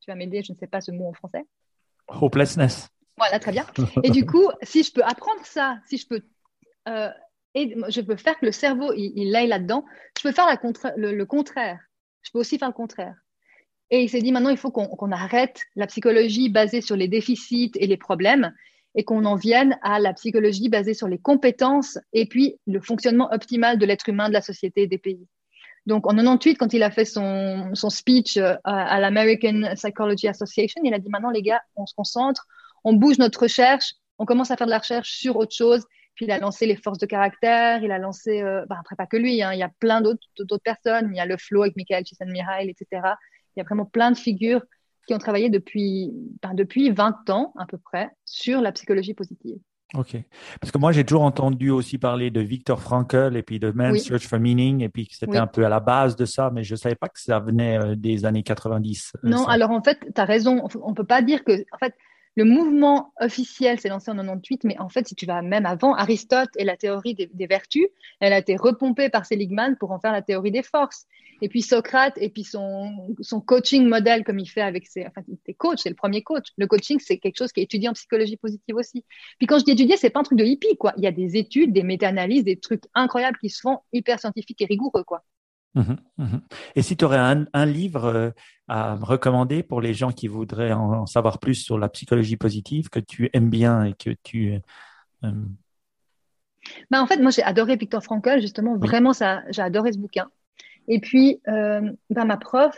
Tu 0.00 0.10
vas 0.10 0.16
m'aider, 0.16 0.42
je 0.42 0.52
ne 0.52 0.56
sais 0.56 0.66
pas 0.66 0.80
ce 0.80 0.90
mot 0.90 1.08
en 1.08 1.12
français. 1.12 1.44
Hopelessness. 2.08 2.88
Voilà, 3.16 3.38
très 3.38 3.52
bien. 3.52 3.66
Et 4.02 4.10
du 4.10 4.26
coup, 4.26 4.48
si 4.62 4.82
je 4.82 4.92
peux 4.92 5.02
apprendre 5.02 5.44
ça, 5.44 5.78
si 5.88 5.96
je 5.96 6.06
peux 6.06 6.20
euh, 6.88 7.10
et 7.56 7.74
je 7.88 8.00
peux 8.02 8.16
faire 8.16 8.38
que 8.38 8.44
le 8.44 8.52
cerveau, 8.52 8.92
il, 8.94 9.34
aille 9.34 9.48
là-dedans. 9.48 9.86
Je 10.18 10.22
peux 10.22 10.32
faire 10.32 10.46
le, 10.96 11.24
contraire. 11.24 11.80
Je 12.26 12.32
peux 12.32 12.40
aussi 12.40 12.58
faire 12.58 12.68
le 12.68 12.74
contraire. 12.74 13.14
Et 13.90 14.02
il 14.02 14.10
s'est 14.10 14.20
dit, 14.20 14.32
maintenant, 14.32 14.50
il 14.50 14.56
faut 14.56 14.72
qu'on 14.72 15.12
arrête 15.12 15.62
la 15.76 15.86
psychologie 15.86 16.48
basée 16.48 16.80
sur 16.80 16.96
les 16.96 17.06
déficits 17.06 17.70
et 17.76 17.86
les 17.86 17.96
problèmes 17.96 18.52
et 18.96 19.04
qu'on 19.04 19.24
en 19.26 19.36
vienne 19.36 19.78
à 19.82 20.00
la 20.00 20.12
psychologie 20.12 20.68
basée 20.68 20.94
sur 20.94 21.06
les 21.06 21.18
compétences 21.18 21.98
et 22.12 22.26
puis 22.26 22.56
le 22.66 22.80
fonctionnement 22.80 23.28
optimal 23.32 23.78
de 23.78 23.86
l'être 23.86 24.08
humain, 24.08 24.28
de 24.28 24.34
la 24.34 24.40
société 24.40 24.82
et 24.82 24.86
des 24.88 24.98
pays. 24.98 25.28
Donc, 25.84 26.08
en 26.08 26.16
98, 26.16 26.56
quand 26.56 26.72
il 26.72 26.82
a 26.82 26.90
fait 26.90 27.04
son, 27.04 27.72
speech 27.74 28.38
euh, 28.38 28.56
à, 28.64 28.98
l'American 28.98 29.62
Psychology 29.76 30.26
Association, 30.26 30.80
il 30.82 30.92
a 30.92 30.98
dit, 30.98 31.08
maintenant, 31.08 31.30
les 31.30 31.42
gars, 31.42 31.62
on 31.76 31.86
se 31.86 31.94
concentre, 31.94 32.44
on 32.82 32.94
bouge 32.94 33.18
notre 33.18 33.40
recherche, 33.40 33.92
on 34.18 34.24
commence 34.24 34.50
à 34.50 34.56
faire 34.56 34.66
de 34.66 34.72
la 34.72 34.78
recherche 34.78 35.12
sur 35.12 35.36
autre 35.36 35.54
chose 35.54 35.84
puis 36.16 36.24
il 36.24 36.30
a 36.32 36.38
lancé 36.38 36.66
les 36.66 36.76
forces 36.76 36.98
de 36.98 37.06
caractère, 37.06 37.82
il 37.82 37.92
a 37.92 37.98
lancé, 37.98 38.42
euh, 38.42 38.64
bah, 38.68 38.76
après 38.80 38.96
pas 38.96 39.06
que 39.06 39.18
lui, 39.18 39.42
hein, 39.42 39.52
il 39.52 39.58
y 39.58 39.62
a 39.62 39.70
plein 39.78 40.00
d'autres 40.00 40.58
personnes, 40.64 41.10
il 41.12 41.16
y 41.16 41.20
a 41.20 41.26
le 41.26 41.36
flow 41.36 41.62
avec 41.62 41.76
Michael 41.76 42.04
Csikszentmihalyi, 42.04 42.70
etc. 42.70 42.86
Il 43.54 43.58
y 43.58 43.60
a 43.60 43.64
vraiment 43.64 43.84
plein 43.84 44.10
de 44.10 44.16
figures 44.16 44.62
qui 45.06 45.14
ont 45.14 45.18
travaillé 45.18 45.50
depuis, 45.50 46.10
ben, 46.42 46.54
depuis 46.54 46.90
20 46.90 47.30
ans 47.30 47.52
à 47.58 47.66
peu 47.66 47.78
près 47.78 48.10
sur 48.24 48.60
la 48.60 48.72
psychologie 48.72 49.14
positive. 49.14 49.58
Ok. 49.94 50.16
Parce 50.60 50.72
que 50.72 50.78
moi, 50.78 50.90
j'ai 50.90 51.04
toujours 51.04 51.22
entendu 51.22 51.70
aussi 51.70 51.96
parler 51.96 52.30
de 52.30 52.40
Viktor 52.40 52.80
Frankl 52.80 53.36
et 53.36 53.42
puis 53.42 53.60
de 53.60 53.70
Man's 53.70 54.02
Search 54.02 54.26
for 54.26 54.40
Meaning, 54.40 54.82
et 54.82 54.88
puis 54.88 55.06
que 55.06 55.14
c'était 55.14 55.36
un 55.36 55.46
peu 55.46 55.64
à 55.64 55.68
la 55.68 55.78
base 55.78 56.16
de 56.16 56.24
ça, 56.24 56.50
mais 56.52 56.64
je 56.64 56.74
ne 56.74 56.78
savais 56.78 56.96
pas 56.96 57.08
que 57.08 57.20
ça 57.20 57.38
venait 57.38 57.78
euh, 57.78 57.94
des 57.94 58.24
années 58.24 58.42
90. 58.42 59.12
Euh, 59.14 59.28
non, 59.28 59.46
alors 59.46 59.70
en 59.70 59.82
fait, 59.82 60.00
tu 60.12 60.20
as 60.20 60.24
raison. 60.24 60.66
On 60.82 60.90
ne 60.90 60.94
peut 60.94 61.04
pas 61.04 61.22
dire 61.22 61.44
que. 61.44 61.52
En 61.70 61.78
fait, 61.78 61.94
le 62.36 62.44
mouvement 62.44 63.14
officiel 63.18 63.80
s'est 63.80 63.88
lancé 63.88 64.10
en 64.10 64.16
98, 64.16 64.64
mais 64.64 64.78
en 64.78 64.90
fait, 64.90 65.08
si 65.08 65.14
tu 65.14 65.24
vas 65.24 65.40
même 65.40 65.64
avant, 65.64 65.94
Aristote 65.94 66.50
et 66.56 66.64
la 66.64 66.76
théorie 66.76 67.14
des, 67.14 67.46
vertus, 67.46 67.86
elle 68.20 68.34
a 68.34 68.38
été 68.38 68.56
repompée 68.56 69.08
par 69.08 69.24
Seligman 69.24 69.76
pour 69.78 69.90
en 69.90 69.98
faire 69.98 70.12
la 70.12 70.20
théorie 70.20 70.50
des 70.50 70.62
forces. 70.62 71.06
Et 71.40 71.48
puis 71.48 71.62
Socrate, 71.62 72.16
et 72.18 72.28
puis 72.28 72.44
son, 72.44 73.10
coaching 73.46 73.88
modèle, 73.88 74.22
comme 74.22 74.38
il 74.38 74.46
fait 74.46 74.60
avec 74.60 74.86
ses, 74.86 75.06
enfin, 75.06 75.22
il 75.28 75.54
coach, 75.54 75.80
c'est 75.82 75.88
le 75.88 75.94
premier 75.94 76.22
coach. 76.22 76.48
Le 76.58 76.66
coaching, 76.66 76.98
c'est 77.00 77.16
quelque 77.16 77.38
chose 77.38 77.52
qui 77.52 77.60
est 77.60 77.64
étudié 77.64 77.88
en 77.88 77.94
psychologie 77.94 78.36
positive 78.36 78.76
aussi. 78.76 79.04
Puis 79.38 79.46
quand 79.46 79.58
je 79.58 79.64
dis 79.64 79.70
étudier, 79.70 79.96
c'est 79.96 80.10
pas 80.10 80.20
un 80.20 80.24
truc 80.24 80.38
de 80.38 80.44
hippie, 80.44 80.76
quoi. 80.76 80.92
Il 80.98 81.04
y 81.04 81.06
a 81.06 81.12
des 81.12 81.36
études, 81.38 81.72
des 81.72 81.82
méta-analyses, 81.82 82.44
des 82.44 82.58
trucs 82.58 82.84
incroyables 82.94 83.38
qui 83.38 83.48
se 83.48 83.60
font 83.62 83.78
hyper 83.94 84.20
scientifiques 84.20 84.60
et 84.60 84.66
rigoureux, 84.66 85.04
quoi. 85.04 85.24
Mmh 85.76 85.96
mmh 86.16 86.38
et 86.74 86.80
si 86.80 86.96
tu 86.96 87.04
aurais 87.04 87.18
un, 87.18 87.66
livre 87.66 88.06
euh, 88.06 88.30
à 88.66 88.94
recommander 88.94 89.62
pour 89.62 89.82
les 89.82 89.92
gens 89.92 90.10
qui 90.10 90.26
voudraient 90.26 90.72
en, 90.72 91.04
savoir 91.04 91.38
plus 91.38 91.54
sur 91.54 91.78
la 91.78 91.90
psychologie 91.90 92.38
positive, 92.38 92.88
que 92.88 92.98
tu 92.98 93.28
aimes 93.34 93.50
bien 93.50 93.84
et 93.84 93.92
que 93.92 94.10
tu... 94.22 94.54
Euh, 94.54 94.58
euh, 95.24 95.32
bah 96.90 97.02
en 97.02 97.06
fait, 97.06 97.18
moi, 97.18 97.30
j'ai 97.30 97.42
adoré 97.42 97.76
Victor 97.76 98.02
Frankl, 98.02 98.40
justement, 98.40 98.76
vraiment, 98.76 99.12
ça, 99.12 99.42
j'ai 99.50 99.62
adoré 99.62 99.92
ce 99.92 99.98
bouquin. 99.98 100.28
Et 100.88 100.98
puis, 100.98 101.40
bah, 101.46 102.24
ma 102.24 102.36
prof, 102.36 102.76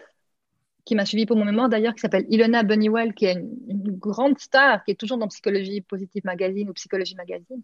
qui 0.85 0.95
m'a 0.95 1.07
suivi 1.07 1.25
pour 1.25 1.37
mon 1.37 1.47
mémoire 1.47 1.71
d'ailleurs, 1.71 1.95
qui 1.95 2.01
s'appelle 2.01 2.27
Ilona 2.29 2.65
Bunnywell, 2.65 3.15
qui 3.15 3.27
est 3.27 3.35
une, 3.35 3.57
une, 3.69 3.97
grande 3.97 4.39
star, 4.39 4.85
qui 4.85 4.91
est 4.91 4.95
toujours 4.95 5.17
dans 5.17 5.29
Psychologie 5.29 5.81
Positive 5.81 6.23
Magazine 6.27 6.69
ou 6.69 6.75
Psychologie 6.75 7.15
Magazine. 7.15 7.63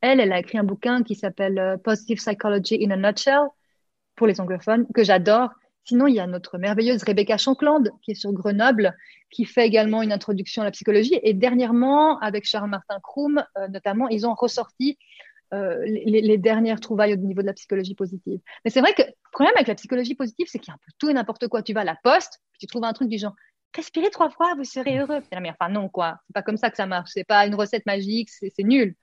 Elle, 0.00 0.20
elle 0.20 0.32
a 0.32 0.38
écrit 0.38 0.56
un 0.56 0.64
bouquin 0.64 1.02
qui 1.02 1.14
s'appelle 1.14 1.78
Positive 1.84 2.16
Psychology 2.16 2.78
in 2.82 2.90
a 2.90 2.96
Nutshell, 2.96 3.48
pour 4.16 4.26
les 4.26 4.40
anglophones, 4.40 4.86
que 4.94 5.04
j'adore. 5.04 5.50
Sinon, 5.84 6.08
il 6.08 6.16
y 6.16 6.20
a 6.20 6.26
notre 6.26 6.58
merveilleuse 6.58 7.04
Rebecca 7.04 7.36
Shankland, 7.36 7.90
qui 8.02 8.10
est 8.10 8.14
sur 8.14 8.32
Grenoble, 8.32 8.96
qui 9.30 9.44
fait 9.44 9.66
également 9.66 10.02
une 10.02 10.10
introduction 10.10 10.62
à 10.62 10.64
la 10.64 10.72
psychologie. 10.72 11.18
Et 11.22 11.32
dernièrement, 11.32 12.18
avec 12.18 12.44
Charles-Martin 12.44 12.98
Krum, 13.02 13.44
euh, 13.56 13.68
notamment, 13.68 14.08
ils 14.08 14.26
ont 14.26 14.34
ressorti 14.34 14.98
euh, 15.54 15.80
les, 15.86 16.38
dernières 16.38 16.80
trouvailles 16.80 17.12
au 17.12 17.16
niveau 17.16 17.40
de 17.40 17.46
la 17.46 17.52
psychologie 17.52 17.94
positive. 17.94 18.40
Mais 18.64 18.70
c'est 18.72 18.80
vrai 18.80 18.94
que 18.94 19.02
le 19.02 19.12
problème 19.30 19.54
avec 19.54 19.68
la 19.68 19.76
psychologie 19.76 20.16
positive, 20.16 20.46
c'est 20.48 20.58
qu'il 20.58 20.68
y 20.68 20.72
a 20.72 20.74
un 20.74 20.80
peu 20.84 20.92
tout 20.98 21.08
et 21.08 21.14
n'importe 21.14 21.46
quoi. 21.46 21.62
Tu 21.62 21.72
vas 21.72 21.82
à 21.82 21.84
la 21.84 21.96
poste, 22.02 22.40
tu 22.58 22.66
trouves 22.66 22.84
un 22.84 22.92
truc 22.92 23.08
du 23.08 23.18
genre 23.18 23.34
respirez 23.74 24.10
trois 24.10 24.30
fois, 24.30 24.54
vous 24.56 24.64
serez 24.64 24.98
heureux. 24.98 25.20
Enfin 25.32 25.68
non 25.68 25.88
quoi, 25.88 26.18
c'est 26.26 26.32
pas 26.32 26.42
comme 26.42 26.56
ça 26.56 26.70
que 26.70 26.76
ça 26.76 26.86
marche. 26.86 27.10
C'est 27.12 27.24
pas 27.24 27.46
une 27.46 27.54
recette 27.54 27.86
magique, 27.86 28.30
c'est 28.30 28.52
nul. 28.58 28.96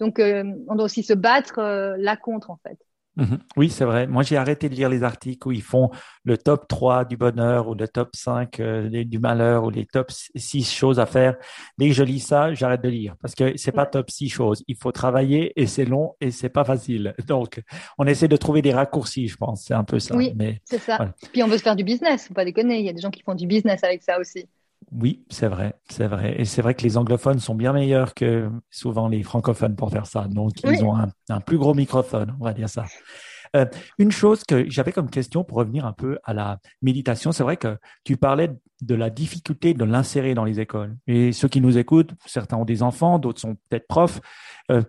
Donc 0.00 0.18
euh, 0.18 0.42
on 0.66 0.74
doit 0.74 0.86
aussi 0.86 1.04
se 1.04 1.12
battre 1.12 1.60
là 1.96 2.16
contre 2.16 2.50
en 2.50 2.58
fait. 2.66 2.78
Mhm. 3.16 3.38
Oui, 3.56 3.70
c'est 3.70 3.84
vrai. 3.84 4.06
Moi, 4.06 4.22
j'ai 4.22 4.36
arrêté 4.36 4.68
de 4.68 4.74
lire 4.74 4.88
les 4.88 5.02
articles 5.02 5.46
où 5.46 5.52
ils 5.52 5.62
font 5.62 5.90
le 6.24 6.36
top 6.36 6.66
3 6.66 7.04
du 7.04 7.16
bonheur 7.16 7.68
ou 7.68 7.74
le 7.74 7.86
top 7.86 8.10
5 8.14 8.58
euh, 8.60 9.04
du 9.04 9.18
malheur 9.18 9.64
ou 9.64 9.70
les 9.70 9.86
top 9.86 10.10
6 10.10 10.70
choses 10.72 10.98
à 10.98 11.06
faire. 11.06 11.36
Dès 11.78 11.88
que 11.88 11.94
je 11.94 12.02
lis 12.02 12.20
ça, 12.20 12.52
j'arrête 12.54 12.82
de 12.82 12.88
lire 12.88 13.14
parce 13.20 13.34
que 13.34 13.56
c'est 13.56 13.72
pas 13.72 13.86
top 13.86 14.10
6 14.10 14.28
choses. 14.28 14.64
Il 14.66 14.76
faut 14.76 14.92
travailler 14.92 15.52
et 15.60 15.66
c'est 15.66 15.84
long 15.84 16.14
et 16.20 16.30
c'est 16.30 16.48
pas 16.48 16.64
facile. 16.64 17.14
Donc, 17.26 17.60
on 17.98 18.06
essaie 18.06 18.28
de 18.28 18.36
trouver 18.36 18.62
des 18.62 18.72
raccourcis, 18.72 19.28
je 19.28 19.36
pense. 19.36 19.64
C'est 19.64 19.74
un 19.74 19.84
peu 19.84 19.98
ça. 20.00 20.16
Oui, 20.16 20.34
c'est 20.64 20.78
ça. 20.78 21.14
Puis 21.32 21.42
on 21.42 21.48
veut 21.48 21.58
se 21.58 21.62
faire 21.62 21.76
du 21.76 21.84
business, 21.84 22.28
faut 22.28 22.34
pas 22.34 22.44
déconner. 22.44 22.80
Il 22.80 22.84
y 22.86 22.88
a 22.88 22.92
des 22.92 23.00
gens 23.00 23.10
qui 23.10 23.22
font 23.22 23.34
du 23.34 23.46
business 23.46 23.84
avec 23.84 24.02
ça 24.02 24.18
aussi. 24.18 24.48
Oui, 24.92 25.24
c'est 25.30 25.48
vrai, 25.48 25.74
c'est 25.88 26.06
vrai. 26.06 26.40
Et 26.40 26.44
c'est 26.44 26.62
vrai 26.62 26.74
que 26.74 26.82
les 26.82 26.96
anglophones 26.96 27.38
sont 27.38 27.54
bien 27.54 27.72
meilleurs 27.72 28.14
que 28.14 28.50
souvent 28.70 29.08
les 29.08 29.22
francophones 29.22 29.76
pour 29.76 29.90
faire 29.90 30.06
ça. 30.06 30.26
Donc, 30.28 30.52
ils 30.64 30.84
ont 30.84 30.96
un, 30.96 31.40
plus 31.40 31.58
gros 31.58 31.74
microphone, 31.74 32.36
on 32.40 32.44
va 32.44 32.52
dire 32.52 32.68
ça. 32.68 32.84
Euh, 33.56 33.66
une 33.98 34.10
chose 34.10 34.42
que 34.44 34.68
j'avais 34.68 34.92
comme 34.92 35.10
question 35.10 35.44
pour 35.44 35.58
revenir 35.58 35.86
un 35.86 35.92
peu 35.92 36.18
à 36.24 36.34
la 36.34 36.58
méditation, 36.82 37.30
c'est 37.32 37.44
vrai 37.44 37.56
que 37.56 37.78
tu 38.02 38.16
parlais 38.16 38.50
de 38.82 38.94
la 38.94 39.10
difficulté 39.10 39.74
de 39.74 39.84
l'insérer 39.84 40.34
dans 40.34 40.44
les 40.44 40.60
écoles. 40.60 40.96
Et 41.06 41.32
ceux 41.32 41.48
qui 41.48 41.60
nous 41.60 41.78
écoutent, 41.78 42.12
certains 42.26 42.56
ont 42.56 42.64
des 42.64 42.82
enfants, 42.82 43.18
d'autres 43.18 43.40
sont 43.40 43.56
peut-être 43.68 43.86
profs. 43.86 44.20
Euh, 44.70 44.82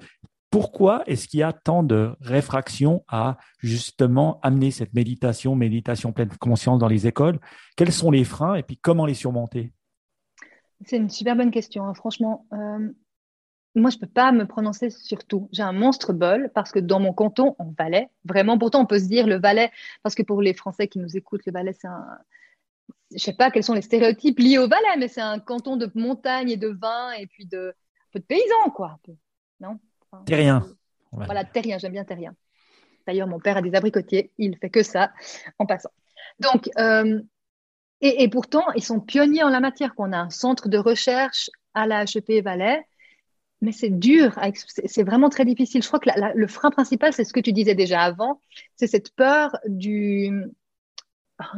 pourquoi 0.50 1.04
est-ce 1.06 1.28
qu'il 1.28 1.42
y 1.42 1.44
a 1.44 1.52
tant 1.52 1.84
de 1.84 2.16
réfraction 2.22 3.04
à 3.08 3.38
justement 3.60 4.40
amener 4.42 4.72
cette 4.72 4.94
méditation, 4.94 5.56
méditation 5.56 6.14
pleine 6.14 6.30
conscience 6.40 6.80
dans 6.80 6.88
les 6.88 7.08
écoles? 7.08 7.40
Quels 7.76 7.92
sont 7.92 8.10
les 8.10 8.24
freins 8.24 8.56
et 8.56 8.64
puis 8.64 8.78
comment 8.78 9.06
les 9.06 9.16
surmonter? 9.16 9.74
C'est 10.84 10.98
une 10.98 11.10
super 11.10 11.36
bonne 11.36 11.52
question. 11.52 11.86
Hein. 11.86 11.94
Franchement, 11.94 12.46
euh, 12.54 12.90
moi, 13.76 13.90
je 13.90 13.98
peux 13.98 14.08
pas 14.08 14.32
me 14.32 14.46
prononcer 14.46 14.90
sur 14.90 15.24
tout. 15.26 15.50
J'ai 15.52 15.64
un 15.64 15.74
monstre 15.74 16.14
bol 16.14 16.50
parce 16.54 16.72
que 16.72 16.80
dans 16.80 17.00
mon 17.00 17.14
canton, 17.14 17.56
on 17.60 17.74
Valais, 17.78 18.10
vraiment, 18.24 18.58
pourtant, 18.58 18.82
on 18.82 18.86
peut 18.86 19.00
se 19.00 19.08
dire 19.08 19.28
le 19.28 19.40
Valais, 19.40 19.72
parce 20.04 20.16
que 20.16 20.24
pour 20.24 20.42
les 20.42 20.54
Français 20.54 20.88
qui 20.88 21.00
nous 21.00 21.16
écoutent, 21.18 21.46
le 21.46 21.52
Valais, 21.52 21.74
c'est 21.74 21.88
un, 21.88 22.06
je 23.12 23.18
sais 23.18 23.34
pas 23.34 23.52
quels 23.52 23.64
sont 23.64 23.74
les 23.74 23.82
stéréotypes 23.82 24.40
liés 24.40 24.58
au 24.58 24.68
Valais, 24.68 24.98
mais 24.98 25.08
c'est 25.08 25.22
un 25.22 25.40
canton 25.40 25.78
de 25.78 25.90
montagne 25.96 26.50
et 26.50 26.58
de 26.58 26.70
vin 26.70 27.12
et 27.14 27.28
puis 27.28 27.46
de, 27.46 27.70
un 27.70 28.10
peu 28.12 28.20
de 28.20 28.26
paysans, 28.26 28.70
quoi. 28.74 29.00
Non? 29.60 29.80
Terrien. 30.26 30.66
Voilà, 31.12 31.44
terrien, 31.44 31.78
j'aime 31.78 31.94
bien 31.94 32.06
terrien. 32.06 32.36
D'ailleurs, 33.06 33.28
mon 33.28 33.40
père 33.40 33.58
a 33.58 33.62
des 33.62 33.76
abricotiers, 33.76 34.32
il 34.38 34.58
fait 34.58 34.70
que 34.70 34.84
ça 34.84 35.12
en 35.60 35.66
passant. 35.66 35.92
Donc, 36.40 36.70
euh, 36.78 37.22
et, 38.02 38.28
pourtant, 38.30 38.64
ils 38.76 38.84
sont 38.84 39.00
pionniers 39.00 39.44
en 39.44 39.50
la 39.50 39.60
matière. 39.60 39.94
On 39.98 40.12
a 40.12 40.18
un 40.18 40.30
centre 40.30 40.70
de 40.70 40.78
recherche 40.78 41.50
à 41.74 41.88
la 41.88 42.04
HEP 42.04 42.44
Valais, 42.44 42.82
mais 43.62 43.72
c'est 43.72 43.90
dur, 43.90 44.38
c'est 44.54 45.04
vraiment 45.04 45.30
très 45.30 45.46
difficile. 45.46 45.82
Je 45.82 45.88
crois 45.88 46.00
que 46.00 46.10
le 46.36 46.48
frein 46.48 46.72
principal, 46.72 47.14
c'est 47.14 47.24
ce 47.24 47.34
que 47.34 47.40
tu 47.40 47.54
disais 47.54 47.74
déjà 47.74 48.02
avant, 48.02 48.42
c'est 48.76 48.88
cette 48.88 49.16
peur 49.16 49.58
du, 49.66 50.30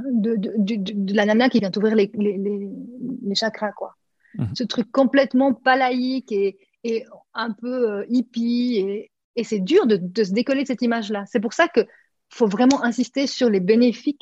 de, 0.06 0.36
de, 0.38 1.14
la 1.14 1.26
nana 1.26 1.50
qui 1.50 1.60
vient 1.60 1.72
t'ouvrir 1.72 1.96
les, 1.96 2.12
les, 2.16 2.38
les, 2.38 3.36
chakras, 3.36 3.72
quoi. 3.72 3.96
Mhm. 4.36 4.56
Ce 4.56 4.64
truc 4.64 4.92
complètement 4.92 5.54
palaïque 5.54 6.32
et, 6.32 6.58
et 6.84 7.06
un 7.34 7.52
peu 7.52 7.92
euh, 7.92 8.06
hippie. 8.10 8.78
Et, 8.78 9.12
et 9.36 9.44
c'est 9.44 9.60
dur 9.60 9.86
de, 9.86 9.98
de, 9.98 10.24
se 10.24 10.32
décoller 10.32 10.64
de 10.64 10.68
cette 10.68 10.82
image-là. 10.82 11.26
C'est 11.28 11.40
pour 11.40 11.54
ça 11.54 11.68
que 11.68 11.82
faut 12.30 12.48
vraiment 12.48 12.84
insister 12.84 13.28
sur 13.28 13.50
les 13.50 13.60
bénéfices, 13.60 14.16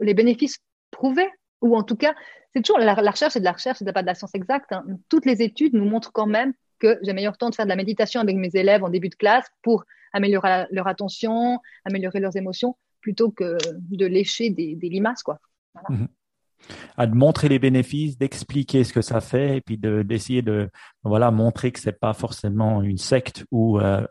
les 0.00 0.14
bénéfices 0.14 0.58
prouvés. 0.90 1.28
Ou 1.62 1.76
en 1.76 1.82
tout 1.82 1.96
cas, 1.96 2.14
c'est 2.54 2.62
toujours 2.62 2.78
la, 2.78 2.94
recherche, 2.94 3.32
c'est 3.32 3.40
de 3.40 3.44
la 3.44 3.52
recherche, 3.52 3.78
c'est 3.78 3.92
pas 3.92 4.02
de 4.02 4.06
la 4.06 4.14
science 4.14 4.34
exacte. 4.34 4.72
Hein. 4.72 4.84
Toutes 5.08 5.26
les 5.26 5.42
études 5.42 5.74
nous 5.74 5.84
montrent 5.84 6.12
quand 6.12 6.26
même 6.26 6.52
que 6.78 6.98
j'ai 7.02 7.12
meilleur 7.12 7.36
temps 7.36 7.50
de 7.50 7.54
faire 7.54 7.66
de 7.66 7.70
la 7.70 7.76
méditation 7.76 8.20
avec 8.20 8.36
mes 8.36 8.50
élèves 8.54 8.84
en 8.84 8.88
début 8.88 9.08
de 9.08 9.14
classe 9.14 9.46
pour 9.62 9.84
améliorer 10.12 10.66
leur 10.70 10.86
attention, 10.86 11.60
améliorer 11.84 12.20
leurs 12.20 12.36
émotions, 12.36 12.76
plutôt 13.00 13.30
que 13.30 13.56
de 13.72 14.06
lécher 14.06 14.50
des, 14.50 14.76
limaces, 14.82 15.22
quoi. 15.22 15.38
Mhm. 15.88 16.08
À 16.96 17.06
de 17.06 17.14
montrer 17.14 17.48
les 17.48 17.58
bénéfices, 17.58 18.18
d'expliquer 18.18 18.82
ce 18.84 18.92
que 18.92 19.02
ça 19.02 19.20
fait, 19.20 19.58
et 19.58 19.60
puis 19.60 19.78
d'essayer 19.78 20.42
de, 20.42 20.68
voilà 21.04 21.30
montrer 21.30 21.70
que 21.70 21.78
c'est 21.78 21.98
pas 21.98 22.12
forcément 22.12 22.82
une 22.82 22.98
secte 22.98 23.44
ou 23.50 23.78
euh, 23.78 24.04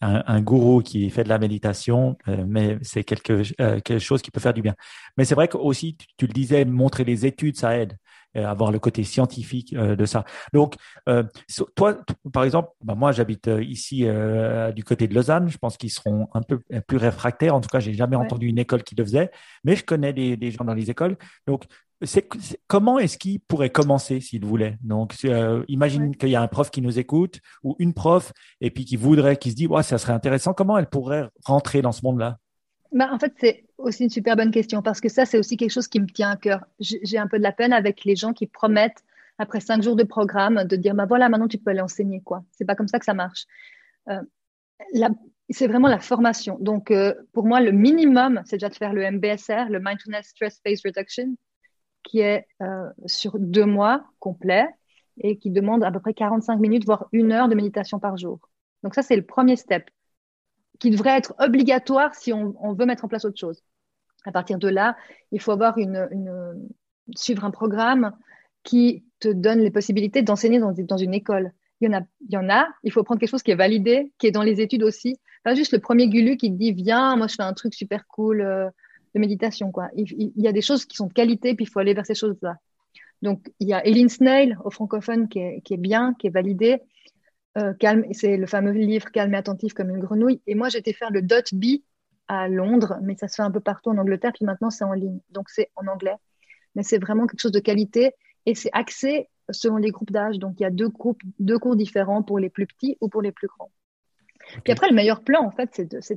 un, 0.00 0.40
gourou 0.40 0.80
qui 0.82 1.10
fait 1.10 1.24
de 1.24 1.28
la 1.28 1.38
méditation, 1.38 2.16
euh, 2.28 2.44
mais 2.46 2.78
c'est 2.82 3.02
quelque, 3.02 3.42
euh, 3.60 3.80
quelque 3.80 3.98
chose 3.98 4.22
qui 4.22 4.30
peut 4.30 4.40
faire 4.40 4.54
du 4.54 4.62
bien. 4.62 4.74
Mais 5.16 5.24
c'est 5.24 5.34
vrai 5.34 5.48
que 5.48 5.56
aussi, 5.56 5.96
tu, 6.16 6.26
le 6.26 6.32
disais, 6.32 6.64
montrer 6.64 7.04
les 7.04 7.26
études, 7.26 7.56
ça 7.56 7.76
aide. 7.76 7.96
Euh, 8.36 8.44
avoir 8.44 8.70
le 8.70 8.78
côté 8.78 9.04
scientifique 9.04 9.72
euh, 9.72 9.96
de 9.96 10.04
ça. 10.04 10.24
Donc, 10.52 10.74
euh, 11.08 11.22
toi, 11.74 11.96
par 12.30 12.44
exemple, 12.44 12.68
bah, 12.84 12.94
moi, 12.94 13.10
j'habite 13.10 13.50
ici 13.60 14.06
du 14.74 14.84
côté 14.84 15.08
de 15.08 15.14
Lausanne. 15.14 15.48
Je 15.48 15.56
pense 15.56 15.76
qu'ils 15.78 15.90
seront 15.90 16.28
un 16.34 16.42
peu 16.42 16.60
plus 16.86 16.98
réfractaires. 16.98 17.54
En 17.54 17.60
tout 17.60 17.68
cas, 17.68 17.80
j'ai 17.80 17.94
jamais 17.94 18.16
entendu 18.16 18.46
une 18.46 18.58
école 18.58 18.82
qui 18.82 18.94
le 18.94 19.04
faisait, 19.04 19.30
mais 19.64 19.76
je 19.76 19.84
connais 19.84 20.12
des, 20.12 20.50
gens 20.50 20.64
dans 20.64 20.74
les 20.74 20.90
écoles. 20.90 21.16
Donc, 21.46 21.64
c'est, 22.02 22.28
comment 22.66 22.98
est-ce 22.98 23.16
qu'ils 23.16 23.40
pourraient 23.40 23.70
commencer 23.70 24.20
s'ils 24.20 24.44
voulaient? 24.44 24.78
Donc, 24.82 25.14
imagine 25.68 26.14
qu'il 26.14 26.28
y 26.28 26.36
a 26.36 26.42
un 26.42 26.48
prof 26.48 26.70
qui 26.70 26.82
nous 26.82 26.98
écoute 26.98 27.40
ou 27.62 27.76
une 27.78 27.94
prof 27.94 28.32
et 28.60 28.70
puis 28.70 28.84
qui 28.84 28.96
voudrait, 28.96 29.36
qui 29.36 29.50
se 29.50 29.56
dit, 29.56 29.66
ouais, 29.66 29.82
ça 29.82 29.98
serait 29.98 30.12
intéressant. 30.12 30.52
Comment 30.52 30.76
elle 30.76 30.88
pourrait 30.88 31.28
rentrer 31.44 31.80
dans 31.82 31.92
ce 31.92 32.02
monde-là? 32.04 32.38
Bah, 32.92 33.08
En 33.12 33.18
fait, 33.18 33.32
c'est 33.38 33.64
aussi 33.78 34.04
une 34.04 34.10
super 34.10 34.36
bonne 34.36 34.50
question 34.50 34.82
parce 34.82 35.00
que 35.00 35.08
ça, 35.08 35.24
c'est 35.24 35.38
aussi 35.38 35.56
quelque 35.56 35.70
chose 35.70 35.88
qui 35.88 36.00
me 36.00 36.06
tient 36.06 36.30
à 36.30 36.36
cœur. 36.36 36.64
J'ai 36.80 37.18
un 37.18 37.26
peu 37.26 37.38
de 37.38 37.42
la 37.42 37.52
peine 37.52 37.72
avec 37.72 38.04
les 38.04 38.16
gens 38.16 38.32
qui 38.32 38.46
promettent, 38.46 39.04
après 39.38 39.60
cinq 39.60 39.82
jours 39.82 39.96
de 39.96 40.02
programme, 40.02 40.64
de 40.64 40.76
dire 40.76 40.94
bah 40.94 41.06
voilà, 41.06 41.28
maintenant 41.28 41.48
tu 41.48 41.58
peux 41.58 41.70
aller 41.70 41.80
enseigner. 41.80 42.20
quoi. 42.20 42.44
C'est 42.50 42.64
pas 42.64 42.74
comme 42.74 42.88
ça 42.88 42.98
que 42.98 43.04
ça 43.04 43.14
marche. 43.14 43.46
Euh, 44.08 44.20
c'est 45.50 45.66
vraiment 45.66 45.88
la 45.88 45.98
formation. 45.98 46.58
Donc, 46.60 46.90
euh, 46.90 47.14
pour 47.32 47.46
moi, 47.46 47.60
le 47.60 47.72
minimum, 47.72 48.42
c'est 48.44 48.56
déjà 48.56 48.68
de 48.68 48.74
faire 48.74 48.92
le 48.92 49.10
MBSR, 49.10 49.70
le 49.70 49.80
Mindfulness 49.80 50.28
Stress 50.28 50.60
Phase 50.64 50.80
Reduction, 50.84 51.36
qui 52.02 52.20
est 52.20 52.46
euh, 52.62 52.88
sur 53.06 53.38
deux 53.38 53.64
mois 53.64 54.04
complets 54.18 54.68
et 55.20 55.38
qui 55.38 55.50
demande 55.50 55.82
à 55.84 55.90
peu 55.90 56.00
près 56.00 56.14
45 56.14 56.58
minutes, 56.58 56.84
voire 56.84 57.08
une 57.12 57.32
heure 57.32 57.48
de 57.48 57.54
méditation 57.54 57.98
par 57.98 58.16
jour. 58.16 58.40
Donc, 58.82 58.94
ça, 58.94 59.02
c'est 59.02 59.16
le 59.16 59.24
premier 59.24 59.56
step 59.56 59.88
qui 60.78 60.90
devrait 60.90 61.16
être 61.16 61.34
obligatoire 61.38 62.14
si 62.14 62.32
on, 62.32 62.72
veut 62.72 62.86
mettre 62.86 63.04
en 63.04 63.08
place 63.08 63.24
autre 63.24 63.38
chose. 63.38 63.62
À 64.24 64.32
partir 64.32 64.58
de 64.58 64.68
là, 64.68 64.96
il 65.32 65.40
faut 65.40 65.52
avoir 65.52 65.78
une, 65.78 66.08
suivre 67.16 67.44
un 67.44 67.50
programme 67.50 68.12
qui 68.62 69.04
te 69.20 69.28
donne 69.28 69.60
les 69.60 69.70
possibilités 69.70 70.22
d'enseigner 70.22 70.60
dans, 70.60 70.96
une 70.96 71.14
école. 71.14 71.52
Il 71.80 71.90
y 72.28 72.36
en 72.36 72.48
a, 72.48 72.68
il 72.82 72.92
faut 72.92 73.02
prendre 73.02 73.20
quelque 73.20 73.30
chose 73.30 73.42
qui 73.42 73.50
est 73.50 73.56
validé, 73.56 74.12
qui 74.18 74.26
est 74.26 74.32
dans 74.32 74.42
les 74.42 74.60
études 74.60 74.82
aussi. 74.82 75.16
Pas 75.44 75.54
juste 75.54 75.72
le 75.72 75.78
premier 75.78 76.08
gulu 76.08 76.36
qui 76.36 76.50
te 76.50 76.56
dit 76.56 76.72
viens, 76.72 77.16
moi 77.16 77.28
je 77.28 77.36
fais 77.36 77.42
un 77.42 77.52
truc 77.54 77.74
super 77.74 78.06
cool 78.08 78.40
euh, 78.40 78.68
de 79.14 79.20
méditation 79.20 79.70
quoi. 79.70 79.88
Il, 79.94 80.32
y 80.36 80.48
a 80.48 80.52
des 80.52 80.60
choses 80.60 80.84
qui 80.84 80.96
sont 80.96 81.06
de 81.06 81.12
qualité, 81.12 81.54
puis 81.54 81.64
il 81.64 81.68
faut 81.68 81.78
aller 81.78 81.94
vers 81.94 82.04
ces 82.04 82.16
choses-là. 82.16 82.56
Donc 83.22 83.48
il 83.60 83.68
y 83.68 83.72
a 83.72 83.84
Eileen 83.86 84.08
Snail 84.08 84.58
au 84.64 84.70
francophone 84.70 85.28
qui 85.28 85.38
est, 85.38 85.60
qui 85.62 85.74
est 85.74 85.78
bien, 85.78 86.14
qui 86.18 86.26
est 86.26 86.30
validé. 86.30 86.80
Euh, 87.58 87.74
calme, 87.74 88.04
c'est 88.12 88.36
le 88.36 88.46
fameux 88.46 88.72
livre 88.72 89.10
Calme 89.10 89.34
et 89.34 89.36
attentif 89.36 89.74
comme 89.74 89.90
une 89.90 89.98
grenouille. 89.98 90.40
Et 90.46 90.54
moi, 90.54 90.68
j'étais 90.68 90.92
faire 90.92 91.10
le 91.10 91.22
Dot 91.22 91.52
B 91.52 91.82
à 92.28 92.48
Londres, 92.48 92.98
mais 93.02 93.16
ça 93.16 93.26
se 93.26 93.36
fait 93.36 93.42
un 93.42 93.50
peu 93.50 93.60
partout 93.60 93.90
en 93.90 93.98
Angleterre, 93.98 94.32
puis 94.34 94.44
maintenant 94.44 94.70
c'est 94.70 94.84
en 94.84 94.92
ligne. 94.92 95.18
Donc 95.30 95.48
c'est 95.48 95.70
en 95.76 95.86
anglais. 95.86 96.14
Mais 96.74 96.82
c'est 96.82 96.98
vraiment 96.98 97.26
quelque 97.26 97.40
chose 97.40 97.52
de 97.52 97.60
qualité 97.60 98.12
et 98.46 98.54
c'est 98.54 98.70
axé 98.72 99.28
selon 99.50 99.78
les 99.78 99.90
groupes 99.90 100.10
d'âge. 100.10 100.38
Donc 100.38 100.54
il 100.60 100.62
y 100.62 100.66
a 100.66 100.70
deux, 100.70 100.90
groupes, 100.90 101.22
deux 101.38 101.58
cours 101.58 101.74
différents 101.74 102.22
pour 102.22 102.38
les 102.38 102.50
plus 102.50 102.66
petits 102.66 102.98
ou 103.00 103.08
pour 103.08 103.22
les 103.22 103.32
plus 103.32 103.48
grands. 103.48 103.72
Puis 104.62 104.72
après, 104.72 104.88
le 104.88 104.94
meilleur 104.94 105.22
plan, 105.22 105.44
en 105.44 105.50
fait, 105.50 105.70
c'est 106.00 106.14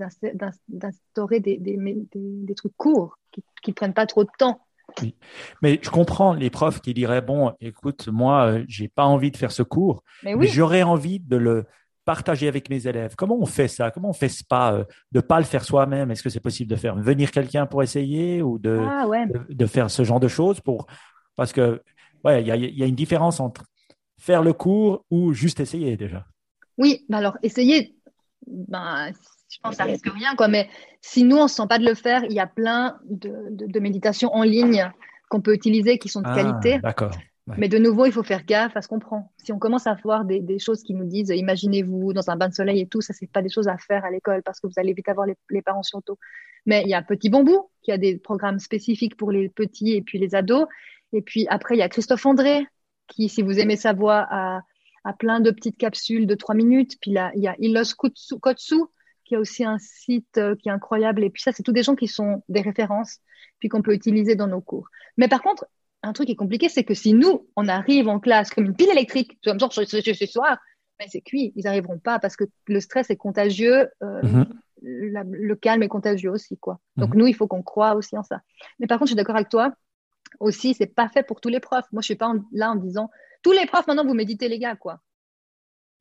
d'instaurer 0.70 1.40
des, 1.40 1.58
des, 1.58 1.78
des, 2.14 2.56
trucs 2.56 2.76
courts 2.78 3.18
qui 3.32 3.72
ne 3.72 3.74
prennent 3.74 3.94
pas 3.94 4.06
trop 4.06 4.24
de 4.24 4.30
temps. 4.38 4.62
Oui. 5.02 5.16
Mais 5.62 5.80
je 5.82 5.90
comprends 5.90 6.34
les 6.34 6.50
profs 6.50 6.82
qui 6.82 6.94
diraient 6.94 7.22
bon, 7.22 7.54
écoute, 7.60 8.08
moi, 8.08 8.46
euh, 8.46 8.66
j'ai 8.68 8.88
pas 8.88 9.06
envie 9.06 9.32
de 9.32 9.38
faire 9.38 9.52
ce 9.52 9.64
cours, 9.64 10.04
mais, 10.24 10.36
j'aurais 10.48 10.84
envie 10.84 11.20
de 11.20 11.38
le 11.38 11.66
partager 12.06 12.48
avec 12.48 12.70
mes 12.70 12.88
élèves. 12.88 13.16
Comment 13.16 13.38
on 13.40 13.46
fait 13.46 13.68
ça? 13.68 13.92
Comment 13.92 14.10
on 14.10 14.14
fait 14.14 14.32
pas 14.48 14.74
euh, 14.74 14.84
de 15.12 15.22
pas 15.22 15.40
le 15.40 15.46
faire 15.46 15.64
soi-même? 15.64 16.12
Est-ce 16.12 16.24
que 16.24 16.30
c'est 16.30 16.40
possible 16.40 16.70
de 16.70 16.76
faire 16.76 16.96
venir 16.96 17.32
quelqu'un 17.32 17.66
pour 17.66 17.84
essayer 17.84 18.42
ou 18.42 18.60
de, 18.60 18.80
ah, 18.82 19.06
de, 19.50 19.66
faire 19.66 19.90
ce 19.92 20.04
genre 20.04 20.20
de 20.20 20.28
choses 20.28 20.60
pour 20.60 20.88
parce 21.36 21.54
que 21.54 21.82
ouais, 22.26 22.42
il 22.42 22.48
y 22.48 22.52
a, 22.52 22.56
y 22.56 22.84
a, 22.84 22.86
une 22.86 22.96
différence 22.96 23.40
entre 23.40 23.64
faire 24.20 24.44
le 24.44 24.54
cours 24.54 25.06
ou 25.10 25.34
juste 25.34 25.60
essayer 25.60 25.98
déjà. 25.98 26.26
Oui, 26.78 27.06
bah 27.10 27.18
alors 27.18 27.38
essayer, 27.44 27.96
ben, 28.48 29.12
je 29.52 29.60
pense 29.62 29.72
que 29.72 29.78
ça 29.78 29.84
risque 29.84 30.10
rien, 30.10 30.36
quoi. 30.36 30.48
Mais 30.48 30.70
si 31.02 31.24
nous, 31.24 31.38
on 31.38 31.44
ne 31.44 31.48
se 31.48 31.56
sent 31.56 31.68
pas 31.68 31.78
de 31.78 31.86
le 31.86 31.94
faire, 31.94 32.24
il 32.24 32.34
y 32.34 32.40
a 32.40 32.48
plein 32.48 32.98
de, 33.10 33.34
de, 33.50 33.80
méditations 33.80 34.34
en 34.34 34.44
ligne 34.44 34.90
qu'on 35.30 35.42
peut 35.42 35.54
utiliser 35.54 35.98
qui 35.98 36.08
sont 36.08 36.22
de 36.22 36.28
ah, 36.28 36.36
qualité. 36.36 36.80
D'accord. 36.80 37.12
Mais 37.58 37.68
de 37.68 37.78
nouveau, 37.78 38.06
il 38.06 38.14
faut 38.14 38.24
faire 38.24 38.46
gaffe 38.46 38.78
à 38.78 38.82
ce 38.82 38.88
qu'on 38.88 39.00
prend. 39.00 39.32
Si 39.38 39.52
on 39.52 39.60
commence 39.60 39.88
à 39.88 39.96
voir 40.04 40.24
des, 40.24 40.40
des 40.40 40.60
choses 40.60 40.84
qui 40.84 40.94
nous 40.94 41.06
disent 41.06 41.30
imaginez-vous 41.30 42.14
dans 42.14 42.30
un 42.30 42.38
bain 42.38 42.48
de 42.48 42.54
soleil 42.54 42.80
et 42.80 42.88
tout, 42.88 43.02
ça, 43.02 43.14
c'est 43.14 43.30
pas 43.30 43.42
des 43.42 43.50
choses 43.50 43.68
à 43.68 43.78
faire 43.78 44.06
à 44.06 44.12
l'école 44.12 44.42
parce 44.44 44.60
que 44.60 44.68
vous 44.68 44.74
allez 44.78 44.94
vite 44.94 45.10
avoir 45.10 45.28
les, 45.28 45.36
les 45.50 45.62
parents 45.62 45.84
sur 45.84 46.02
le 46.08 46.14
Mais 46.66 46.84
il 46.84 46.90
y 46.90 46.94
a 46.94 47.02
Petit 47.02 47.30
Bambou 47.30 47.70
qui 47.82 47.92
a 47.92 47.98
des 47.98 48.18
programmes 48.18 48.60
spécifiques 48.60 49.18
pour 49.18 49.32
les 49.32 49.50
petits 49.50 49.94
et 49.94 50.02
puis 50.02 50.18
les 50.18 50.34
ados. 50.34 50.66
Et 51.14 51.22
puis 51.22 51.46
après, 51.50 51.76
il 51.76 51.80
y 51.80 51.84
a 51.84 51.90
Christophe 51.90 52.26
André 52.26 52.66
qui, 53.08 53.28
si 53.28 53.42
vous 53.42 53.60
aimez 53.60 53.76
sa 53.76 53.92
voix, 53.92 54.26
a, 54.30 54.62
a 55.04 55.14
plein 55.14 55.42
de 55.42 55.52
petites 55.52 55.78
capsules 55.78 56.28
de 56.28 56.36
trois 56.36 56.56
minutes. 56.56 56.98
Puis 57.02 57.12
là, 57.12 57.32
il 57.36 57.42
y 57.42 57.48
a 57.48 57.56
Ilos 57.60 57.96
Kotsu 57.96 58.86
il 59.32 59.36
y 59.36 59.38
a 59.38 59.40
aussi 59.40 59.64
un 59.64 59.78
site 59.80 60.38
euh, 60.38 60.56
qui 60.56 60.70
est 60.70 60.72
incroyable. 60.72 61.24
Et 61.24 61.30
puis 61.30 61.42
ça, 61.42 61.52
c'est 61.52 61.64
tous 61.64 61.72
des 61.72 61.84
gens 61.84 61.96
qui 61.96 62.08
sont 62.08 62.44
des 62.50 62.62
références, 62.62 63.20
puis 63.60 63.70
qu'on 63.70 63.82
peut 63.82 63.94
utiliser 63.94 64.36
dans 64.36 64.48
nos 64.48 64.62
cours. 64.62 64.88
Mais 65.18 65.28
par 65.28 65.42
contre, 65.42 65.66
un 66.04 66.14
truc 66.14 66.28
qui 66.28 66.34
est 66.34 66.38
compliqué, 66.38 66.70
c'est 66.70 66.84
que 66.84 66.94
si 66.94 67.14
nous, 67.14 67.48
on 67.56 67.68
arrive 67.68 68.08
en 68.08 68.20
classe 68.20 68.50
comme 68.50 68.66
une 68.66 68.76
pile 68.76 68.90
électrique, 68.90 69.40
comme 69.44 69.60
genre 69.60 69.72
ce, 69.72 69.86
soir, 70.26 70.58
ben 71.00 71.08
c'est 71.10 71.22
cuit, 71.22 71.54
ils 71.56 71.64
n'arriveront 71.64 72.00
pas 72.00 72.20
parce 72.20 72.36
que 72.36 72.46
le 72.68 72.80
stress 72.80 73.10
est 73.10 73.18
contagieux, 73.18 73.88
euh, 74.04 74.22
mhm. 74.24 74.46
le 74.82 75.56
calme 75.56 75.84
est 75.84 75.88
contagieux 75.88 76.32
aussi, 76.32 76.58
quoi. 76.58 76.80
Donc 76.98 77.12
mhm. 77.12 77.20
nous, 77.20 77.28
il 77.28 77.36
faut 77.36 77.48
qu'on 77.48 77.64
croit 77.64 77.96
aussi 77.96 78.18
en 78.18 78.24
ça. 78.24 78.42
Mais 78.80 78.88
par 78.88 78.98
contre, 78.98 79.10
je 79.10 79.12
suis 79.14 79.18
d'accord 79.18 79.36
avec 79.36 79.50
toi. 79.50 79.74
Aussi, 80.40 80.74
c'est 80.74 80.88
pas 80.88 81.10
fait 81.10 81.24
pour 81.24 81.42
tous 81.42 81.50
les 81.50 81.60
profs. 81.60 81.92
Moi, 81.92 82.02
je 82.02 82.06
suis 82.06 82.16
pas 82.16 82.34
là 82.52 82.72
en 82.72 82.76
disant 82.76 83.10
tous 83.44 83.52
les 83.52 83.66
profs 83.66 83.88
maintenant 83.88 84.06
vous 84.06 84.14
méditez 84.14 84.48
les 84.48 84.60
gars, 84.60 84.76
quoi. 84.76 85.02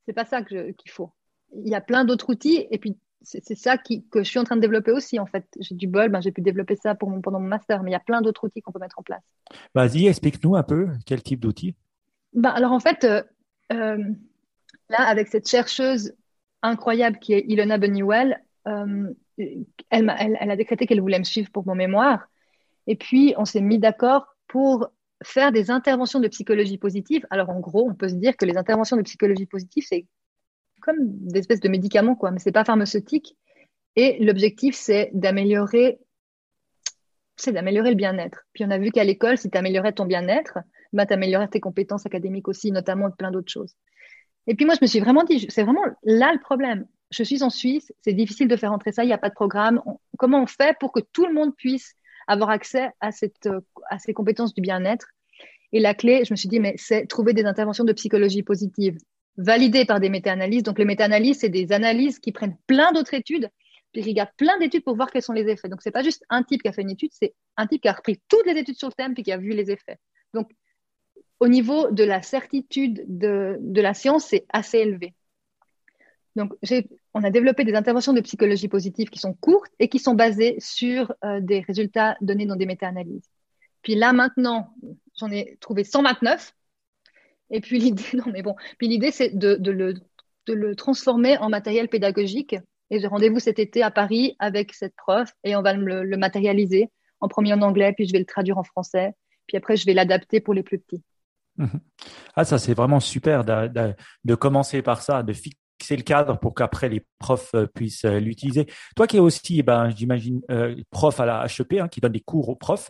C'est 0.05 0.13
pas 0.13 0.25
ça 0.25 0.41
qu'il 0.43 0.73
faut. 0.89 1.11
Il 1.63 1.69
y 1.69 1.75
a 1.75 1.81
plein 1.81 2.05
d'autres 2.05 2.29
outils 2.29 2.67
et 2.71 2.77
puis 2.77 2.97
c'est 3.23 3.55
ça 3.55 3.77
qui, 3.77 4.03
que 4.09 4.23
je 4.23 4.29
suis 4.29 4.39
en 4.39 4.43
train 4.43 4.55
de 4.55 4.61
développer 4.61 4.91
aussi, 4.91 5.19
en 5.19 5.25
fait. 5.25 5.45
J'ai 5.59 5.75
du 5.75 5.87
bol, 5.87 6.09
ben, 6.09 6.21
j'ai 6.21 6.31
pu 6.31 6.41
développer 6.41 6.75
ça 6.75 6.95
pour 6.95 7.09
mon, 7.09 7.21
pendant 7.21 7.39
mon 7.39 7.47
master, 7.47 7.83
mais 7.83 7.91
il 7.91 7.93
y 7.93 7.97
a 7.97 7.99
plein 7.99 8.21
d'autres 8.21 8.45
outils 8.45 8.61
qu'on 8.61 8.71
peut 8.71 8.79
mettre 8.79 8.99
en 8.99 9.03
place. 9.03 9.23
Vas-y, 9.75 10.07
explique-nous 10.07 10.55
un 10.55 10.63
peu 10.63 10.89
quel 11.05 11.21
type 11.21 11.39
d'outils. 11.39 11.75
Ben, 12.33 12.49
alors, 12.49 12.71
en 12.71 12.79
fait, 12.79 13.03
euh, 13.03 13.21
euh, 13.73 14.03
là, 14.89 15.01
avec 15.01 15.27
cette 15.27 15.47
chercheuse 15.47 16.13
incroyable 16.61 17.19
qui 17.19 17.33
est 17.33 17.45
Ilona 17.47 17.77
Bunnywell, 17.77 18.43
euh, 18.67 19.13
elle, 19.37 20.15
elle, 20.39 20.51
a 20.51 20.55
décrété 20.55 20.85
qu'elle 20.85 21.01
voulait 21.01 21.19
me 21.19 21.23
suivre 21.23 21.51
pour 21.51 21.65
mon 21.65 21.75
mémoire. 21.75 22.27
Et 22.87 22.95
puis, 22.95 23.33
on 23.37 23.45
s'est 23.45 23.61
mis 23.61 23.79
d'accord 23.79 24.35
pour 24.47 24.87
faire 25.23 25.51
des 25.51 25.69
interventions 25.69 26.19
de 26.19 26.27
psychologie 26.27 26.77
positive. 26.77 27.25
Alors, 27.29 27.49
en 27.49 27.59
gros, 27.59 27.87
on 27.89 27.93
peut 27.93 28.09
se 28.09 28.15
dire 28.15 28.35
que 28.35 28.45
les 28.45 28.57
interventions 28.57 28.97
de 28.97 29.03
psychologie 29.03 29.45
positive, 29.45 29.85
c'est 29.87 30.05
comme 30.81 30.97
des 30.99 31.39
espèces 31.39 31.59
de 31.59 31.69
médicaments, 31.69 32.15
quoi, 32.15 32.31
mais 32.31 32.39
c'est 32.39 32.51
pas 32.51 32.65
pharmaceutique. 32.65 33.37
Et 33.95 34.23
l'objectif, 34.23 34.75
c'est 34.75 35.09
d'améliorer, 35.13 35.99
c'est 37.35 37.51
d'améliorer 37.51 37.89
le 37.89 37.95
bien-être. 37.95 38.45
Puis 38.53 38.63
on 38.65 38.71
a 38.71 38.77
vu 38.77 38.91
qu'à 38.91 39.03
l'école, 39.03 39.37
si 39.37 39.49
tu 39.49 39.57
améliorais 39.57 39.93
ton 39.93 40.05
bien-être, 40.05 40.59
ben, 40.93 41.05
tu 41.05 41.13
améliorais 41.13 41.47
tes 41.47 41.59
compétences 41.59 42.05
académiques 42.05 42.47
aussi, 42.47 42.71
notamment 42.71 43.11
plein 43.11 43.31
d'autres 43.31 43.51
choses. 43.51 43.75
Et 44.47 44.55
puis 44.55 44.65
moi, 44.65 44.75
je 44.75 44.79
me 44.81 44.87
suis 44.87 44.99
vraiment 44.99 45.23
dit, 45.23 45.45
c'est 45.49 45.63
vraiment 45.63 45.83
là 46.03 46.31
le 46.33 46.39
problème. 46.39 46.87
Je 47.11 47.23
suis 47.23 47.43
en 47.43 47.49
Suisse, 47.49 47.91
c'est 48.01 48.13
difficile 48.13 48.47
de 48.47 48.55
faire 48.55 48.71
entrer 48.71 48.91
ça, 48.91 49.03
il 49.03 49.07
n'y 49.07 49.13
a 49.13 49.17
pas 49.17 49.29
de 49.29 49.35
programme. 49.35 49.81
comment 50.17 50.41
on 50.41 50.47
fait 50.47 50.75
pour 50.79 50.91
que 50.91 51.01
tout 51.01 51.25
le 51.25 51.33
monde 51.33 51.55
puisse 51.55 51.95
avoir 52.27 52.49
accès 52.49 52.89
à 53.01 53.11
ces 53.11 54.13
compétences 54.13 54.53
du 54.53 54.61
bien-être? 54.61 55.07
Et 55.73 55.79
la 55.79 55.93
clé, 55.93 56.23
je 56.25 56.33
me 56.33 56.35
suis 56.35 56.49
dit, 56.49 56.59
mais 56.59 56.73
c'est 56.77 57.05
trouver 57.05 57.33
des 57.33 57.45
interventions 57.45 57.83
de 57.83 57.93
psychologie 57.93 58.43
positive 58.43 58.97
validées 59.37 59.85
par 59.85 59.99
des 59.99 60.09
méta-analyses. 60.09 60.63
Donc 60.63 60.79
les 60.79 60.85
méta-analyses, 60.85 61.39
c'est 61.39 61.49
des 61.49 61.71
analyses 61.71 62.19
qui 62.19 62.31
prennent 62.31 62.57
plein 62.67 62.91
d'autres 62.91 63.13
études, 63.13 63.49
puis 63.91 64.03
qui 64.03 64.09
regardent 64.09 64.35
plein 64.37 64.57
d'études 64.59 64.83
pour 64.83 64.95
voir 64.95 65.11
quels 65.11 65.21
sont 65.21 65.33
les 65.33 65.47
effets. 65.49 65.69
Donc 65.69 65.81
c'est 65.81 65.91
pas 65.91 66.03
juste 66.03 66.23
un 66.29 66.43
type 66.43 66.61
qui 66.61 66.67
a 66.67 66.73
fait 66.73 66.81
une 66.81 66.91
étude, 66.91 67.11
c'est 67.13 67.33
un 67.57 67.67
type 67.67 67.81
qui 67.81 67.87
a 67.87 67.93
repris 67.93 68.21
toutes 68.27 68.45
les 68.45 68.57
études 68.57 68.77
sur 68.77 68.87
le 68.87 68.93
thème 68.93 69.13
puis 69.13 69.23
qui 69.23 69.31
a 69.31 69.37
vu 69.37 69.51
les 69.51 69.71
effets. 69.71 69.97
Donc 70.33 70.51
au 71.41 71.47
niveau 71.47 71.89
de 71.89 72.03
la 72.03 72.21
certitude 72.21 73.03
de, 73.07 73.57
la 73.81 73.93
science, 73.95 74.25
c'est 74.25 74.45
assez 74.49 74.77
élevé. 74.77 75.15
Donc, 76.35 76.53
on 77.13 77.23
a 77.23 77.31
développé 77.31 77.65
des 77.65 77.73
interventions 77.73 78.13
de 78.13 78.21
psychologie 78.21 78.67
positive 78.69 79.09
qui 79.09 79.19
sont 79.19 79.33
courtes 79.33 79.73
et 79.79 79.89
qui 79.89 79.97
sont 79.97 80.13
basées 80.13 80.55
sur 80.59 81.13
euh, 81.25 81.41
des 81.41 81.61
résultats 81.61 82.15
donnés 82.21 82.45
dans 82.45 82.55
des 82.55 82.67
méta-analyses. 82.67 83.27
Puis 83.81 83.95
là, 83.95 84.13
maintenant, 84.13 84.73
j'en 85.17 85.31
ai 85.31 85.57
trouvé 85.59 85.83
129. 85.83 86.53
Et 87.51 87.61
puis 87.61 87.79
l'idée, 87.79 88.03
non 88.13 88.25
mais 88.31 88.41
bon, 88.41 88.55
puis 88.77 88.87
l'idée, 88.87 89.11
c'est 89.11 89.37
de, 89.37 89.57
le, 90.47 90.75
transformer 90.75 91.37
en 91.37 91.49
matériel 91.49 91.87
pédagogique. 91.87 92.55
Et 92.89 92.99
j'ai 92.99 93.07
rendez-vous 93.07 93.39
cet 93.39 93.59
été 93.59 93.83
à 93.83 93.91
Paris 93.91 94.35
avec 94.39 94.73
cette 94.73 94.95
prof 94.95 95.31
et 95.43 95.55
on 95.55 95.61
va 95.61 95.73
le, 95.73 96.03
le 96.03 96.17
matérialiser 96.17 96.89
en 97.21 97.27
premier 97.27 97.53
en 97.53 97.61
anglais, 97.61 97.93
puis 97.93 98.05
je 98.05 98.11
vais 98.11 98.19
le 98.19 98.25
traduire 98.25 98.57
en 98.57 98.63
français. 98.63 99.13
Puis 99.47 99.57
après, 99.57 99.77
je 99.77 99.85
vais 99.85 99.93
l'adapter 99.93 100.41
pour 100.41 100.53
les 100.53 100.63
plus 100.63 100.79
petits. 100.79 101.03
Mhm. 101.57 101.79
Ah, 102.35 102.45
ça, 102.45 102.57
c'est 102.57 102.73
vraiment 102.73 102.99
super 102.99 103.43
de, 103.43 104.35
commencer 104.35 104.81
par 104.81 105.01
ça, 105.01 105.23
de 105.23 105.33
le 105.97 106.03
cadre 106.03 106.37
pour 106.39 106.53
qu'après 106.53 106.89
les 106.89 107.05
profs 107.19 107.53
euh, 107.55 107.67
puissent 107.67 108.05
euh, 108.05 108.19
l'utiliser. 108.19 108.67
Toi 108.95 109.07
qui 109.07 109.17
es 109.17 109.19
aussi, 109.19 109.61
ben, 109.63 109.89
j'imagine, 109.89 110.41
euh, 110.49 110.75
prof 110.89 111.19
à 111.19 111.25
la 111.25 111.45
HEP, 111.45 111.73
hein, 111.79 111.87
qui 111.87 112.01
donne 112.01 112.11
des 112.11 112.21
cours 112.21 112.49
aux 112.49 112.55
profs, 112.55 112.89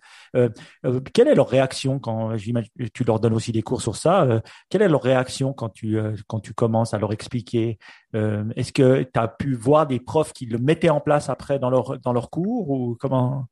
quelle 1.14 1.28
est 1.28 1.36
leur 1.36 1.50
réaction 1.50 2.00
quand 2.00 2.36
tu 2.94 3.04
leur 3.04 3.20
donnes 3.20 3.34
aussi 3.34 3.52
des 3.52 3.62
cours 3.62 3.82
sur 3.82 3.96
ça 3.96 4.42
Quelle 4.70 4.82
est 4.82 4.88
leur 4.88 5.02
réaction 5.02 5.54
quand 5.54 5.70
tu, 5.70 5.98
quand 6.28 6.40
tu 6.40 6.54
commences 6.54 6.94
à 6.94 7.00
leur 7.00 7.12
expliquer 7.12 7.78
Est-ce 8.14 8.72
que 8.72 9.04
tu 9.04 9.20
as 9.20 9.28
pu 9.28 9.56
voir 9.56 9.88
des 9.88 10.00
profs 10.00 10.34
qui 10.34 10.46
le 10.46 10.58
mettaient 10.58 10.90
en 10.90 11.02
place 11.02 11.30
après 11.30 11.60
dans 11.60 11.70
leur, 11.70 12.00
dans 12.00 12.14
leur 12.14 12.30
cours 12.30 12.70
ou 12.70 12.96
comment? 13.00 13.46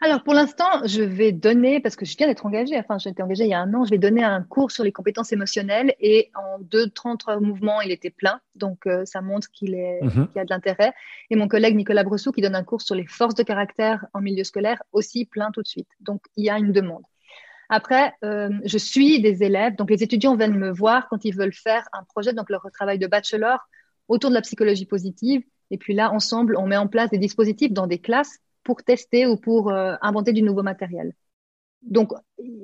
Alors, 0.00 0.22
pour 0.22 0.32
l'instant, 0.32 0.68
je 0.84 1.02
vais 1.02 1.32
donner, 1.32 1.80
parce 1.80 1.96
que 1.96 2.04
je 2.04 2.16
viens 2.16 2.28
d'être 2.28 2.46
engagée, 2.46 2.78
enfin, 2.78 2.98
j'ai 2.98 3.10
été 3.10 3.20
engagée 3.20 3.44
il 3.44 3.50
y 3.50 3.54
a 3.54 3.60
un 3.60 3.74
an, 3.74 3.84
je 3.84 3.90
vais 3.90 3.98
donner 3.98 4.22
un 4.22 4.44
cours 4.44 4.70
sur 4.70 4.84
les 4.84 4.92
compétences 4.92 5.32
émotionnelles 5.32 5.92
et 5.98 6.30
en 6.36 6.60
deux, 6.60 6.88
33 6.88 7.40
mouvements, 7.40 7.80
il 7.80 7.90
était 7.90 8.10
plein. 8.10 8.40
Donc, 8.54 8.86
euh, 8.86 9.04
ça 9.04 9.22
montre 9.22 9.50
qu'il 9.50 9.74
est, 9.74 10.00
mhm. 10.02 10.28
y 10.36 10.38
a 10.38 10.44
de 10.44 10.50
l'intérêt. 10.50 10.92
Et 11.30 11.36
mon 11.36 11.48
collègue 11.48 11.74
Nicolas 11.74 12.04
Bressou, 12.04 12.30
qui 12.30 12.42
donne 12.42 12.54
un 12.54 12.62
cours 12.62 12.80
sur 12.80 12.94
les 12.94 13.06
forces 13.06 13.34
de 13.34 13.42
caractère 13.42 14.06
en 14.14 14.20
milieu 14.20 14.44
scolaire, 14.44 14.80
aussi 14.92 15.24
plein 15.24 15.50
tout 15.50 15.62
de 15.62 15.68
suite. 15.68 15.88
Donc, 15.98 16.22
il 16.36 16.44
y 16.44 16.50
a 16.50 16.58
une 16.58 16.70
demande. 16.70 17.02
Après, 17.68 18.14
euh, 18.24 18.50
je 18.64 18.78
suis 18.78 19.20
des 19.20 19.42
élèves, 19.42 19.74
donc 19.74 19.90
les 19.90 20.04
étudiants 20.04 20.36
viennent 20.36 20.56
me 20.56 20.70
voir 20.70 21.08
quand 21.08 21.24
ils 21.24 21.34
veulent 21.34 21.52
faire 21.52 21.88
un 21.92 22.04
projet, 22.04 22.32
donc 22.32 22.50
leur 22.50 22.64
travail 22.72 23.00
de 23.00 23.08
bachelor 23.08 23.68
autour 24.06 24.30
de 24.30 24.34
la 24.36 24.42
psychologie 24.42 24.86
positive. 24.86 25.42
Et 25.72 25.76
puis 25.76 25.92
là, 25.92 26.12
ensemble, 26.12 26.56
on 26.56 26.66
met 26.66 26.76
en 26.76 26.86
place 26.86 27.10
des 27.10 27.18
dispositifs 27.18 27.72
dans 27.72 27.88
des 27.88 27.98
classes 27.98 28.38
pour 28.68 28.82
tester 28.82 29.26
ou 29.26 29.38
pour 29.38 29.70
euh, 29.70 29.94
inventer 30.02 30.34
du 30.34 30.42
nouveau 30.42 30.62
matériel. 30.62 31.14
Donc, 31.80 32.12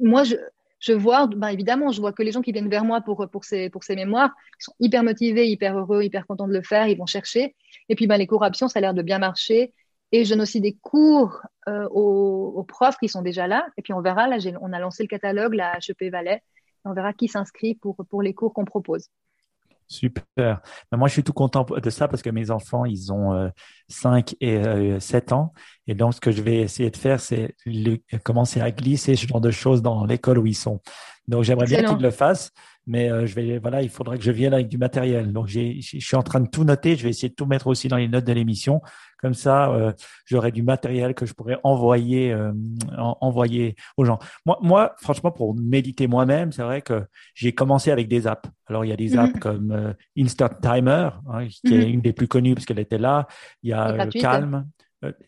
moi, 0.02 0.22
je, 0.22 0.36
je 0.80 0.92
vois, 0.92 1.26
ben 1.28 1.48
évidemment, 1.48 1.92
je 1.92 2.00
vois 2.02 2.12
que 2.12 2.22
les 2.22 2.30
gens 2.30 2.42
qui 2.42 2.52
viennent 2.52 2.68
vers 2.68 2.84
moi 2.84 3.00
pour, 3.00 3.26
pour, 3.32 3.44
ces, 3.44 3.70
pour 3.70 3.84
ces 3.84 3.96
mémoires 3.96 4.32
ils 4.60 4.64
sont 4.64 4.74
hyper 4.80 5.02
motivés, 5.02 5.48
hyper 5.48 5.78
heureux, 5.78 6.02
hyper 6.02 6.26
contents 6.26 6.46
de 6.46 6.52
le 6.52 6.62
faire, 6.62 6.88
ils 6.88 6.98
vont 6.98 7.06
chercher. 7.06 7.56
Et 7.88 7.94
puis, 7.94 8.06
ben, 8.06 8.18
les 8.18 8.26
cours 8.26 8.42
options, 8.42 8.68
ça 8.68 8.80
a 8.80 8.82
l'air 8.82 8.92
de 8.92 9.00
bien 9.00 9.18
marcher. 9.18 9.72
Et 10.12 10.26
je 10.26 10.30
donne 10.30 10.42
aussi 10.42 10.60
des 10.60 10.74
cours 10.74 11.40
euh, 11.68 11.88
aux, 11.88 12.64
profs 12.64 12.98
qui 12.98 13.08
sont 13.08 13.22
déjà 13.22 13.46
là. 13.46 13.66
Et 13.78 13.82
puis, 13.82 13.94
on 13.94 14.02
verra, 14.02 14.28
là, 14.28 14.36
on 14.60 14.74
a 14.74 14.78
lancé 14.78 15.04
le 15.04 15.08
catalogue, 15.08 15.54
la 15.54 15.78
HEP 15.78 16.12
Valais. 16.12 16.42
On 16.84 16.92
verra 16.92 17.14
qui 17.14 17.28
s'inscrit 17.28 17.76
pour, 17.76 17.96
pour 18.10 18.20
les 18.20 18.34
cours 18.34 18.52
qu'on 18.52 18.66
propose. 18.66 19.08
Super. 19.88 20.60
Ben, 20.90 20.98
moi, 20.98 21.08
je 21.08 21.12
suis 21.12 21.22
tout 21.22 21.32
content 21.32 21.64
de 21.64 21.90
ça 21.90 22.08
parce 22.08 22.22
que 22.22 22.30
mes 22.30 22.50
enfants, 22.50 22.84
ils 22.84 23.12
ont 23.12 23.50
5 23.88 24.34
euh, 24.42 24.96
et 24.96 25.00
7 25.00 25.32
euh, 25.32 25.34
ans. 25.34 25.52
Et 25.86 25.94
donc, 25.94 26.14
ce 26.14 26.20
que 26.20 26.32
je 26.32 26.42
vais 26.42 26.56
essayer 26.62 26.90
de 26.90 26.96
faire, 26.96 27.20
c'est 27.20 27.54
commencer 28.22 28.60
à 28.60 28.70
glisser 28.70 29.16
ce 29.16 29.26
genre 29.26 29.40
de 29.40 29.50
choses 29.50 29.82
dans 29.82 30.04
l'école 30.04 30.38
où 30.38 30.46
ils 30.46 30.54
sont. 30.54 30.80
Donc, 31.28 31.44
j'aimerais 31.44 31.66
bien 31.66 31.84
qu'ils 31.84 32.02
le 32.02 32.10
fassent, 32.10 32.50
mais 32.86 33.10
euh, 33.10 33.26
je 33.26 33.34
vais, 33.34 33.58
voilà, 33.58 33.82
il 33.82 33.88
faudrait 33.88 34.18
que 34.18 34.24
je 34.24 34.30
vienne 34.30 34.52
avec 34.52 34.68
du 34.68 34.78
matériel. 34.78 35.32
Donc, 35.32 35.48
je 35.48 35.80
suis 35.80 36.16
en 36.16 36.22
train 36.22 36.40
de 36.40 36.48
tout 36.48 36.64
noter. 36.64 36.96
Je 36.96 37.04
vais 37.04 37.10
essayer 37.10 37.28
de 37.28 37.34
tout 37.34 37.46
mettre 37.46 37.66
aussi 37.66 37.88
dans 37.88 37.96
les 37.96 38.08
notes 38.08 38.24
de 38.24 38.32
l'émission. 38.32 38.82
Comme 39.18 39.34
ça, 39.34 39.70
euh, 39.70 39.92
j'aurai 40.26 40.52
du 40.52 40.62
matériel 40.62 41.14
que 41.14 41.24
je 41.24 41.32
pourrais 41.32 41.58
envoyer, 41.62 42.32
euh, 42.32 42.52
envoyer 42.96 43.74
aux 43.96 44.04
gens. 44.04 44.18
Moi, 44.44 44.58
moi, 44.60 44.94
franchement, 44.98 45.30
pour 45.30 45.54
méditer 45.54 46.06
moi-même, 46.06 46.52
c'est 46.52 46.62
vrai 46.62 46.82
que 46.82 47.04
j'ai 47.34 47.52
commencé 47.52 47.90
avec 47.90 48.08
des 48.08 48.26
apps. 48.26 48.48
Alors, 48.66 48.84
il 48.84 48.88
y 48.88 48.92
a 48.92 48.96
des 48.96 49.10
mhm. 49.10 49.18
apps 49.18 49.38
comme 49.40 49.94
Instant 50.18 50.50
Timer, 50.60 51.10
hein, 51.30 51.46
qui 51.48 51.74
est 51.74 51.86
mhm. 51.86 51.94
une 51.94 52.00
des 52.02 52.12
plus 52.12 52.28
connues 52.28 52.54
parce 52.54 52.66
qu'elle 52.66 52.80
était 52.80 52.98
là. 52.98 53.26
Il 53.62 53.70
y 53.70 53.72
a 53.72 54.06
Calm. 54.08 54.68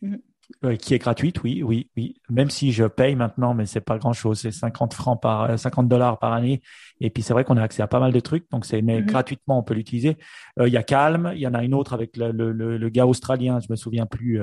Mhm. 0.02 0.18
Euh, 0.64 0.76
qui 0.76 0.94
est 0.94 0.98
gratuite, 0.98 1.42
oui, 1.42 1.62
oui, 1.64 1.90
oui. 1.96 2.14
Même 2.30 2.50
si 2.50 2.70
je 2.70 2.84
paye 2.84 3.16
maintenant, 3.16 3.52
mais 3.52 3.66
c'est 3.66 3.80
pas 3.80 3.98
grand 3.98 4.12
chose, 4.12 4.40
c'est 4.40 4.52
50 4.52 4.94
francs 4.94 5.20
par, 5.20 5.58
50 5.58 5.84
euh, 5.84 5.88
dollars 5.88 6.18
par 6.20 6.32
année. 6.32 6.62
Et 7.00 7.10
puis 7.10 7.24
c'est 7.24 7.32
vrai 7.32 7.42
qu'on 7.42 7.56
a 7.56 7.62
accès 7.62 7.82
à 7.82 7.88
pas 7.88 7.98
mal 7.98 8.12
de 8.12 8.20
trucs, 8.20 8.48
donc 8.50 8.64
c'est 8.64 8.80
mais 8.80 9.00
mhm. 9.00 9.06
gratuitement 9.06 9.58
on 9.58 9.64
peut 9.64 9.74
l'utiliser. 9.74 10.16
Euh, 10.60 10.68
il 10.68 10.72
y 10.72 10.76
a 10.76 10.84
Calm, 10.84 11.32
il 11.34 11.40
y 11.40 11.48
en 11.48 11.54
a 11.54 11.64
une 11.64 11.74
autre 11.74 11.94
avec 11.94 12.16
le, 12.16 12.30
le, 12.30 12.52
le, 12.52 12.88
gars 12.90 13.06
australien, 13.06 13.58
je 13.58 13.66
me 13.70 13.76
souviens 13.76 14.06
plus, 14.06 14.40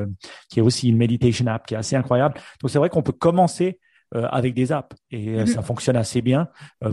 qui 0.50 0.60
est 0.60 0.62
aussi 0.62 0.90
une 0.90 0.98
meditation 0.98 1.48
app 1.48 1.66
qui 1.66 1.74
est 1.74 1.78
assez 1.78 1.96
incroyable. 1.96 2.36
Donc 2.62 2.70
c'est 2.70 2.80
vrai 2.80 2.90
qu'on 2.90 3.02
peut 3.02 3.14
commencer 3.14 3.80
avec 4.12 4.54
des 4.54 4.72
apps 4.72 4.96
et 5.10 5.40
mhm. 5.40 5.48
ça 5.48 5.62
fonctionne 5.64 5.96
assez 5.96 6.22
bien 6.22 6.48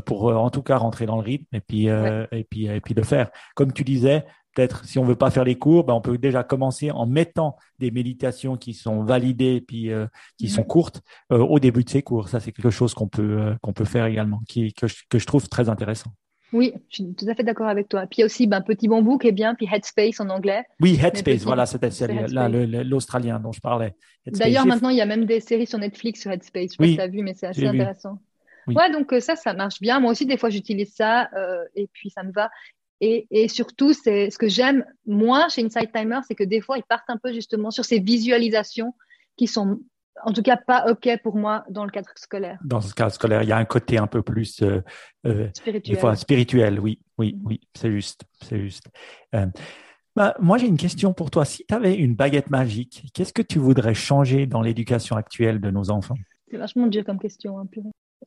pour 0.06 0.34
en 0.34 0.48
tout 0.48 0.62
cas 0.62 0.76
rentrer 0.78 1.04
dans 1.04 1.16
le 1.16 1.22
rythme 1.22 1.44
et 1.52 1.60
puis 1.60 1.86
et 1.86 2.44
puis 2.48 2.66
et 2.66 2.80
puis 2.80 2.94
le 2.94 3.02
faire. 3.02 3.30
Comme 3.54 3.72
tu 3.72 3.84
disais, 3.84 4.24
peut-être 4.54 4.84
si 4.84 4.98
on 4.98 5.04
veut 5.04 5.16
pas 5.16 5.30
faire 5.30 5.44
les 5.44 5.56
cours, 5.56 5.84
ben 5.84 5.94
on 5.94 6.00
peut 6.00 6.18
déjà 6.18 6.42
commencer 6.42 6.90
en 6.90 7.06
mettant 7.06 7.56
des 7.78 7.90
méditations 7.90 8.56
qui 8.56 8.74
sont 8.74 9.02
validées 9.02 9.56
et 9.56 9.60
puis 9.60 9.90
euh, 9.90 10.06
qui 10.38 10.48
sont 10.48 10.62
mhm. 10.62 10.66
courtes 10.66 11.02
euh, 11.32 11.38
au 11.38 11.58
début 11.58 11.84
de 11.84 11.90
ces 11.90 12.02
cours. 12.02 12.28
Ça, 12.28 12.40
c'est 12.40 12.52
quelque 12.52 12.70
chose 12.70 12.94
qu'on 12.94 13.08
peut 13.08 13.40
euh, 13.40 13.54
qu'on 13.62 13.72
peut 13.72 13.84
faire 13.84 14.06
également, 14.06 14.40
qui 14.48 14.72
que 14.72 14.86
je, 14.86 14.96
que 15.08 15.18
je 15.18 15.26
trouve 15.26 15.48
très 15.48 15.68
intéressant. 15.68 16.10
Oui, 16.52 16.72
je 16.88 16.96
suis 16.96 17.14
tout 17.14 17.26
à 17.28 17.34
fait 17.36 17.44
d'accord 17.44 17.68
avec 17.68 17.88
toi. 17.88 18.00
Puis 18.02 18.18
il 18.18 18.20
y 18.20 18.22
a 18.24 18.26
aussi 18.26 18.48
ben, 18.48 18.60
Petit 18.60 18.88
Bambou 18.88 19.18
qui 19.18 19.28
est 19.28 19.32
bien, 19.32 19.54
puis 19.54 19.68
Headspace 19.72 20.18
en 20.18 20.28
anglais. 20.30 20.64
Oui, 20.80 20.98
Headspace, 21.00 21.42
voilà, 21.42 21.64
c'était 21.64 21.90
là 22.28 22.48
l'Australien 22.48 23.38
dont 23.38 23.52
je 23.52 23.60
parlais. 23.60 23.94
D'ailleurs, 24.26 24.66
maintenant, 24.66 24.88
il 24.88 24.96
y 24.96 25.00
a 25.00 25.06
même 25.06 25.26
des 25.26 25.38
séries 25.38 25.68
sur 25.68 25.78
Netflix 25.78 26.20
sur 26.20 26.32
Headspace. 26.32 26.64
Je 26.64 26.68
sais 26.70 26.76
pas 26.76 26.86
si 26.86 26.96
tu 26.96 27.00
as 27.00 27.06
vu, 27.06 27.22
mais 27.22 27.34
c'est 27.34 27.46
assez 27.46 27.66
intéressant. 27.66 28.18
Ouais, 28.66 28.90
donc 28.90 29.14
ça, 29.20 29.36
ça 29.36 29.54
marche 29.54 29.80
bien. 29.80 30.00
Moi 30.00 30.10
aussi, 30.10 30.26
des 30.26 30.36
fois, 30.36 30.50
j'utilise 30.50 30.92
ça 30.92 31.30
et 31.76 31.88
puis 31.92 32.10
ça 32.10 32.24
me 32.24 32.32
va. 32.32 32.50
Et, 33.00 33.26
et 33.30 33.48
surtout, 33.48 33.92
c'est 33.92 34.30
ce 34.30 34.38
que 34.38 34.48
j'aime 34.48 34.84
moins 35.06 35.48
chez 35.48 35.64
Inside 35.64 35.90
Timer, 35.92 36.20
c'est 36.26 36.34
que 36.34 36.44
des 36.44 36.60
fois, 36.60 36.76
ils 36.76 36.84
partent 36.84 37.08
un 37.08 37.16
peu 37.16 37.32
justement 37.32 37.70
sur 37.70 37.84
ces 37.84 37.98
visualisations 37.98 38.94
qui 39.36 39.46
sont 39.46 39.80
en 40.22 40.32
tout 40.32 40.42
cas 40.42 40.56
pas 40.56 40.84
OK 40.90 41.08
pour 41.22 41.36
moi 41.36 41.64
dans 41.70 41.84
le 41.84 41.90
cadre 41.90 42.10
scolaire. 42.16 42.58
Dans 42.64 42.80
ce 42.80 42.94
cadre 42.94 43.12
scolaire, 43.12 43.42
il 43.42 43.48
y 43.48 43.52
a 43.52 43.56
un 43.56 43.64
côté 43.64 43.98
un 43.98 44.06
peu 44.06 44.22
plus 44.22 44.62
euh, 44.62 44.82
euh 45.26 45.48
spirituel. 45.54 45.94
Des 45.94 46.00
fois, 46.00 46.16
spirituel, 46.16 46.80
oui, 46.80 47.00
oui, 47.18 47.32
mm-hmm. 47.32 47.40
oui, 47.44 47.60
c'est 47.74 47.90
juste, 47.90 48.24
c'est 48.42 48.60
juste. 48.60 48.84
Euh, 49.34 49.46
bah, 50.16 50.34
moi, 50.40 50.58
j'ai 50.58 50.66
une 50.66 50.76
question 50.76 51.12
pour 51.12 51.30
toi. 51.30 51.44
Si 51.44 51.64
tu 51.66 51.74
avais 51.74 51.94
une 51.94 52.14
baguette 52.14 52.50
magique, 52.50 53.04
qu'est-ce 53.14 53.32
que 53.32 53.42
tu 53.42 53.58
voudrais 53.58 53.94
changer 53.94 54.46
dans 54.46 54.60
l'éducation 54.60 55.16
actuelle 55.16 55.60
de 55.60 55.70
nos 55.70 55.90
enfants? 55.90 56.16
C'est 56.50 56.58
vachement 56.58 56.88
dur 56.88 57.04
comme 57.04 57.18
question. 57.18 57.58
Hein, 57.58 57.66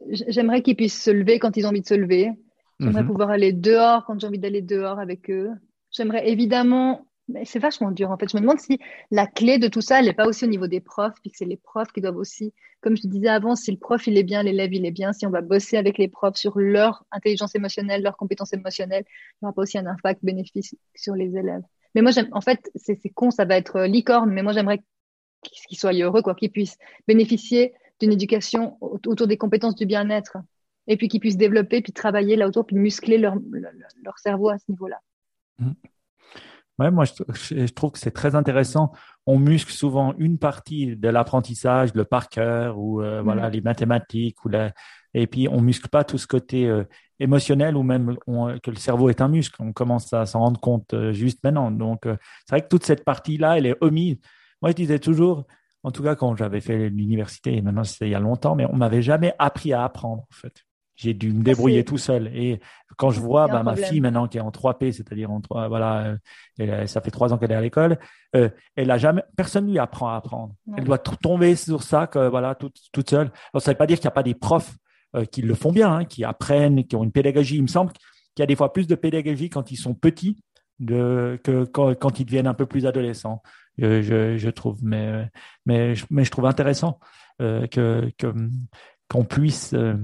J'aimerais 0.09 0.61
qu'ils 0.61 0.75
puissent 0.75 1.01
se 1.01 1.11
lever 1.11 1.39
quand 1.39 1.57
ils 1.57 1.65
ont 1.65 1.69
envie 1.69 1.81
de 1.81 1.87
se 1.87 1.93
lever, 1.93 2.31
J'aimerais 2.79 3.01
mhm. 3.01 3.07
pouvoir 3.07 3.29
aller 3.29 3.53
dehors 3.53 4.05
quand 4.05 4.19
j'ai 4.19 4.27
envie 4.27 4.39
d'aller 4.39 4.61
dehors 4.61 4.99
avec 4.99 5.29
eux. 5.29 5.51
J'aimerais 5.91 6.29
évidemment 6.29 7.05
Mais 7.29 7.45
c'est 7.45 7.59
vachement 7.59 7.91
dur 7.91 8.11
en 8.11 8.17
fait. 8.17 8.29
Je 8.29 8.37
me 8.37 8.41
demande 8.41 8.59
si 8.59 8.79
la 9.11 9.27
clé 9.27 9.57
de 9.57 9.67
tout 9.67 9.81
ça, 9.81 9.99
elle 9.99 10.05
n'est 10.05 10.13
pas 10.13 10.27
aussi 10.27 10.43
au 10.43 10.47
niveau 10.47 10.67
des 10.67 10.81
profs, 10.81 11.15
puis 11.21 11.31
que 11.31 11.37
c'est 11.37 11.45
les 11.45 11.57
profs 11.57 11.91
qui 11.91 12.01
doivent 12.01 12.17
aussi, 12.17 12.53
comme 12.81 12.97
je 12.97 13.07
disais 13.07 13.29
avant, 13.29 13.55
si 13.55 13.71
le 13.71 13.77
prof 13.77 14.05
il 14.07 14.17
est 14.17 14.23
bien, 14.23 14.43
l'élève 14.43 14.73
il 14.73 14.85
est 14.85 14.91
bien, 14.91 15.13
si 15.13 15.25
on 15.25 15.29
va 15.29 15.41
bosser 15.41 15.77
avec 15.77 15.97
les 15.97 16.09
profs 16.09 16.35
sur 16.35 16.59
leur 16.59 17.05
intelligence 17.11 17.55
émotionnelle, 17.55 18.03
leur 18.03 18.17
compétences 18.17 18.53
émotionnelles, 18.53 19.05
il 19.07 19.35
n'y 19.41 19.47
aura 19.47 19.53
pas 19.53 19.61
aussi 19.61 19.77
un 19.77 19.85
impact 19.85 20.19
bénéfice 20.23 20.75
sur 20.95 21.15
les 21.15 21.37
élèves. 21.37 21.63
Mais 21.95 22.01
moi, 22.01 22.11
j'aime, 22.11 22.27
en 22.31 22.41
fait, 22.41 22.71
c'est 22.75 22.97
con, 23.09 23.31
ça 23.31 23.45
va 23.45 23.55
être 23.55 23.81
licorne, 23.83 24.31
mais 24.31 24.43
moi 24.43 24.51
j'aimerais 24.53 24.81
qu'ils 25.43 25.77
soient 25.77 25.93
heureux, 25.93 26.21
quoi, 26.21 26.35
qu'ils 26.35 26.51
puissent 26.51 26.77
bénéficier 27.07 27.73
d'une 27.99 28.11
éducation 28.11 28.77
autour 28.81 29.27
des 29.27 29.37
compétences 29.37 29.75
du 29.75 29.85
bien-être, 29.85 30.37
et 30.87 30.97
puis 30.97 31.07
qu'ils 31.07 31.19
puissent 31.19 31.37
développer, 31.37 31.81
puis 31.81 31.93
travailler 31.93 32.35
là 32.35 32.47
autour, 32.47 32.65
puis 32.65 32.75
muscler 32.75 33.17
leur, 33.17 33.35
leur, 33.35 34.19
cerveau 34.19 34.49
à 34.49 34.57
ce 34.57 34.65
niveau-là. 34.69 34.99
Mmh. 35.59 35.71
Ouais, 36.79 36.89
moi, 36.89 37.05
je, 37.05 37.71
trouve 37.71 37.91
que 37.91 37.99
c'est 37.99 38.11
très 38.11 38.33
intéressant. 38.33 38.91
On 39.27 39.37
muscle 39.37 39.71
souvent 39.71 40.15
une 40.17 40.39
partie 40.39 40.95
de 40.95 41.07
l'apprentissage, 41.07 41.93
le 41.93 42.03
par 42.03 42.29
cœur 42.29 42.79
ou 42.79 43.01
euh, 43.01 43.21
mm. 43.21 43.23
voilà 43.23 43.49
les 43.49 43.61
mathématiques 43.61 44.43
ou 44.43 44.49
la... 44.49 44.73
et 45.13 45.27
puis 45.27 45.47
on 45.47 45.61
muscle 45.61 45.87
pas 45.87 46.03
tout 46.03 46.17
ce 46.17 46.25
côté 46.25 46.67
euh, 46.67 46.83
émotionnel 47.19 47.77
ou 47.77 47.83
même 47.83 48.17
que 48.63 48.71
le 48.71 48.77
cerveau 48.77 49.09
est 49.09 49.21
un 49.21 49.27
muscle. 49.27 49.55
On 49.61 49.71
commence 49.71 50.11
à 50.13 50.25
s'en 50.25 50.39
rendre 50.39 50.59
compte 50.59 50.93
euh, 50.95 51.13
juste 51.13 51.43
maintenant. 51.43 51.69
Donc 51.69 52.01
c'est 52.05 52.49
vrai 52.49 52.61
que 52.61 52.69
toute 52.69 52.85
cette 52.85 53.05
partie-là, 53.05 53.57
elle 53.57 53.67
est 53.67 53.77
omise. 53.81 54.17
Moi, 54.61 54.71
je 54.71 54.75
disais 54.75 54.99
toujours, 54.99 55.45
en 55.83 55.91
tout 55.91 56.01
cas 56.01 56.15
quand 56.15 56.35
j'avais 56.35 56.61
fait 56.61 56.89
l'université, 56.89 57.55
et 57.55 57.61
maintenant 57.61 57.83
c'était 57.83 58.07
il 58.07 58.11
y 58.11 58.15
a 58.15 58.19
longtemps, 58.19 58.55
mais 58.55 58.65
on 58.65 58.77
m'avait 58.77 59.03
jamais 59.03 59.35
appris 59.37 59.73
à 59.73 59.83
apprendre 59.83 60.23
en 60.23 60.35
fait. 60.35 60.63
J'ai 60.95 61.13
dû 61.13 61.33
me 61.33 61.43
débrouiller 61.43 61.83
tout 61.83 61.97
seul. 61.97 62.27
Et 62.35 62.59
quand 62.97 63.09
je 63.09 63.19
vois 63.19 63.47
bah, 63.47 63.63
ma 63.63 63.75
fille 63.75 64.01
maintenant 64.01 64.27
qui 64.27 64.37
est 64.37 64.41
en 64.41 64.51
3P, 64.51 64.91
c'est-à-dire 64.91 65.31
en 65.31 65.41
3, 65.41 65.67
voilà, 65.67 66.15
euh, 66.59 66.87
ça 66.87 67.01
fait 67.01 67.11
trois 67.11 67.33
ans 67.33 67.37
qu'elle 67.37 67.51
est 67.51 67.55
à 67.55 67.61
l'école, 67.61 67.97
euh, 68.35 68.49
elle 68.75 68.91
a 68.91 68.97
jamais, 68.97 69.23
personne 69.35 69.69
lui 69.69 69.79
apprend 69.79 70.09
à 70.09 70.15
apprendre. 70.15 70.53
Elle 70.77 70.83
doit 70.83 70.99
tomber 70.99 71.55
sur 71.55 71.83
ça, 71.83 72.07
que, 72.07 72.27
voilà, 72.27 72.55
toute, 72.55 72.77
toute 72.91 73.09
seule. 73.09 73.31
Alors, 73.53 73.61
ça 73.61 73.71
ne 73.71 73.73
veut 73.73 73.77
pas 73.77 73.87
dire 73.87 73.97
qu'il 73.97 74.05
n'y 74.05 74.11
a 74.11 74.11
pas 74.11 74.23
des 74.23 74.35
profs 74.35 74.75
euh, 75.15 75.25
qui 75.25 75.41
le 75.41 75.55
font 75.55 75.71
bien, 75.71 75.91
hein, 75.91 76.05
qui 76.05 76.23
apprennent, 76.23 76.85
qui 76.85 76.95
ont 76.95 77.03
une 77.03 77.11
pédagogie. 77.11 77.55
Il 77.55 77.63
me 77.63 77.67
semble 77.67 77.91
qu'il 77.91 78.39
y 78.39 78.43
a 78.43 78.47
des 78.47 78.55
fois 78.55 78.71
plus 78.71 78.87
de 78.87 78.95
pédagogie 78.95 79.49
quand 79.49 79.71
ils 79.71 79.77
sont 79.77 79.95
petits 79.95 80.43
de, 80.79 81.39
que 81.43 81.65
quand, 81.65 81.95
quand 81.95 82.19
ils 82.19 82.25
deviennent 82.25 82.47
un 82.47 82.53
peu 82.53 82.65
plus 82.65 82.85
adolescents. 82.85 83.41
Je, 83.79 84.37
je, 84.37 84.49
trouve, 84.51 84.77
mais, 84.83 85.27
mais, 85.65 85.95
mais 86.11 86.23
je 86.23 86.29
trouve 86.29 86.45
intéressant 86.45 86.99
que, 87.39 88.11
que 88.19 88.27
qu'on 89.09 89.25
puisse, 89.25 89.73
euh, 89.73 89.95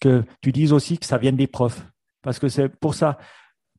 que 0.00 0.24
tu 0.40 0.52
dises 0.52 0.72
aussi 0.72 0.98
que 0.98 1.06
ça 1.06 1.18
vienne 1.18 1.36
des 1.36 1.46
profs. 1.46 1.86
Parce 2.22 2.38
que 2.38 2.48
c'est 2.48 2.68
pour 2.68 2.94
ça. 2.94 3.18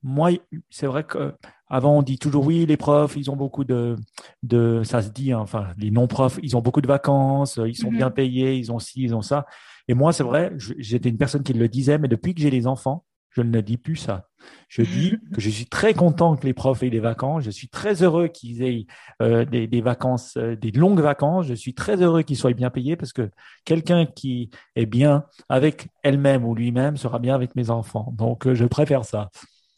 Moi, 0.01 0.31
c'est 0.69 0.87
vrai 0.87 1.05
qu'avant, 1.05 1.97
on 1.97 2.01
dit 2.01 2.17
toujours 2.17 2.45
oui, 2.45 2.65
les 2.65 2.77
profs, 2.77 3.17
ils 3.17 3.29
ont 3.29 3.35
beaucoup 3.35 3.65
de, 3.65 3.97
de 4.43 4.81
ça 4.83 5.01
se 5.01 5.09
dit, 5.09 5.33
hein, 5.33 5.39
enfin, 5.39 5.67
les 5.77 5.91
non-profs, 5.91 6.39
ils 6.41 6.55
ont 6.55 6.61
beaucoup 6.61 6.81
de 6.81 6.87
vacances, 6.87 7.59
ils 7.65 7.75
sont 7.75 7.91
mm-hmm. 7.91 7.97
bien 7.97 8.09
payés, 8.09 8.55
ils 8.55 8.71
ont 8.71 8.79
ci, 8.79 9.01
ils 9.01 9.13
ont 9.13 9.21
ça. 9.21 9.45
Et 9.89 9.93
moi, 9.93 10.13
c'est 10.13 10.23
vrai, 10.23 10.53
j'étais 10.77 11.09
une 11.09 11.17
personne 11.17 11.43
qui 11.43 11.53
le 11.53 11.67
disait, 11.67 11.97
mais 11.97 12.07
depuis 12.07 12.33
que 12.33 12.41
j'ai 12.41 12.51
les 12.51 12.65
enfants, 12.67 13.05
je 13.31 13.41
ne 13.41 13.61
dis 13.61 13.77
plus 13.77 13.95
ça. 13.95 14.27
Je 14.67 14.81
dis 14.81 15.17
que 15.33 15.41
je 15.41 15.49
suis 15.49 15.65
très 15.65 15.93
content 15.93 16.35
que 16.35 16.45
les 16.45 16.53
profs 16.53 16.83
aient 16.83 16.89
des 16.89 16.99
vacances. 16.99 17.43
Je 17.43 17.51
suis 17.51 17.69
très 17.69 18.03
heureux 18.03 18.27
qu'ils 18.27 18.63
aient 18.63 18.85
euh, 19.21 19.45
des, 19.45 19.81
vacances, 19.81 20.37
euh, 20.37 20.55
des 20.55 20.71
longues 20.71 21.01
vacances. 21.01 21.47
Je 21.47 21.53
suis 21.53 21.73
très 21.73 22.01
heureux 22.01 22.21
qu'ils 22.23 22.37
soient 22.37 22.53
bien 22.53 22.69
payés 22.69 22.95
parce 22.95 23.13
que 23.13 23.29
quelqu'un 23.65 24.05
qui 24.05 24.49
est 24.75 24.85
bien 24.85 25.25
avec 25.49 25.87
elle-même 26.03 26.45
ou 26.45 26.55
lui-même 26.55 26.97
sera 26.97 27.19
bien 27.19 27.35
avec 27.35 27.55
mes 27.55 27.69
enfants. 27.69 28.13
Donc, 28.17 28.47
euh, 28.47 28.55
je 28.55 28.65
préfère 28.65 29.05
ça. 29.05 29.29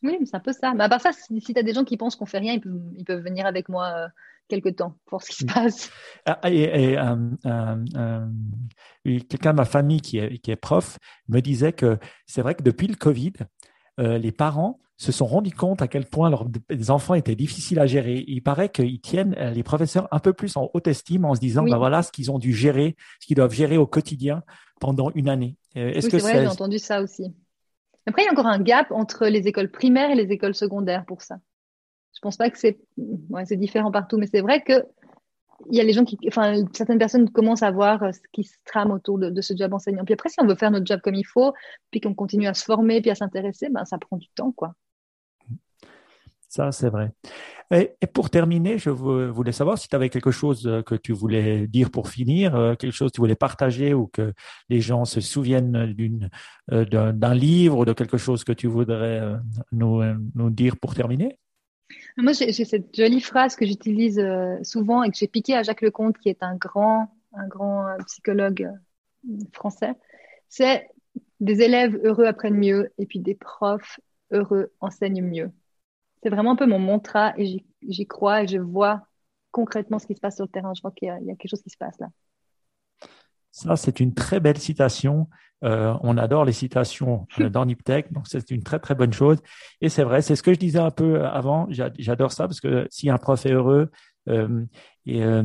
Oui, 0.03 0.17
c'est 0.25 0.35
un 0.35 0.39
peu 0.39 0.53
ça. 0.53 0.73
Mais 0.73 0.83
à 0.83 0.89
part 0.89 1.01
ça, 1.01 1.11
si, 1.11 1.39
tu 1.41 1.59
as 1.59 1.63
des 1.63 1.73
gens 1.73 1.83
qui 1.83 1.97
pensent 1.97 2.15
qu'on 2.15 2.25
fait 2.25 2.39
rien, 2.39 2.53
ils 2.53 3.05
peuvent, 3.05 3.23
venir 3.23 3.45
avec 3.45 3.69
moi 3.69 4.07
quelque 4.51 4.69
temps 4.69 4.97
pour 5.05 5.23
ce 5.23 5.31
qui 5.31 5.37
se 5.37 5.45
passe. 5.45 5.89
Ah, 6.25 6.39
et, 6.51 6.95
quelqu'un 9.29 9.51
de 9.51 9.57
ma 9.57 9.65
famille 9.65 10.01
qui 10.01 10.19
est, 10.19 10.37
qui 10.39 10.51
est 10.51 10.55
prof 10.55 10.99
me 11.29 11.39
disait 11.39 11.73
que 11.73 11.97
c'est 12.27 12.41
vrai 12.41 12.53
que 12.53 12.63
depuis 12.63 12.87
le 12.87 12.95
Covid, 12.95 13.33
euh, 13.99 14.17
les 14.17 14.31
parents 14.31 14.79
se 14.97 15.11
sont 15.11 15.25
rendus 15.25 15.51
compte 15.51 15.81
à 15.81 15.87
quel 15.87 16.05
point 16.05 16.29
leurs 16.29 16.45
enfants 16.91 17.15
étaient 17.15 17.35
difficiles 17.35 17.79
à 17.79 17.87
gérer. 17.87 18.23
Il 18.27 18.43
paraît 18.43 18.69
qu'ils 18.69 19.01
tiennent 19.01 19.35
euh, 19.39 19.49
les 19.49 19.63
professeurs 19.63 20.07
un 20.11 20.19
peu 20.19 20.33
plus 20.33 20.57
en 20.57 20.69
haute 20.73 20.87
estime 20.87 21.25
en 21.25 21.33
se 21.33 21.39
disant, 21.39 21.63
bah 21.63 21.77
voilà 21.77 22.03
ce 22.03 22.11
qu'ils 22.11 22.29
ont 22.29 22.37
dû 22.37 22.53
gérer, 22.53 22.95
ce 23.19 23.25
qu'ils 23.25 23.37
doivent 23.37 23.53
gérer 23.53 23.77
au 23.77 23.87
quotidien 23.87 24.43
pendant 24.79 25.09
une 25.15 25.29
année. 25.29 25.57
Euh, 25.75 25.89
est-ce 25.89 26.07
que 26.07 26.19
c'est 26.19 26.33
vrai, 26.33 26.41
j'ai 26.41 26.47
entendu 26.47 26.77
ça 26.77 27.01
aussi. 27.01 27.33
Après, 28.05 28.23
il 28.23 28.25
y 28.25 28.27
a 28.27 28.31
encore 28.31 28.47
un 28.47 28.59
gap 28.59 28.91
entre 28.91 29.27
les 29.27 29.47
écoles 29.47 29.71
primaires 29.71 30.11
et 30.11 30.15
les 30.15 30.31
écoles 30.31 30.55
secondaires 30.55 31.05
pour 31.05 31.21
ça. 31.21 31.37
Je 32.21 32.27
pense 32.27 32.37
pas 32.37 32.51
que 32.51 32.59
c'est 32.59 32.77
c'est 33.45 33.57
différent 33.57 33.91
partout, 33.91 34.17
mais 34.17 34.27
c'est 34.27 34.41
vrai 34.41 34.61
que 34.61 34.85
il 35.71 35.75
y 35.75 35.79
a 35.79 35.83
les 35.83 35.93
gens 35.93 36.05
qui, 36.05 36.19
enfin, 36.27 36.63
certaines 36.71 36.99
personnes 36.99 37.29
commencent 37.31 37.63
à 37.63 37.71
voir 37.71 38.03
euh, 38.03 38.11
ce 38.11 38.19
qui 38.31 38.43
se 38.43 38.55
trame 38.63 38.91
autour 38.91 39.17
de, 39.17 39.41
ce 39.41 39.55
job 39.55 39.73
enseignant. 39.73 40.05
Puis 40.05 40.13
après, 40.13 40.29
si 40.29 40.39
on 40.39 40.45
veut 40.45 40.55
faire 40.55 40.69
notre 40.69 40.85
job 40.85 41.01
comme 41.03 41.15
il 41.15 41.25
faut, 41.25 41.53
puis 41.89 41.99
qu'on 41.99 42.13
continue 42.13 42.47
à 42.47 42.53
se 42.53 42.63
former, 42.63 43.01
puis 43.01 43.09
à 43.09 43.15
s'intéresser, 43.15 43.69
ben, 43.69 43.83
ça 43.85 43.97
prend 43.97 44.17
du 44.17 44.27
temps, 44.29 44.51
quoi. 44.51 44.75
Ça, 46.47 46.71
c'est 46.71 46.89
vrai. 46.89 47.11
Et, 47.73 47.95
pour 48.13 48.29
terminer, 48.29 48.77
je 48.77 48.89
voulais 48.89 49.53
savoir 49.53 49.77
si 49.77 49.87
tu 49.87 49.95
avais 49.95 50.09
quelque 50.09 50.31
chose 50.31 50.67
euh, 50.67 50.83
que 50.83 50.95
tu 50.95 51.13
voulais 51.13 51.65
dire 51.67 51.89
pour 51.89 52.09
finir, 52.09 52.55
euh, 52.55 52.75
quelque 52.75 52.93
chose 52.93 53.09
que 53.09 53.15
tu 53.15 53.21
voulais 53.21 53.35
partager 53.35 53.93
ou 53.93 54.07
que 54.07 54.33
les 54.69 54.81
gens 54.81 55.05
se 55.05 55.21
souviennent 55.21 55.95
d'un 56.67 57.33
livre 57.33 57.77
ou 57.79 57.85
de 57.85 57.93
quelque 57.93 58.17
chose 58.17 58.43
que 58.43 58.51
tu 58.51 58.67
voudrais 58.67 59.21
nous, 59.71 60.01
nous 60.35 60.49
dire 60.49 60.75
pour 60.77 60.93
terminer? 60.93 61.37
Moi, 62.17 62.33
j'ai 62.33 62.51
cette 62.51 62.95
jolie 62.95 63.21
phrase 63.21 63.55
que 63.55 63.65
j'utilise 63.65 64.19
euh, 64.19 64.57
souvent 64.63 65.03
et 65.03 65.09
que 65.09 65.17
j'ai 65.17 65.27
piquée 65.27 65.55
à 65.55 65.63
Jacques 65.63 65.81
Lecomte, 65.81 66.17
qui 66.17 66.29
est 66.29 66.43
un 66.43 66.55
grand, 66.55 67.13
un 67.33 67.47
grand 67.47 67.87
euh, 67.87 67.97
psychologue 68.07 68.69
euh, 69.29 69.37
français. 69.53 69.93
C'est 70.49 70.87
des 71.39 71.61
élèves 71.61 71.99
heureux 72.03 72.25
apprennent 72.25 72.57
mieux 72.57 72.91
et 72.97 73.05
puis 73.05 73.19
des 73.19 73.35
profs 73.35 73.99
heureux 74.31 74.71
enseignent 74.79 75.23
mieux. 75.23 75.51
C'est 76.23 76.29
vraiment 76.29 76.51
un 76.51 76.55
peu 76.55 76.67
mon 76.67 76.79
mantra 76.79 77.33
et 77.37 77.65
j'y 77.81 78.07
crois 78.07 78.43
et 78.43 78.47
je 78.47 78.59
vois 78.59 79.07
concrètement 79.51 79.99
ce 79.99 80.07
qui 80.07 80.15
se 80.15 80.21
passe 80.21 80.35
sur 80.35 80.45
le 80.45 80.51
terrain. 80.51 80.73
Je 80.75 80.81
crois 80.81 80.91
qu'il 80.91 81.07
y, 81.07 81.25
y, 81.25 81.31
a 81.31 81.35
quelque 81.35 81.49
chose 81.49 81.63
qui 81.63 81.69
se 81.69 81.77
passe 81.77 81.99
là. 81.99 82.07
Ça, 83.51 83.75
c'est 83.75 83.99
une 83.99 84.13
très 84.13 84.39
belle 84.39 84.57
citation. 84.57 85.27
Euh, 85.63 85.93
on 86.01 86.17
adore 86.17 86.45
les 86.45 86.53
citations 86.53 87.27
dans 87.37 87.65
Niptech, 87.65 88.11
donc 88.11 88.27
c'est 88.27 88.49
une 88.49 88.63
très 88.63 88.79
très 88.79 88.95
bonne 88.95 89.13
chose. 89.13 89.37
Et 89.81 89.89
c'est 89.89 90.03
vrai, 90.03 90.21
c'est 90.21 90.35
ce 90.35 90.41
que 90.41 90.53
je 90.53 90.59
disais 90.59 90.79
un 90.79 90.89
peu 90.89 91.23
avant. 91.25 91.67
J'adore 91.69 92.31
ça 92.31 92.47
parce 92.47 92.59
que 92.59 92.87
si 92.89 93.09
un 93.09 93.17
prof 93.17 93.45
est 93.45 93.51
heureux, 93.51 93.91
euh, 94.29 94.65
et 95.05 95.23
euh, 95.23 95.43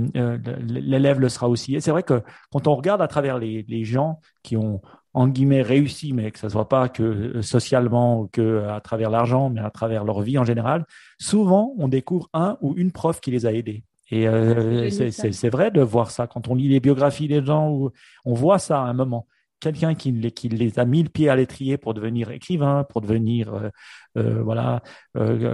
l'élève 0.61 1.19
le 1.19 1.29
sera 1.29 1.49
aussi. 1.49 1.75
Et 1.77 1.81
c'est 1.81 1.91
vrai 1.91 2.03
que 2.03 2.23
quand 2.51 2.67
on 2.67 2.75
regarde 2.75 3.01
à 3.01 3.09
travers 3.09 3.39
les, 3.39 3.65
les, 3.69 3.85
gens 3.85 4.21
qui 4.43 4.57
ont 4.57 4.83
en 5.15 5.29
guillemets 5.29 5.63
réussi, 5.63 6.13
mais 6.13 6.31
que 6.31 6.39
ce 6.39 6.51
soit 6.51 6.69
pas 6.69 6.91
que 6.91 7.41
socialement 7.41 8.21
ou 8.21 8.29
que 8.29 8.67
à 8.69 8.81
travers 8.83 9.09
l'argent, 9.09 9.49
mais 9.49 9.63
à 9.63 9.71
travers 9.71 10.05
leur 10.05 10.21
vie 10.21 10.37
en 10.37 10.45
général, 10.45 10.85
souvent 11.19 11.75
on 11.79 11.89
découvre 11.89 12.29
un 12.35 12.59
ou 12.61 12.75
une 12.77 12.93
prof 12.93 13.21
qui 13.21 13.31
les 13.31 13.47
a 13.47 13.53
aidés. 13.53 13.83
Et 14.11 14.29
euh, 14.29 14.89
c'est 14.91 15.49
vrai 15.49 15.71
de 15.71 15.81
voir 15.81 16.11
ça. 16.11 16.27
Quand 16.27 16.49
on 16.49 16.55
lit 16.55 16.69
les 16.69 16.81
biographies 16.81 17.29
des 17.29 17.45
gens, 17.45 17.91
on 18.25 18.35
voit 18.35 18.59
ça 18.59 18.81
à 18.81 18.85
un 18.85 18.93
moment. 18.93 19.27
Quelqu'un 19.59 19.95
qui, 19.95 20.13
qui, 20.33 20.49
les 20.49 20.79
a 20.79 20.85
mis 20.85 21.03
le 21.03 21.09
pied 21.09 21.29
à 21.29 21.37
l'étrier 21.37 21.79
pour 21.79 21.95
devenir 21.95 22.31
écrivain, 22.31 22.85
pour 22.85 23.01
devenir 23.01 23.55
euh, 23.55 23.71
euh, 24.19 24.43
voilà 24.43 24.83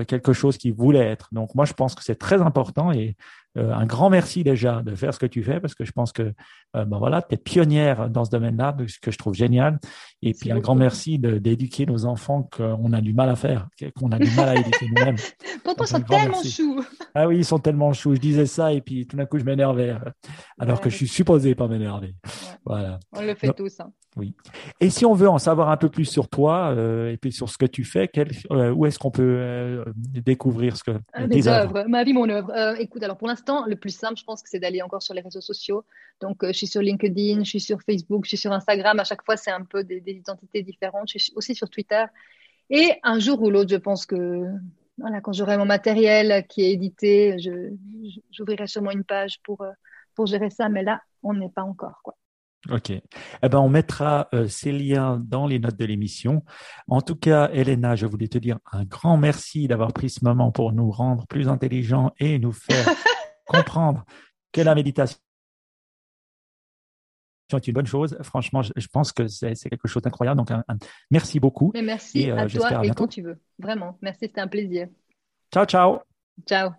quelque 0.07 0.33
chose 0.33 0.59
qu'ils 0.59 0.75
voulaient 0.75 1.07
être. 1.07 1.29
Donc 1.33 1.55
moi, 1.55 1.65
je 1.65 1.73
pense 1.73 1.95
que 1.95 2.03
c'est 2.03 2.17
très 2.17 2.43
important 2.43 2.93
et 2.93 3.17
euh, 3.59 3.73
un 3.73 3.85
grand 3.85 4.09
merci 4.09 4.45
déjà 4.45 4.81
de 4.83 4.95
faire 4.95 5.13
ce 5.13 5.19
que 5.19 5.27
tu 5.27 5.43
fais 5.43 5.61
parce 5.61 5.75
que 5.75 5.85
je 5.85 5.93
pense 5.93 6.13
que 6.13 6.33
euh, 6.75 6.85
ben 6.87 6.97
voilà, 6.97 7.21
tu 7.21 7.35
es 7.35 7.37
pionnière 7.37 8.09
dans 8.09 8.25
ce 8.25 8.31
domaine-là, 8.31 8.75
ce 8.87 8.99
que 8.99 9.11
je 9.11 9.19
trouve 9.19 9.35
génial. 9.35 9.79
Et 10.23 10.33
puis 10.33 10.51
un 10.51 10.59
grand 10.59 10.75
merci 10.75 11.19
d'éduquer 11.19 11.85
nos 11.85 12.07
enfants 12.07 12.49
qu'on 12.57 12.93
a 12.95 13.01
du 13.03 13.13
mal 13.13 13.29
à 13.29 13.37
faire, 13.37 13.69
qu'on 13.99 14.11
a 14.11 14.19
du 14.19 14.31
mal 14.35 14.49
à 14.49 14.55
éduquer 14.55 14.87
nous-mêmes. 14.89 15.17
Pourtant, 15.65 15.85
ils 15.85 15.89
sont 15.89 16.01
tellement 16.01 16.43
choux. 16.43 16.83
Ah 17.15 17.29
oui, 17.29 17.39
ils 17.39 17.45
sont 17.45 17.59
tellement 17.59 17.93
choux. 17.93 18.15
Je 18.15 18.21
disais 18.21 18.47
ça 18.47 18.73
et 18.73 18.81
puis 18.81 19.07
tout 19.07 19.17
d'un 19.17 19.27
coup, 19.27 19.39
je 19.39 19.45
m'énervais 19.45 19.91
euh, 19.91 19.99
alors 20.59 20.81
que 20.81 20.89
je 20.89 20.97
suis 20.97 21.09
supposé 21.09 21.55
pas 21.55 21.69
m'énerver. 21.69 22.15
Voilà. 22.65 23.01
On 23.13 23.21
le 23.21 23.35
fait 23.35 23.53
tous. 23.53 23.81
Hein. 23.81 23.93
Oui. 24.17 24.35
Et 24.81 24.91
si 24.91 25.07
on 25.07 25.15
veut 25.15 25.29
en 25.29 25.39
savoir 25.39 25.71
un 25.71 25.77
peu 25.77 25.89
plus 25.89 26.05
sur 26.05 26.29
toi 26.29 26.75
et 27.11 27.17
puis 27.17 27.33
sur 27.33 27.49
ce 27.49 27.57
que 27.57 27.65
tu 27.65 27.83
fais, 27.83 28.09
quel, 28.09 28.31
où 28.51 28.85
est-ce 28.85 28.99
qu'on 28.99 29.11
peut 29.11 29.83
découvrir 29.97 30.77
ce 30.77 30.85
que 30.85 31.27
des 31.27 31.49
œuvres, 31.49 31.87
ma 31.89 32.05
vie, 32.05 32.13
mon 32.13 32.29
œuvre. 32.29 32.53
écoute, 32.79 33.03
alors 33.03 33.17
pour 33.17 33.29
l'instant 33.29 33.42
le 33.67 33.75
plus 33.77 33.91
simple, 33.91 34.17
je 34.19 34.25
pense 34.25 34.43
que 34.43 34.49
c'est 34.49 34.59
d'aller 34.59 34.83
encore 34.83 35.03
sur 35.03 35.15
les 35.15 35.21
réseaux 35.21 35.41
sociaux. 35.41 35.85
Donc, 36.21 36.43
euh, 36.43 36.49
je 36.49 36.59
suis 36.59 36.67
sur 36.67 36.81
LinkedIn, 36.81 37.45
je 37.45 37.49
suis 37.49 37.61
sur 37.61 37.81
Facebook, 37.83 38.25
je 38.25 38.31
suis 38.31 38.37
sur 38.37 38.53
Instagram. 38.53 38.99
À 38.99 39.05
chaque 39.05 39.25
fois, 39.25 39.37
c'est 39.37 39.51
un 39.51 39.65
peu 39.65 39.85
des, 39.85 40.03
identités 40.07 40.63
différentes. 40.63 41.11
Je 41.13 41.19
suis 41.19 41.33
aussi 41.35 41.55
sur 41.55 41.69
Twitter. 41.69 42.05
Et 42.71 42.93
un 43.03 43.19
jour 43.19 43.43
ou 43.43 43.51
l'autre, 43.51 43.71
je 43.71 43.77
pense 43.77 44.07
que 44.07 44.45
voilà, 44.99 45.21
quand 45.21 45.33
j'aurai 45.33 45.57
mon 45.57 45.65
matériel 45.65 46.47
qui 46.49 46.63
est 46.63 46.73
édité, 46.73 47.37
j'ouvrirai 48.31 48.67
sûrement 48.67 48.93
une 48.93 49.05
page 49.05 49.41
pour, 49.43 49.63
euh, 49.63 49.73
pour 50.15 50.27
gérer 50.27 50.51
ça. 50.51 50.69
Mais 50.69 50.83
là, 50.83 51.01
on 51.23 51.35
n'est 51.35 51.51
pas 51.51 51.63
encore. 51.63 52.01
Quoi. 52.03 52.17
Ok. 52.71 52.91
Eh 52.91 53.49
ben, 53.49 53.59
on 53.59 53.69
mettra 53.69 54.29
euh, 54.35 54.47
ces 54.47 54.71
liens 54.71 55.21
dans 55.21 55.47
les 55.47 55.59
notes 55.59 55.77
de 55.77 55.85
l'émission. 55.85 56.45
En 56.87 57.01
tout 57.01 57.17
cas, 57.17 57.51
Elena, 57.53 57.97
je 57.97 58.07
voulais 58.07 58.29
te 58.29 58.39
dire 58.39 58.59
un 58.71 58.85
grand 58.85 59.17
merci 59.17 59.67
d'avoir 59.67 59.93
pris 59.93 60.11
ce 60.11 60.25
moment 60.25 60.53
pour 60.53 60.73
nous 60.73 60.91
rendre 60.91 61.27
plus 61.27 61.49
intelligents 61.49 62.13
et 62.21 62.39
nous 62.39 62.53
faire 62.53 62.87
comprendre 63.53 64.05
que 64.53 64.61
la 64.61 64.75
méditation 64.75 65.19
est 67.53 67.69
une 67.69 67.75
bonne 67.75 67.87
chose. 67.87 68.17
Franchement, 68.23 68.63
je, 68.63 68.87
pense 68.89 69.13
que 69.13 69.29
c'est 69.29 69.55
quelque 69.55 69.89
chose 69.89 70.03
d'incroyable. 70.03 70.43
Donc, 70.43 70.51
merci 71.11 71.41
beaucoup. 71.41 71.71
Mais 71.75 71.83
merci 71.83 72.31
euh, 72.31 72.37
à 72.37 72.47
toi 72.47 72.85
et 72.85 72.91
quand 72.91 73.09
tu 73.09 73.23
veux. 73.23 73.39
Vraiment. 73.59 73.99
Merci, 74.01 74.21
c'était 74.23 74.41
un 74.41 74.49
plaisir. 74.49 74.89
Ciao, 75.53 75.67
ciao. 75.67 76.01
Ciao. 76.47 76.73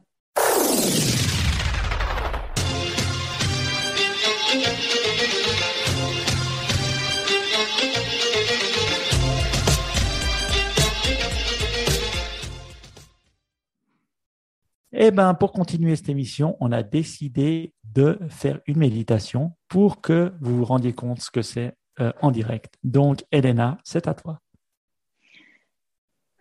Eh 14.96 15.10
ben, 15.10 15.34
pour 15.34 15.54
continuer 15.54 15.96
cette 15.96 16.10
émission, 16.10 16.56
on 16.60 16.72
a 16.72 16.84
décidé 16.84 17.74
de 17.84 18.20
faire 18.30 18.62
une 18.68 18.78
méditation 18.78 19.54
pour 19.68 20.02
que 20.02 20.32
vous 20.40 20.58
vous 20.58 20.66
rendiez 20.66 20.94
compte 20.94 21.20
ce 21.20 21.32
que 21.32 21.42
c'est 21.42 21.76
euh, 22.00 22.12
en 22.22 22.30
direct. 22.30 22.76
Donc, 22.84 23.24
Elena, 23.32 23.80
c'est 23.84 24.08
à 24.08 24.14
toi. 24.14 24.40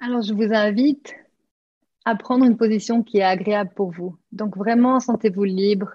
Alors, 0.00 0.20
je 0.20 0.34
vous 0.34 0.53
invite 0.53 1.14
à 2.05 2.14
prendre 2.14 2.44
une 2.44 2.59
position 2.59 3.03
qui 3.03 3.18
est 3.18 3.22
agréable 3.22 3.72
pour 3.74 3.90
vous. 3.90 4.18
Donc, 4.32 4.59
vraiment, 4.59 5.00
sentez-vous 5.00 5.44
libre. 5.44 5.94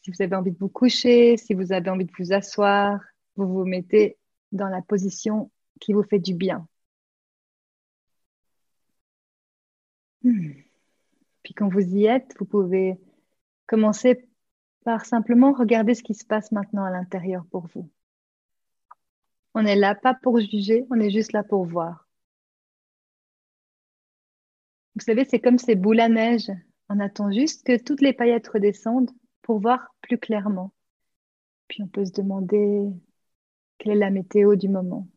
Si 0.00 0.10
vous 0.10 0.22
avez 0.22 0.36
envie 0.36 0.52
de 0.52 0.58
vous 0.58 0.70
coucher, 0.70 1.36
si 1.36 1.52
vous 1.52 1.70
avez 1.70 1.90
envie 1.90 2.06
de 2.06 2.12
vous 2.18 2.32
asseoir, 2.32 2.98
vous 3.36 3.46
vous 3.46 3.66
mettez 3.66 4.16
dans 4.52 4.68
la 4.68 4.80
position 4.80 5.50
qui 5.80 5.92
vous 5.92 6.02
fait 6.02 6.18
du 6.18 6.32
bien. 6.32 6.66
Hmm. 10.22 10.69
Puis 11.50 11.56
quand 11.56 11.68
vous 11.68 11.96
y 11.96 12.06
êtes, 12.06 12.32
vous 12.38 12.44
pouvez 12.44 12.96
commencer 13.66 14.24
par 14.84 15.04
simplement 15.04 15.52
regarder 15.52 15.94
ce 15.94 16.02
qui 16.04 16.14
se 16.14 16.24
passe 16.24 16.52
maintenant 16.52 16.84
à 16.84 16.92
l'intérieur 16.92 17.44
pour 17.50 17.66
vous. 17.74 17.90
On 19.54 19.64
n'est 19.64 19.74
là 19.74 19.96
pas 19.96 20.14
pour 20.14 20.38
juger, 20.38 20.86
on 20.90 21.00
est 21.00 21.10
juste 21.10 21.32
là 21.32 21.42
pour 21.42 21.64
voir. 21.64 22.06
Vous 24.94 25.00
savez, 25.00 25.24
c'est 25.24 25.40
comme 25.40 25.58
ces 25.58 25.74
boules 25.74 25.98
à 25.98 26.08
neige. 26.08 26.52
On 26.88 27.00
attend 27.00 27.32
juste 27.32 27.66
que 27.66 27.82
toutes 27.82 28.00
les 28.00 28.12
paillettes 28.12 28.46
redescendent 28.46 29.10
pour 29.42 29.58
voir 29.58 29.92
plus 30.02 30.18
clairement. 30.18 30.72
Puis 31.66 31.82
on 31.82 31.88
peut 31.88 32.04
se 32.04 32.12
demander 32.12 32.86
quelle 33.78 33.94
est 33.94 33.96
la 33.96 34.10
météo 34.10 34.54
du 34.54 34.68
moment. 34.68 35.08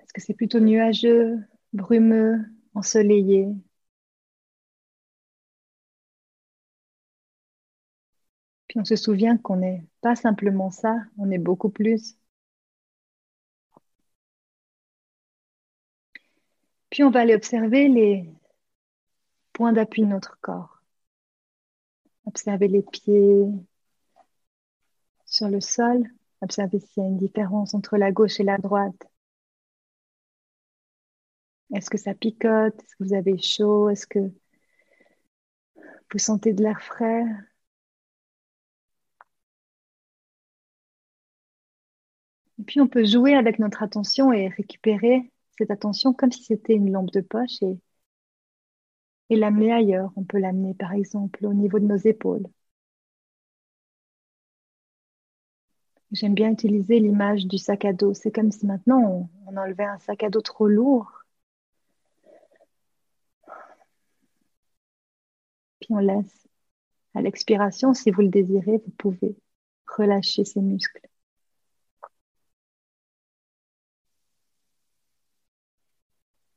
Est-ce 0.00 0.12
que 0.12 0.20
c'est 0.20 0.34
plutôt 0.34 0.58
nuageux, 0.58 1.38
brumeux, 1.72 2.44
ensoleillé. 2.74 3.48
Puis 8.66 8.80
on 8.80 8.84
se 8.84 8.96
souvient 8.96 9.36
qu'on 9.38 9.56
n'est 9.56 9.84
pas 10.00 10.16
simplement 10.16 10.70
ça, 10.70 10.96
on 11.18 11.30
est 11.30 11.38
beaucoup 11.38 11.68
plus. 11.70 12.16
Puis 16.90 17.02
on 17.02 17.10
va 17.10 17.20
aller 17.20 17.34
observer 17.34 17.88
les 17.88 18.30
points 19.52 19.72
d'appui 19.72 20.02
de 20.02 20.06
notre 20.08 20.38
corps. 20.40 20.82
Observer 22.26 22.68
les 22.68 22.82
pieds 22.82 23.46
sur 25.26 25.48
le 25.48 25.60
sol, 25.60 26.06
observer 26.42 26.78
s'il 26.78 27.02
y 27.02 27.06
a 27.06 27.08
une 27.08 27.18
différence 27.18 27.74
entre 27.74 27.96
la 27.96 28.12
gauche 28.12 28.38
et 28.40 28.44
la 28.44 28.58
droite. 28.58 29.11
Est-ce 31.74 31.90
que 31.90 31.98
ça 31.98 32.14
picote? 32.14 32.74
Est-ce 32.82 32.96
que 32.96 33.04
vous 33.04 33.14
avez 33.14 33.36
chaud? 33.38 33.88
Est-ce 33.90 34.06
que 34.06 34.20
vous 36.12 36.18
sentez 36.18 36.52
de 36.52 36.62
l'air 36.62 36.80
frais? 36.82 37.24
Et 42.58 42.62
puis 42.64 42.80
on 42.80 42.88
peut 42.88 43.04
jouer 43.04 43.34
avec 43.34 43.58
notre 43.58 43.82
attention 43.82 44.32
et 44.32 44.48
récupérer 44.48 45.30
cette 45.58 45.70
attention 45.70 46.14
comme 46.14 46.32
si 46.32 46.42
c'était 46.44 46.72
une 46.74 46.90
lampe 46.90 47.10
de 47.10 47.20
poche 47.20 47.62
et, 47.62 47.78
et 49.30 49.36
l'amener 49.36 49.72
ailleurs. 49.72 50.12
On 50.14 50.22
peut 50.22 50.38
l'amener 50.38 50.74
par 50.74 50.92
exemple 50.92 51.44
au 51.44 51.54
niveau 51.54 51.80
de 51.80 51.86
nos 51.86 51.96
épaules. 51.96 52.46
J'aime 56.12 56.34
bien 56.34 56.52
utiliser 56.52 57.00
l'image 57.00 57.46
du 57.48 57.58
sac 57.58 57.84
à 57.84 57.92
dos. 57.92 58.14
C'est 58.14 58.30
comme 58.30 58.52
si 58.52 58.66
maintenant 58.66 59.28
on 59.46 59.56
enlevait 59.56 59.82
un 59.82 59.98
sac 59.98 60.22
à 60.22 60.30
dos 60.30 60.40
trop 60.40 60.68
lourd 60.68 61.21
on 65.92 65.98
laisse. 65.98 66.46
À 67.14 67.22
l'expiration, 67.22 67.94
si 67.94 68.10
vous 68.10 68.22
le 68.22 68.28
désirez, 68.28 68.78
vous 68.84 68.92
pouvez 68.98 69.36
relâcher 69.86 70.44
ces 70.44 70.60
muscles. 70.60 71.08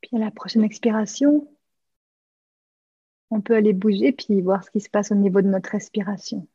Puis 0.00 0.16
à 0.16 0.18
la 0.20 0.30
prochaine 0.30 0.64
expiration, 0.64 1.48
on 3.30 3.40
peut 3.40 3.56
aller 3.56 3.72
bouger 3.72 4.12
puis 4.12 4.40
voir 4.40 4.64
ce 4.64 4.70
qui 4.70 4.80
se 4.80 4.90
passe 4.90 5.10
au 5.12 5.14
niveau 5.14 5.42
de 5.42 5.48
notre 5.48 5.70
respiration. 5.70 6.46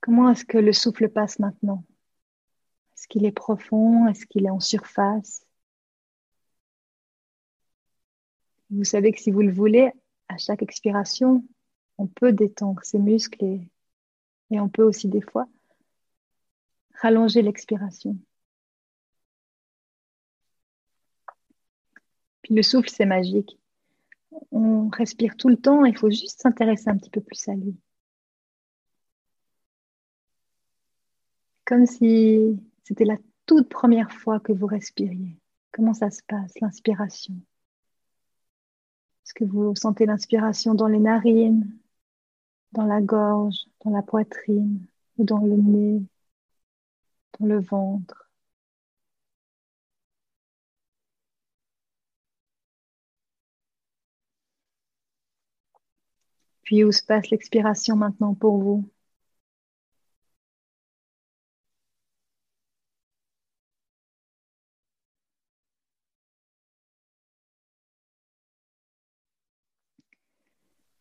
Comment 0.00 0.30
est-ce 0.30 0.44
que 0.44 0.58
le 0.58 0.72
souffle 0.72 1.08
passe 1.08 1.38
maintenant? 1.38 1.84
Est-ce 2.94 3.08
qu'il 3.08 3.24
est 3.24 3.32
profond? 3.32 4.06
Est-ce 4.08 4.26
qu'il 4.26 4.46
est 4.46 4.50
en 4.50 4.60
surface? 4.60 5.46
Vous 8.70 8.84
savez 8.84 9.12
que 9.12 9.20
si 9.20 9.30
vous 9.30 9.42
le 9.42 9.52
voulez, 9.52 9.90
à 10.28 10.36
chaque 10.38 10.62
expiration, 10.62 11.44
on 11.98 12.06
peut 12.06 12.32
détendre 12.32 12.80
ses 12.84 12.98
muscles 12.98 13.44
et, 13.44 13.70
on 14.50 14.68
peut 14.68 14.82
aussi 14.82 15.08
des 15.08 15.20
fois 15.20 15.48
rallonger 16.94 17.42
l'expiration. 17.42 18.16
Puis 22.42 22.54
le 22.54 22.62
souffle, 22.62 22.90
c'est 22.90 23.06
magique. 23.06 23.58
On 24.52 24.88
respire 24.88 25.36
tout 25.36 25.48
le 25.48 25.56
temps, 25.56 25.84
il 25.84 25.96
faut 25.96 26.10
juste 26.10 26.40
s'intéresser 26.40 26.90
un 26.90 26.96
petit 26.96 27.10
peu 27.10 27.20
plus 27.20 27.48
à 27.48 27.54
lui. 27.54 27.76
Comme 31.64 31.86
si 31.86 32.58
c'était 32.84 33.04
la 33.04 33.16
toute 33.46 33.68
première 33.68 34.12
fois 34.12 34.40
que 34.40 34.52
vous 34.52 34.66
respiriez. 34.66 35.36
Comment 35.72 35.94
ça 35.94 36.10
se 36.10 36.22
passe, 36.26 36.58
l'inspiration? 36.60 37.34
Est-ce 39.30 39.34
que 39.44 39.44
vous 39.44 39.76
sentez 39.76 40.06
l'inspiration 40.06 40.74
dans 40.74 40.88
les 40.88 40.98
narines, 40.98 41.70
dans 42.72 42.84
la 42.84 43.00
gorge, 43.00 43.66
dans 43.84 43.92
la 43.92 44.02
poitrine 44.02 44.86
ou 45.18 45.24
dans 45.24 45.38
le 45.38 45.56
nez, 45.56 46.02
dans 47.38 47.46
le 47.46 47.60
ventre? 47.60 48.28
Puis 56.62 56.84
où 56.84 56.90
se 56.90 57.02
passe 57.04 57.28
l'expiration 57.30 57.96
maintenant 57.96 58.34
pour 58.34 58.58
vous? 58.58 58.88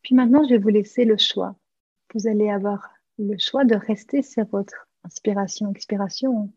Puis 0.10 0.16
maintenant, 0.16 0.43
je 0.43 0.49
vais 0.49 0.57
vous 0.57 0.70
laisser 0.70 1.05
le 1.05 1.18
choix. 1.18 1.55
Vous 2.16 2.28
allez 2.28 2.49
avoir 2.49 2.89
le 3.20 3.38
choix 3.38 3.64
de 3.64 3.76
rester 3.76 4.24
sur 4.24 4.43
votre 4.45 4.88
inspiration, 5.03 5.70
expiration, 5.70 6.51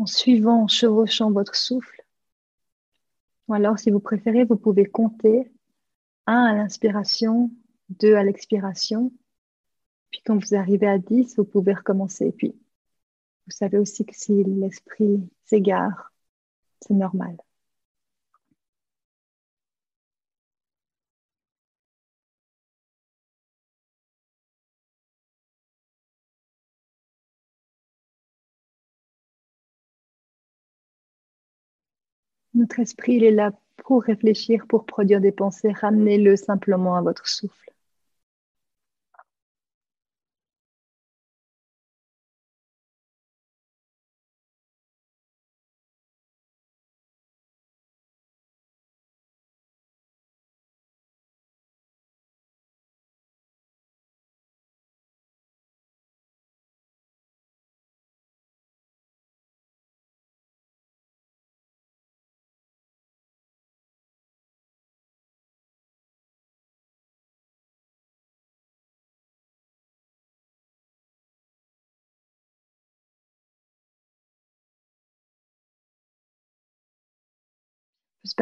en 0.00 0.06
suivant, 0.06 0.64
en 0.64 0.66
chevauchant 0.66 1.30
votre 1.30 1.54
souffle. 1.54 2.04
Ou 3.46 3.54
alors, 3.54 3.78
si 3.78 3.92
vous 3.92 4.00
préférez, 4.00 4.42
vous 4.42 4.56
pouvez 4.56 4.84
compter 4.84 5.48
un 6.26 6.44
à 6.44 6.54
l'inspiration, 6.56 7.52
deux 7.88 8.16
à 8.16 8.24
l'expiration. 8.24 9.12
Puis 10.10 10.20
quand 10.26 10.44
vous 10.44 10.56
arrivez 10.56 10.88
à 10.88 10.98
10, 10.98 11.36
vous 11.36 11.44
pouvez 11.44 11.74
recommencer. 11.74 12.32
Puis, 12.32 12.48
vous 13.46 13.52
savez 13.52 13.78
aussi 13.78 14.04
que 14.04 14.16
si 14.16 14.42
l'esprit 14.42 15.20
s'égare, 15.44 16.12
c'est 16.80 16.94
normal. 16.94 17.36
Notre 32.72 32.80
esprit, 32.80 33.16
il 33.16 33.24
est 33.24 33.32
là 33.32 33.52
pour 33.84 34.02
réfléchir, 34.02 34.64
pour 34.66 34.86
produire 34.86 35.20
des 35.20 35.30
pensées, 35.30 35.72
ramenez-le 35.72 36.36
simplement 36.36 36.96
à 36.96 37.02
votre 37.02 37.28
souffle. 37.28 37.71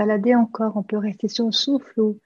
Balader 0.00 0.34
encore, 0.34 0.78
on 0.78 0.82
peut 0.82 0.96
rester 0.96 1.28
sur 1.28 1.44
le 1.44 1.52
souffle 1.52 2.00
ou 2.00 2.18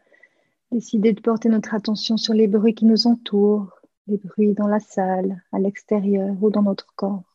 décider 0.70 1.12
de 1.12 1.20
porter 1.20 1.49
notre 1.49 1.75
attention 1.75 2.16
sur 2.16 2.33
les 2.33 2.47
bruits 2.47 2.77
qui 2.77 2.85
nous 2.85 3.09
entourent, 3.09 3.81
les 4.07 4.16
bruits 4.16 4.55
dans 4.55 4.68
la 4.68 4.79
salle, 4.79 5.43
à 5.51 5.59
l'extérieur 5.59 6.37
ou 6.41 6.51
dans 6.51 6.62
notre 6.62 6.95
corps. 6.95 7.34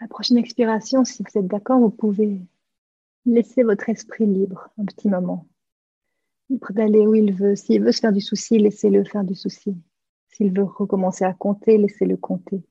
La 0.00 0.08
prochaine 0.08 0.38
expiration, 0.38 1.04
si 1.04 1.22
vous 1.22 1.38
êtes 1.38 1.46
d'accord, 1.46 1.78
vous 1.78 1.90
pouvez 1.90 2.40
laisser 3.26 3.62
votre 3.62 3.88
esprit 3.90 4.24
libre 4.24 4.70
un 4.78 4.86
petit 4.86 5.08
moment. 5.08 5.46
Libre 6.48 6.72
d'aller 6.72 7.06
où 7.06 7.14
il 7.14 7.34
veut. 7.34 7.54
S'il 7.54 7.82
veut 7.82 7.92
se 7.92 8.00
faire 8.00 8.12
du 8.12 8.22
souci, 8.22 8.58
laissez-le 8.58 9.04
faire 9.04 9.24
du 9.24 9.34
souci. 9.34 9.76
S'il 10.28 10.52
veut 10.52 10.64
recommencer 10.64 11.24
à 11.24 11.34
compter, 11.34 11.76
laissez-le 11.76 12.16
compter. 12.16 12.62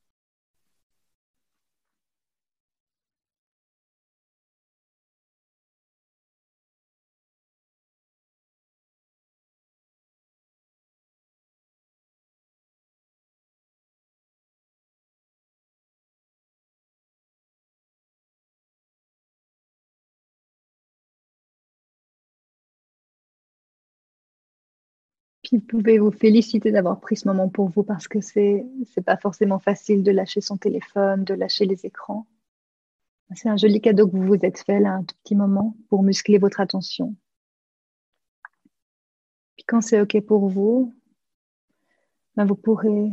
Vous 25.51 25.61
pouvez 25.61 25.99
vous 25.99 26.11
féliciter 26.11 26.71
d'avoir 26.71 26.99
pris 26.99 27.15
ce 27.15 27.27
moment 27.27 27.49
pour 27.49 27.69
vous 27.69 27.83
parce 27.83 28.07
que 28.07 28.21
c'est 28.21 28.65
c'est 28.93 29.03
pas 29.03 29.17
forcément 29.17 29.59
facile 29.59 30.03
de 30.03 30.11
lâcher 30.11 30.41
son 30.41 30.57
téléphone, 30.57 31.23
de 31.23 31.33
lâcher 31.33 31.65
les 31.65 31.85
écrans. 31.85 32.27
C'est 33.35 33.49
un 33.49 33.57
joli 33.57 33.79
cadeau 33.81 34.07
que 34.07 34.15
vous 34.15 34.25
vous 34.25 34.45
êtes 34.45 34.59
fait 34.59 34.79
là, 34.79 34.93
un 34.93 35.03
tout 35.03 35.15
petit 35.23 35.35
moment 35.35 35.75
pour 35.89 36.03
muscler 36.03 36.37
votre 36.39 36.59
attention. 36.59 37.15
Puis 39.55 39.65
quand 39.67 39.81
c'est 39.81 40.01
ok 40.01 40.19
pour 40.21 40.47
vous, 40.49 40.93
ben 42.35 42.45
vous 42.45 42.55
pourrez 42.55 43.11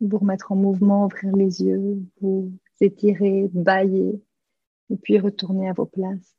vous 0.00 0.18
remettre 0.18 0.52
en 0.52 0.56
mouvement, 0.56 1.06
ouvrir 1.06 1.34
les 1.36 1.62
yeux, 1.62 2.02
vous 2.20 2.52
étirer, 2.80 3.48
bailler, 3.52 4.20
et 4.90 4.96
puis 4.96 5.18
retourner 5.18 5.68
à 5.68 5.72
vos 5.72 5.86
places 5.86 6.36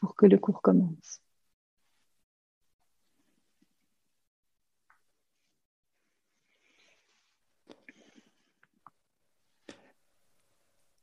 pour 0.00 0.16
que 0.16 0.26
le 0.26 0.38
cours 0.38 0.62
commence. 0.62 1.20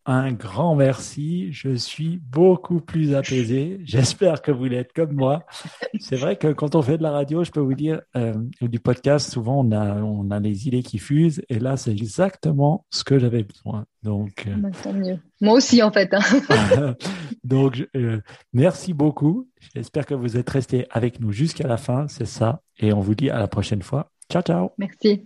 Un 0.05 0.31
grand 0.31 0.75
merci. 0.75 1.51
Je 1.51 1.75
suis 1.75 2.19
beaucoup 2.31 2.81
plus 2.81 3.15
apaisé. 3.15 3.79
J'espère 3.83 4.41
que 4.41 4.51
vous 4.51 4.65
l'êtes 4.65 4.93
comme 4.93 5.13
moi. 5.13 5.45
C'est 5.99 6.15
vrai 6.15 6.35
que 6.35 6.47
quand 6.47 6.75
on 6.75 6.81
fait 6.81 6.97
de 6.97 7.03
la 7.03 7.11
radio, 7.11 7.43
je 7.43 7.51
peux 7.51 7.59
vous 7.59 7.73
dire, 7.73 8.01
euh, 8.15 8.33
du 8.61 8.79
podcast, 8.79 9.31
souvent 9.31 9.59
on 9.59 9.71
a, 9.71 10.01
on 10.01 10.31
a 10.31 10.39
les 10.39 10.67
idées 10.67 10.83
qui 10.83 10.97
fusent. 10.97 11.41
Et 11.49 11.59
là, 11.59 11.77
c'est 11.77 11.91
exactement 11.91 12.85
ce 12.89 13.03
que 13.03 13.19
j'avais 13.19 13.43
besoin. 13.43 13.85
Donc, 14.03 14.47
euh, 14.47 14.55
bah, 14.55 14.93
mieux. 14.93 15.19
Moi 15.41 15.55
aussi, 15.55 15.83
en 15.83 15.91
fait. 15.91 16.13
Hein. 16.13 16.95
Donc, 17.43 17.87
euh, 17.95 18.21
merci 18.53 18.93
beaucoup. 18.93 19.49
J'espère 19.75 20.05
que 20.05 20.13
vous 20.13 20.37
êtes 20.37 20.49
restés 20.49 20.87
avec 20.89 21.19
nous 21.19 21.31
jusqu'à 21.31 21.67
la 21.67 21.77
fin. 21.77 22.07
C'est 22.07 22.25
ça. 22.25 22.61
Et 22.79 22.93
on 22.93 22.99
vous 22.99 23.15
dit 23.15 23.29
à 23.29 23.39
la 23.39 23.47
prochaine 23.47 23.81
fois. 23.81 24.11
Ciao, 24.31 24.41
ciao. 24.41 24.69
Merci. 24.77 25.25